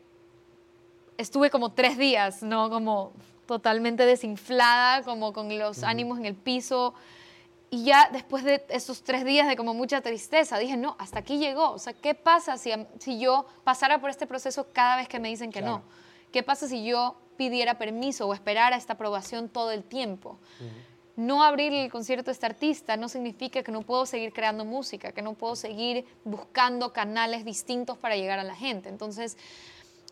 estuve 1.19 1.51
como 1.51 1.73
tres 1.73 1.99
días, 1.99 2.43
¿no? 2.43 2.71
Como 2.71 3.13
totalmente 3.47 4.07
desinflada, 4.07 5.03
como 5.03 5.35
con 5.35 5.59
los 5.59 5.83
ánimos 5.83 6.19
en 6.19 6.25
el 6.25 6.35
piso, 6.35 6.95
y 7.71 7.85
ya 7.85 8.09
después 8.13 8.45
de 8.45 8.65
esos 8.71 9.03
tres 9.03 9.25
días 9.25 9.47
de 9.47 9.57
como 9.57 9.75
mucha 9.75 10.01
tristeza, 10.01 10.59
dije, 10.59 10.77
no, 10.77 10.97
hasta 10.99 11.19
aquí 11.19 11.39
llegó. 11.39 11.71
O 11.73 11.79
sea, 11.79 11.93
¿qué 11.93 12.15
pasa 12.15 12.57
si, 12.57 12.71
si 12.99 13.19
yo 13.19 13.47
pasara 13.65 14.01
por 14.01 14.09
este 14.09 14.27
proceso 14.27 14.69
cada 14.73 14.97
vez 14.97 15.09
que 15.09 15.21
me 15.21 15.29
dicen 15.29 15.53
que 15.53 15.61
no? 15.61 15.83
¿Qué 16.33 16.43
pasa 16.43 16.67
si 16.67 16.85
yo 16.85 17.17
pidiera 17.37 17.79
permiso 17.79 18.27
o 18.27 18.35
esperara 18.35 18.77
esta 18.77 18.95
aprobación 18.95 19.49
todo 19.49 19.71
el 19.71 19.85
tiempo? 19.85 20.39
No 21.17 21.43
abrir 21.43 21.73
el 21.73 21.91
concierto 21.91 22.31
a 22.31 22.33
este 22.33 22.47
artista 22.47 22.97
no 22.97 23.09
significa 23.09 23.63
que 23.63 23.73
no 23.73 23.83
puedo 23.83 24.07
seguir 24.07 24.33
creando 24.33 24.65
música, 24.65 25.13
que 25.13 25.21
no 25.21 25.35
puedo 25.35 25.57
seguir 25.57 26.07
buscando 26.25 26.93
canales 26.93 27.45
distintos 27.45 27.99
para 27.99 28.17
llegar 28.17 28.39
a 28.39 28.45
la 28.45 28.55
gente. 28.55 28.89
Entonces, 28.89 29.37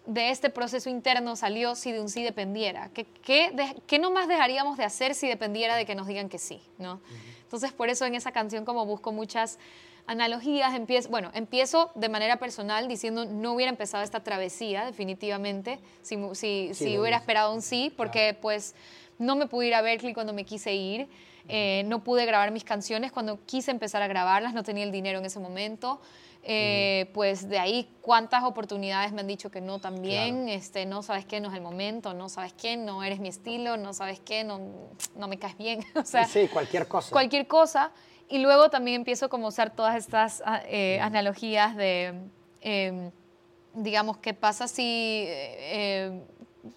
de 0.06 0.30
este 0.30 0.50
proceso 0.50 0.88
interno 0.88 1.36
salió 1.36 1.74
si 1.74 1.92
de 1.92 2.00
un 2.00 2.08
sí 2.08 2.22
dependiera. 2.22 2.90
¿Qué, 2.94 3.04
qué, 3.22 3.76
qué 3.86 3.98
no 3.98 4.10
más 4.10 4.28
dejaríamos 4.28 4.78
de 4.78 4.84
hacer 4.84 5.14
si 5.14 5.28
dependiera 5.28 5.76
de 5.76 5.84
que 5.84 5.94
nos 5.94 6.06
digan 6.06 6.28
que 6.28 6.38
sí? 6.38 6.60
¿no? 6.78 7.00
Entonces, 7.42 7.72
por 7.72 7.88
eso 7.88 8.04
en 8.04 8.14
esa 8.14 8.32
canción 8.32 8.64
como 8.64 8.86
busco 8.86 9.12
muchas 9.12 9.58
analogías, 10.06 10.74
empiezo, 10.74 11.08
bueno, 11.08 11.30
empiezo 11.34 11.90
de 11.94 12.08
manera 12.08 12.38
personal 12.38 12.86
diciendo 12.86 13.24
no 13.24 13.52
hubiera 13.52 13.70
empezado 13.70 14.04
esta 14.04 14.22
travesía 14.22 14.84
definitivamente 14.84 15.80
si, 16.02 16.16
si, 16.34 16.70
si 16.74 16.98
hubiera 16.98 17.16
esperado 17.16 17.52
un 17.52 17.60
sí, 17.60 17.92
porque 17.96 18.36
pues 18.40 18.74
no 19.18 19.34
me 19.34 19.46
pude 19.46 19.66
ir 19.66 19.74
a 19.74 19.82
Berkeley 19.82 20.14
cuando 20.14 20.32
me 20.32 20.44
quise 20.44 20.74
ir, 20.74 21.08
eh, 21.48 21.82
no 21.86 22.02
pude 22.02 22.26
grabar 22.26 22.50
mis 22.50 22.64
canciones 22.64 23.12
cuando 23.12 23.38
quise 23.46 23.70
empezar 23.70 24.02
a 24.02 24.08
grabarlas, 24.08 24.54
no 24.54 24.62
tenía 24.62 24.84
el 24.84 24.92
dinero 24.92 25.18
en 25.18 25.24
ese 25.24 25.38
momento. 25.38 26.00
Eh, 26.48 27.10
pues 27.12 27.48
de 27.48 27.58
ahí 27.58 27.90
cuántas 28.02 28.44
oportunidades 28.44 29.10
me 29.12 29.22
han 29.22 29.26
dicho 29.26 29.50
que 29.50 29.60
no 29.60 29.80
también, 29.80 30.48
este, 30.48 30.86
no 30.86 31.02
sabes 31.02 31.24
qué, 31.24 31.40
no 31.40 31.48
es 31.48 31.54
el 31.54 31.60
momento, 31.60 32.14
no 32.14 32.28
sabes 32.28 32.52
qué, 32.52 32.76
no 32.76 33.02
eres 33.02 33.18
mi 33.18 33.26
estilo, 33.26 33.76
no 33.76 33.92
sabes 33.92 34.20
qué, 34.20 34.44
no, 34.44 34.60
no 35.16 35.26
me 35.26 35.40
caes 35.40 35.58
bien. 35.58 35.84
o 35.96 36.04
sea, 36.04 36.24
sí, 36.24 36.46
cualquier 36.46 36.86
cosa. 36.86 37.10
Cualquier 37.10 37.48
cosa. 37.48 37.90
Y 38.28 38.38
luego 38.38 38.70
también 38.70 38.98
empiezo 38.98 39.28
como 39.28 39.46
a 39.46 39.48
usar 39.48 39.74
todas 39.74 39.96
estas 39.96 40.40
ah, 40.46 40.62
eh, 40.68 41.00
analogías 41.00 41.74
de, 41.74 42.14
em, 42.60 43.10
digamos, 43.74 44.18
¿qué 44.18 44.32
pasa 44.32 44.68
si 44.68 45.24
eh, 45.26 46.22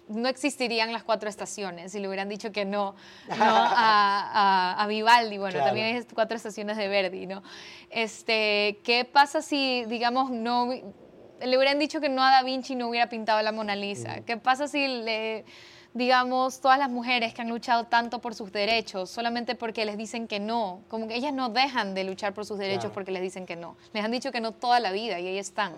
no 0.08 0.28
existirían 0.28 0.92
las 0.92 1.02
cuatro 1.02 1.28
estaciones? 1.28 1.92
Si 1.92 2.00
le 2.00 2.08
hubieran 2.08 2.28
dicho 2.28 2.52
que 2.52 2.64
no, 2.64 2.94
a, 3.30 4.84
Vivaldi, 4.88 5.38
bueno, 5.38 5.58
también 5.58 5.96
hay 5.96 6.02
cuatro 6.14 6.36
estaciones 6.36 6.76
de 6.76 6.88
Verdi, 6.88 7.26
¿no? 7.26 7.42
Este, 7.90 8.80
¿Qué 8.84 9.04
pasa 9.04 9.42
si, 9.42 9.84
digamos, 9.86 10.30
no 10.30 10.68
le 10.70 11.56
hubieran 11.56 11.78
dicho 11.78 12.00
que 12.00 12.08
no 12.08 12.22
a 12.22 12.30
Da 12.30 12.42
Vinci 12.42 12.74
no 12.74 12.88
hubiera 12.88 13.08
pintado 13.08 13.40
la 13.42 13.52
Mona 13.52 13.76
Lisa? 13.76 14.20
¿Qué 14.22 14.36
pasa 14.36 14.68
si 14.68 14.86
le 14.86 15.44
digamos, 15.92 16.60
todas 16.60 16.78
las 16.78 16.90
mujeres 16.90 17.34
que 17.34 17.42
han 17.42 17.48
luchado 17.48 17.84
tanto 17.84 18.20
por 18.20 18.34
sus 18.34 18.52
derechos 18.52 19.10
solamente 19.10 19.54
porque 19.54 19.84
les 19.84 19.96
dicen 19.96 20.28
que 20.28 20.38
no, 20.38 20.82
como 20.88 21.08
que 21.08 21.16
ellas 21.16 21.32
no 21.32 21.48
dejan 21.48 21.94
de 21.94 22.04
luchar 22.04 22.32
por 22.32 22.46
sus 22.46 22.58
derechos 22.58 22.92
porque 22.92 23.10
les 23.10 23.22
dicen 23.22 23.46
que 23.46 23.56
no. 23.56 23.76
Les 23.92 24.04
han 24.04 24.10
dicho 24.10 24.30
que 24.30 24.40
no 24.40 24.52
toda 24.52 24.78
la 24.80 24.92
vida 24.92 25.18
y 25.18 25.26
ahí 25.26 25.38
están. 25.38 25.72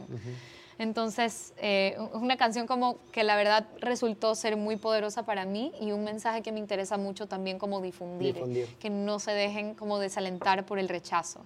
Entonces, 0.78 1.52
eh, 1.58 1.96
es 1.96 2.20
una 2.20 2.36
canción 2.36 2.66
como 2.66 2.98
que 3.12 3.24
la 3.24 3.36
verdad 3.36 3.66
resultó 3.80 4.34
ser 4.34 4.56
muy 4.56 4.76
poderosa 4.76 5.24
para 5.24 5.44
mí 5.44 5.72
y 5.80 5.92
un 5.92 6.04
mensaje 6.04 6.42
que 6.42 6.52
me 6.52 6.60
interesa 6.60 6.96
mucho 6.96 7.26
también 7.26 7.58
como 7.58 7.80
difundir, 7.80 8.36
que 8.78 8.90
no 8.90 9.18
se 9.18 9.32
dejen 9.32 9.74
como 9.74 9.98
desalentar 9.98 10.64
por 10.66 10.78
el 10.78 10.88
rechazo. 10.88 11.40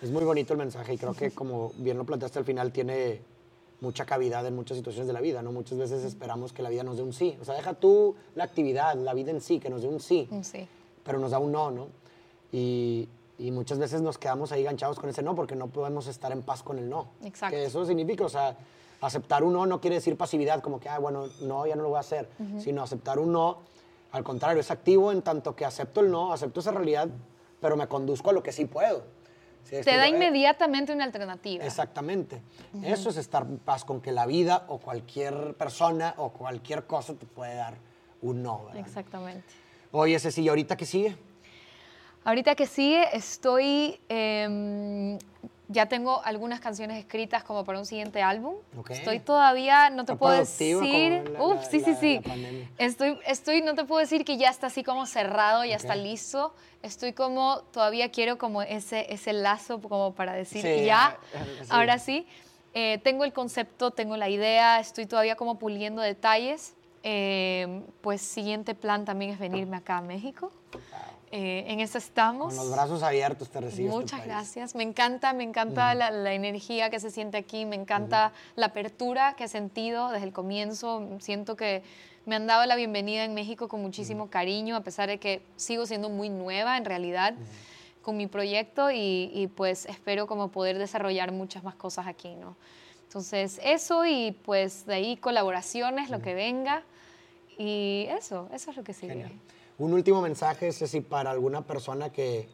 Es 0.00 0.10
muy 0.10 0.24
bonito 0.24 0.52
el 0.52 0.58
mensaje 0.58 0.94
y 0.94 0.98
creo 0.98 1.14
que 1.14 1.30
como 1.30 1.72
bien 1.76 1.96
lo 1.96 2.04
planteaste 2.04 2.38
al 2.38 2.44
final 2.44 2.72
tiene 2.72 3.20
mucha 3.80 4.04
cavidad 4.04 4.46
en 4.46 4.54
muchas 4.54 4.76
situaciones 4.76 5.08
de 5.08 5.12
la 5.12 5.20
vida, 5.20 5.42
¿no? 5.42 5.52
Muchas 5.52 5.76
veces 5.76 6.04
esperamos 6.04 6.52
que 6.52 6.62
la 6.62 6.70
vida 6.70 6.84
nos 6.84 6.96
dé 6.96 7.02
un 7.02 7.12
sí. 7.12 7.36
O 7.40 7.44
sea, 7.44 7.54
deja 7.54 7.74
tú 7.74 8.14
la 8.36 8.44
actividad, 8.44 8.94
la 8.94 9.12
vida 9.12 9.32
en 9.32 9.40
sí, 9.40 9.58
que 9.58 9.68
nos 9.68 9.82
dé 9.82 9.88
un 9.88 10.00
sí. 10.00 10.28
Un 10.30 10.44
sí. 10.44 10.66
Pero 11.04 11.18
nos 11.18 11.32
da 11.32 11.38
un 11.38 11.50
no, 11.50 11.70
¿no? 11.72 11.88
Y, 12.52 13.08
y, 13.46 13.50
muchas 13.50 13.78
veces 13.78 14.00
nos 14.00 14.18
quedamos 14.18 14.52
ahí 14.52 14.62
ganchados 14.62 14.98
con 14.98 15.10
ese 15.10 15.22
no 15.22 15.34
porque 15.34 15.56
no 15.56 15.68
podemos 15.68 16.06
estar 16.06 16.32
en 16.32 16.42
paz 16.42 16.62
con 16.62 16.78
el 16.78 16.88
no. 16.88 17.08
Exacto. 17.24 17.56
Que 17.56 17.64
eso 17.64 17.84
significa, 17.84 18.24
o 18.24 18.28
sea, 18.28 18.56
aceptar 19.00 19.42
un 19.42 19.52
no 19.52 19.66
no 19.66 19.80
quiere 19.80 19.96
decir 19.96 20.16
pasividad, 20.16 20.60
como 20.60 20.80
que, 20.80 20.88
ah, 20.88 20.98
bueno, 20.98 21.26
no, 21.40 21.66
ya 21.66 21.76
no 21.76 21.82
lo 21.82 21.88
voy 21.90 21.96
a 21.98 22.00
hacer. 22.00 22.28
Sino 22.58 22.82
aceptar 22.82 23.18
un 23.18 23.32
no, 23.32 23.58
al 24.12 24.24
contrario, 24.24 24.60
es 24.60 24.70
activo 24.70 25.12
en 25.12 25.22
tanto 25.22 25.56
que 25.56 25.64
acepto 25.64 26.00
el 26.00 26.10
no, 26.10 26.32
acepto 26.32 26.60
esa 26.60 26.70
realidad, 26.70 27.08
pero 27.60 27.76
me 27.76 27.86
conduzco 27.88 28.30
a 28.30 28.32
lo 28.32 28.42
que 28.42 28.52
sí 28.52 28.64
puedo. 28.64 29.04
Te 29.68 29.96
da 29.96 30.08
inmediatamente 30.08 30.92
una 30.92 31.04
alternativa. 31.04 31.64
Exactamente. 31.64 32.42
Eso 32.82 33.10
es 33.10 33.16
estar 33.16 33.42
en 33.42 33.58
paz 33.58 33.84
con 33.84 34.00
que 34.00 34.12
la 34.12 34.26
vida 34.26 34.64
o 34.68 34.78
cualquier 34.78 35.54
persona 35.54 36.14
o 36.18 36.30
cualquier 36.30 36.86
cosa 36.86 37.14
te 37.14 37.26
puede 37.26 37.54
dar 37.54 37.78
un 38.20 38.42
no. 38.42 38.68
Exactamente. 38.74 39.46
Oye, 39.92 40.18
Cecilia, 40.18 40.50
¿ahorita 40.50 40.76
qué 40.76 40.84
sigue? 40.84 41.16
Ahorita 42.24 42.54
que 42.54 42.66
sigue, 42.66 43.04
estoy. 43.16 44.00
Em, 44.08 45.18
ya 45.68 45.86
tengo 45.86 46.20
algunas 46.24 46.60
canciones 46.60 46.98
escritas 46.98 47.44
como 47.44 47.64
para 47.64 47.78
un 47.78 47.86
siguiente 47.86 48.20
álbum. 48.20 48.56
Estoy 48.90 49.20
todavía, 49.20 49.88
no 49.88 50.04
te 50.04 50.14
puedo 50.16 50.36
decir. 50.36 50.78
Uf, 51.40 51.64
sí, 51.70 51.80
sí, 51.80 51.94
sí. 51.94 52.20
Estoy, 52.76 53.18
estoy, 53.26 53.62
no 53.62 53.74
te 53.74 53.84
puedo 53.84 54.00
decir 54.00 54.24
que 54.26 54.36
ya 54.36 54.50
está 54.50 54.66
así 54.66 54.84
como 54.84 55.06
cerrado, 55.06 55.64
ya 55.64 55.76
está 55.76 55.96
listo 55.96 56.52
estoy 56.82 57.12
como, 57.12 57.62
todavía 57.72 58.10
quiero 58.10 58.38
como 58.38 58.62
ese, 58.62 59.12
ese 59.12 59.32
lazo 59.32 59.80
como 59.80 60.12
para 60.12 60.34
decir, 60.34 60.84
ya, 60.84 61.16
ahora 61.68 61.98
sí. 61.98 62.26
Eh, 62.74 62.98
tengo 63.02 63.24
el 63.24 63.32
concepto, 63.32 63.90
tengo 63.90 64.16
la 64.16 64.28
idea, 64.28 64.80
estoy 64.80 65.06
todavía 65.06 65.36
como 65.36 65.58
puliendo 65.58 66.02
detalles. 66.02 66.74
Eh, 67.04 67.82
pues 68.00 68.22
siguiente 68.22 68.74
plan 68.74 69.04
también 69.04 69.32
es 69.32 69.38
venirme 69.38 69.76
acá 69.76 69.98
a 69.98 70.02
México. 70.02 70.52
Eh, 71.34 71.64
en 71.66 71.80
eso 71.80 71.96
estamos. 71.96 72.54
Con 72.54 72.64
los 72.64 72.74
brazos 72.74 73.02
abiertos 73.02 73.48
te 73.48 73.60
recibo. 73.60 73.88
Este 73.88 74.00
Muchas 74.02 74.26
gracias. 74.26 74.74
Me 74.74 74.82
encanta, 74.82 75.32
me 75.32 75.44
encanta 75.44 75.94
la, 75.94 76.10
la, 76.10 76.34
energía 76.34 76.90
que 76.90 77.00
se 77.00 77.10
siente 77.10 77.38
aquí, 77.38 77.64
me 77.64 77.74
encanta 77.74 78.32
la 78.54 78.66
apertura 78.66 79.34
que 79.34 79.44
he 79.44 79.48
sentido 79.48 80.10
desde 80.10 80.26
el 80.26 80.32
comienzo. 80.34 81.08
Siento 81.20 81.56
que 81.56 81.82
me 82.26 82.36
han 82.36 82.46
dado 82.46 82.66
la 82.66 82.76
bienvenida 82.76 83.24
en 83.24 83.34
México 83.34 83.66
con 83.66 83.80
muchísimo 83.80 84.28
cariño, 84.28 84.76
a 84.76 84.82
pesar 84.82 85.08
de 85.08 85.18
que 85.18 85.42
sigo 85.56 85.86
siendo 85.86 86.08
muy 86.10 86.28
nueva 86.28 86.76
en 86.76 86.84
realidad 86.84 87.34
con 88.02 88.16
mi 88.16 88.26
proyecto 88.26 88.90
y, 88.92 89.50
pues 89.56 89.86
espero 89.86 90.26
como 90.26 90.48
poder 90.48 90.78
desarrollar 90.78 91.32
muchas 91.32 91.64
más 91.64 91.74
cosas 91.74 92.06
aquí, 92.06 92.34
¿no? 92.34 92.56
Entonces, 93.04 93.60
eso 93.62 94.04
y 94.06 94.32
pues 94.44 94.86
de 94.86 94.94
ahí 94.94 95.16
colaboraciones, 95.16 96.10
lo 96.10 96.20
que 96.20 96.34
venga 96.34 96.82
y 97.58 98.06
eso, 98.10 98.48
eso 98.52 98.70
es 98.70 98.76
lo 98.76 98.84
que 98.84 98.92
sigue. 98.92 99.30
Un 99.82 99.94
último 99.94 100.22
mensaje, 100.22 100.70
si 100.70 101.00
para 101.00 101.32
alguna 101.32 101.66
persona 101.66 102.12
que, 102.12 102.48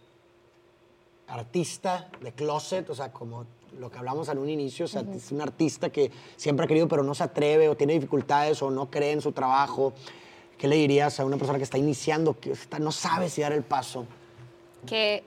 artista 1.26 2.08
de 2.22 2.32
closet, 2.32 2.88
o 2.88 2.94
sea, 2.94 3.12
como 3.12 3.44
lo 3.78 3.90
que 3.90 3.98
hablamos 3.98 4.30
en 4.30 4.38
un 4.38 4.48
inicio, 4.48 4.86
o 4.86 4.88
sea, 4.88 5.04
es 5.14 5.30
un 5.30 5.42
artista 5.42 5.90
que 5.90 6.10
siempre 6.36 6.64
ha 6.64 6.66
querido 6.66 6.88
pero 6.88 7.02
no 7.02 7.14
se 7.14 7.24
atreve 7.24 7.68
o 7.68 7.76
tiene 7.76 7.92
dificultades 7.92 8.62
o 8.62 8.70
no 8.70 8.90
cree 8.90 9.12
en 9.12 9.20
su 9.20 9.32
trabajo. 9.32 9.92
¿Qué 10.56 10.68
le 10.68 10.76
dirías 10.76 11.20
a 11.20 11.26
una 11.26 11.36
persona 11.36 11.58
que 11.58 11.64
está 11.64 11.76
iniciando, 11.76 12.40
que 12.40 12.54
no 12.80 12.92
sabe 12.92 13.28
si 13.28 13.42
dar 13.42 13.52
el 13.52 13.62
paso? 13.62 14.06
Que 14.86 15.22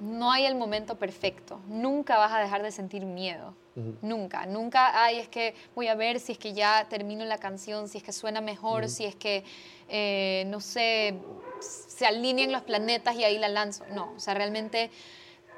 no 0.00 0.30
hay 0.30 0.46
el 0.46 0.54
momento 0.54 0.96
perfecto. 0.98 1.60
Nunca 1.68 2.18
vas 2.18 2.32
a 2.32 2.38
dejar 2.38 2.62
de 2.62 2.70
sentir 2.70 3.04
miedo. 3.04 3.54
Nunca, 4.02 4.44
nunca, 4.44 5.04
ay, 5.04 5.20
es 5.20 5.28
que 5.28 5.54
voy 5.76 5.86
a 5.86 5.94
ver 5.94 6.18
si 6.18 6.32
es 6.32 6.38
que 6.38 6.52
ya 6.52 6.86
termino 6.88 7.24
la 7.24 7.38
canción, 7.38 7.88
si 7.88 7.98
es 7.98 8.02
que 8.02 8.10
suena 8.10 8.40
mejor, 8.40 8.88
si 8.88 9.04
es 9.04 9.14
que, 9.14 9.44
eh, 9.88 10.42
no 10.48 10.58
sé, 10.58 11.14
se 11.60 12.04
alinean 12.04 12.50
los 12.50 12.62
planetas 12.62 13.14
y 13.14 13.22
ahí 13.22 13.38
la 13.38 13.48
lanzo. 13.48 13.84
No, 13.94 14.12
o 14.16 14.18
sea, 14.18 14.34
realmente 14.34 14.90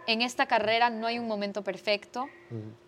en 0.07 0.23
esta 0.23 0.47
carrera 0.47 0.91
no 0.91 1.07
hay 1.07 1.19
un 1.19 1.29
momento 1.29 1.63
perfecto. 1.63 2.29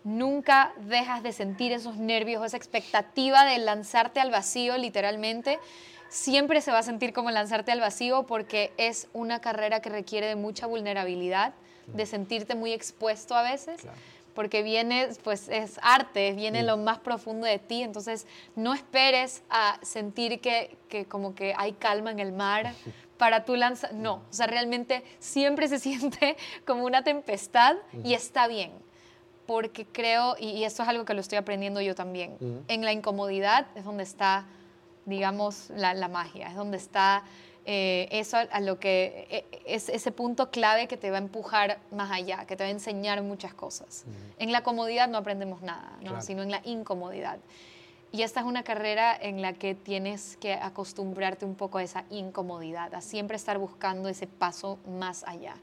Nunca 0.03 0.73
dejas 0.77 1.23
de 1.23 1.31
sentir 1.31 1.71
esos 1.71 1.95
nervios, 1.95 2.45
esa 2.45 2.57
expectativa 2.57 3.45
de 3.45 3.57
lanzarte 3.59 4.19
al 4.19 4.29
vacío, 4.29 4.77
literalmente. 4.77 5.59
Siempre 6.13 6.61
se 6.61 6.71
va 6.71 6.77
a 6.77 6.83
sentir 6.83 7.11
como 7.11 7.31
lanzarte 7.31 7.71
al 7.71 7.79
vacío 7.79 8.27
porque 8.27 8.71
es 8.77 9.07
una 9.13 9.41
carrera 9.41 9.79
que 9.79 9.89
requiere 9.89 10.27
de 10.27 10.35
mucha 10.35 10.67
vulnerabilidad, 10.67 11.55
de 11.87 12.05
sentirte 12.05 12.53
muy 12.53 12.71
expuesto 12.71 13.33
a 13.35 13.41
veces. 13.41 13.81
Porque 14.35 14.61
viene, 14.61 15.09
pues 15.23 15.49
es 15.49 15.79
arte, 15.81 16.33
viene 16.33 16.61
lo 16.61 16.77
más 16.77 16.99
profundo 16.99 17.47
de 17.47 17.57
ti, 17.57 17.81
entonces 17.81 18.27
no 18.55 18.75
esperes 18.75 19.41
a 19.49 19.79
sentir 19.81 20.39
que, 20.39 20.77
que 20.87 21.05
como 21.05 21.33
que 21.33 21.55
hay 21.57 21.73
calma 21.73 22.11
en 22.11 22.19
el 22.19 22.31
mar, 22.31 22.73
para 23.17 23.43
tu 23.43 23.55
lanza, 23.55 23.89
no, 23.91 24.15
o 24.15 24.33
sea, 24.33 24.45
realmente 24.45 25.03
siempre 25.17 25.67
se 25.67 25.79
siente 25.87 26.37
como 26.65 26.85
una 26.85 27.03
tempestad 27.03 27.77
y 28.03 28.13
está 28.13 28.47
bien, 28.47 28.71
porque 29.47 29.85
creo, 29.85 30.35
y, 30.39 30.63
esto 30.63 30.83
es 30.83 30.89
algo 30.89 31.05
que 31.05 31.15
lo 31.15 31.21
estoy 31.21 31.39
aprendiendo 31.39 31.81
yo 31.81 31.95
también, 31.95 32.37
en 32.67 32.85
la 32.85 32.91
incomodidad 32.91 33.65
es 33.75 33.83
donde 33.83 34.03
está, 34.03 34.45
digamos, 35.05 35.69
la, 35.71 36.07
magia, 36.07 36.47
es 36.47 36.55
donde 36.55 36.77
está 36.77 37.23
eh, 37.65 38.07
eso 38.11 38.37
a, 38.37 38.59
lo 38.59 38.79
que 38.79 39.27
e, 39.29 39.61
es 39.65 39.89
ese 39.89 40.11
punto 40.11 40.51
clave 40.51 40.87
que 40.87 40.97
te 40.97 41.11
va 41.11 41.17
a 41.17 41.21
empujar 41.21 41.79
más 41.91 42.11
allá, 42.11 42.45
que 42.45 42.55
te 42.55 42.63
va 42.63 42.67
a 42.67 42.71
enseñar 42.71 43.21
muchas 43.23 43.53
cosas. 43.53 44.05
En 44.37 44.51
la 44.51 44.63
comodidad 44.63 45.07
no 45.07 45.17
aprendemos 45.17 45.61
nada, 45.61 45.97
sino 46.21 46.43
en 46.43 46.51
la 46.51 46.61
incomodidad. 46.63 47.39
Y 48.11 48.21
esta 48.21 48.41
es 48.41 48.45
una 48.45 48.63
carrera 48.63 49.17
en 49.19 49.41
la 49.41 49.53
que 49.53 49.73
tienes 49.73 50.37
que 50.37 50.53
acostumbrarte 50.53 51.45
un 51.45 51.55
poco 51.55 51.79
a 51.79 51.83
esa 51.83 52.05
incomodidad, 52.11 52.93
a 52.93 53.01
siempre 53.01 53.37
estar 53.37 53.57
buscando 53.57 54.07
ese 54.07 54.27
paso 54.27 54.77
más 54.87 55.23
allá. 55.23 55.55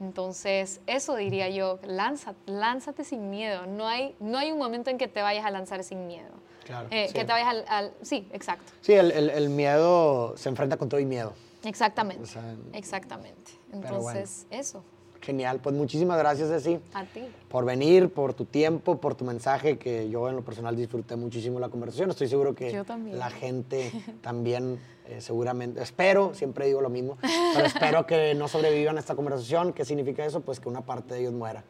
Entonces, 0.00 0.80
eso 0.86 1.16
diría 1.16 1.48
yo, 1.48 1.78
lánzate, 1.86 2.38
lánzate 2.46 3.04
sin 3.04 3.30
miedo. 3.30 3.66
No 3.66 3.86
hay, 3.86 4.14
no 4.20 4.38
hay 4.38 4.52
un 4.52 4.58
momento 4.58 4.90
en 4.90 4.98
que 4.98 5.08
te 5.08 5.22
vayas 5.22 5.44
a 5.44 5.50
lanzar 5.50 5.82
sin 5.84 6.06
miedo. 6.06 6.30
Claro, 6.64 6.88
eh, 6.90 7.08
Que 7.12 7.24
te 7.24 7.32
vayas 7.32 7.64
al, 7.68 7.92
Sí, 8.02 8.28
exacto. 8.32 8.72
Sí, 8.80 8.92
el, 8.92 9.12
el, 9.12 9.48
miedo 9.48 10.36
se 10.36 10.48
enfrenta 10.48 10.76
con 10.76 10.88
todo 10.88 11.00
y 11.00 11.06
miedo. 11.06 11.32
Exactamente. 11.64 12.28
exactamente. 12.72 13.52
Entonces, 13.72 14.46
eso. 14.50 14.84
Genial, 15.20 15.60
pues 15.60 15.74
muchísimas 15.74 16.18
gracias, 16.18 16.48
Ceci. 16.48 16.78
A 16.94 17.04
ti. 17.04 17.22
Por 17.48 17.64
venir, 17.64 18.10
por 18.10 18.34
tu 18.34 18.44
tiempo, 18.44 19.00
por 19.00 19.14
tu 19.14 19.24
mensaje, 19.24 19.78
que 19.78 20.08
yo 20.08 20.28
en 20.28 20.36
lo 20.36 20.44
personal 20.44 20.76
disfruté 20.76 21.16
muchísimo 21.16 21.58
la 21.58 21.68
conversación. 21.68 22.10
Estoy 22.10 22.28
seguro 22.28 22.54
que 22.54 22.84
la 23.12 23.30
gente 23.30 23.90
también, 24.22 24.78
eh, 25.08 25.20
seguramente, 25.20 25.82
espero, 25.82 26.34
siempre 26.34 26.66
digo 26.66 26.80
lo 26.80 26.90
mismo, 26.90 27.16
pero 27.54 27.66
espero 27.66 28.06
que 28.06 28.34
no 28.34 28.48
sobrevivan 28.48 28.96
a 28.96 29.00
esta 29.00 29.14
conversación. 29.14 29.72
¿Qué 29.72 29.84
significa 29.84 30.24
eso? 30.24 30.40
Pues 30.40 30.60
que 30.60 30.68
una 30.68 30.80
parte 30.82 31.14
de 31.14 31.20
ellos 31.20 31.32
muera. 31.32 31.64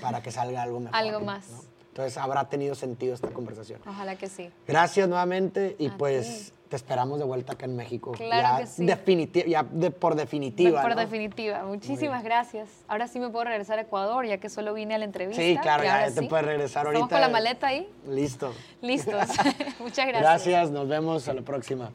para 0.00 0.22
que 0.22 0.30
salga 0.30 0.62
algo 0.62 0.80
mejor. 0.80 0.96
algo 0.96 1.20
más. 1.20 1.68
Entonces 1.88 2.16
habrá 2.16 2.48
tenido 2.48 2.74
sentido 2.74 3.12
esta 3.12 3.28
conversación. 3.28 3.80
Ojalá 3.86 4.16
que 4.16 4.28
sí. 4.28 4.50
Gracias 4.66 5.08
nuevamente 5.08 5.74
y 5.80 5.88
pues 5.90 6.52
te 6.68 6.76
esperamos 6.76 7.18
de 7.18 7.24
vuelta 7.24 7.54
acá 7.54 7.64
en 7.64 7.76
México. 7.76 8.12
Claro 8.12 8.64
ya 8.64 8.96
que 8.96 9.04
sí. 9.04 9.48
ya 9.48 9.64
por 9.90 10.14
definitiva. 10.14 10.82
Por 10.82 10.94
definitiva. 10.94 11.64
Muchísimas 11.64 12.22
gracias. 12.22 12.68
Ahora 12.86 13.08
sí 13.08 13.18
me 13.18 13.30
puedo 13.30 13.46
regresar 13.46 13.78
a 13.78 13.82
Ecuador, 13.82 14.26
ya 14.26 14.38
que 14.38 14.48
solo 14.48 14.74
vine 14.74 14.94
a 14.94 14.98
la 14.98 15.06
entrevista. 15.06 15.42
Sí, 15.42 15.58
claro, 15.60 15.84
ya, 15.84 16.10
te 16.10 16.22
puedes 16.22 16.46
regresar 16.46 16.86
ahorita. 16.86 17.04
¿Estamos 17.04 17.10
con 17.10 17.20
la 17.20 17.28
maleta 17.28 17.68
ahí? 17.68 17.88
Listo. 18.06 18.52
Listos. 18.80 19.28
Muchas 19.80 20.06
gracias. 20.06 20.20
Gracias, 20.20 20.70
nos 20.70 20.88
vemos 20.88 21.28
a 21.28 21.34
la 21.34 21.42
próxima. 21.42 21.90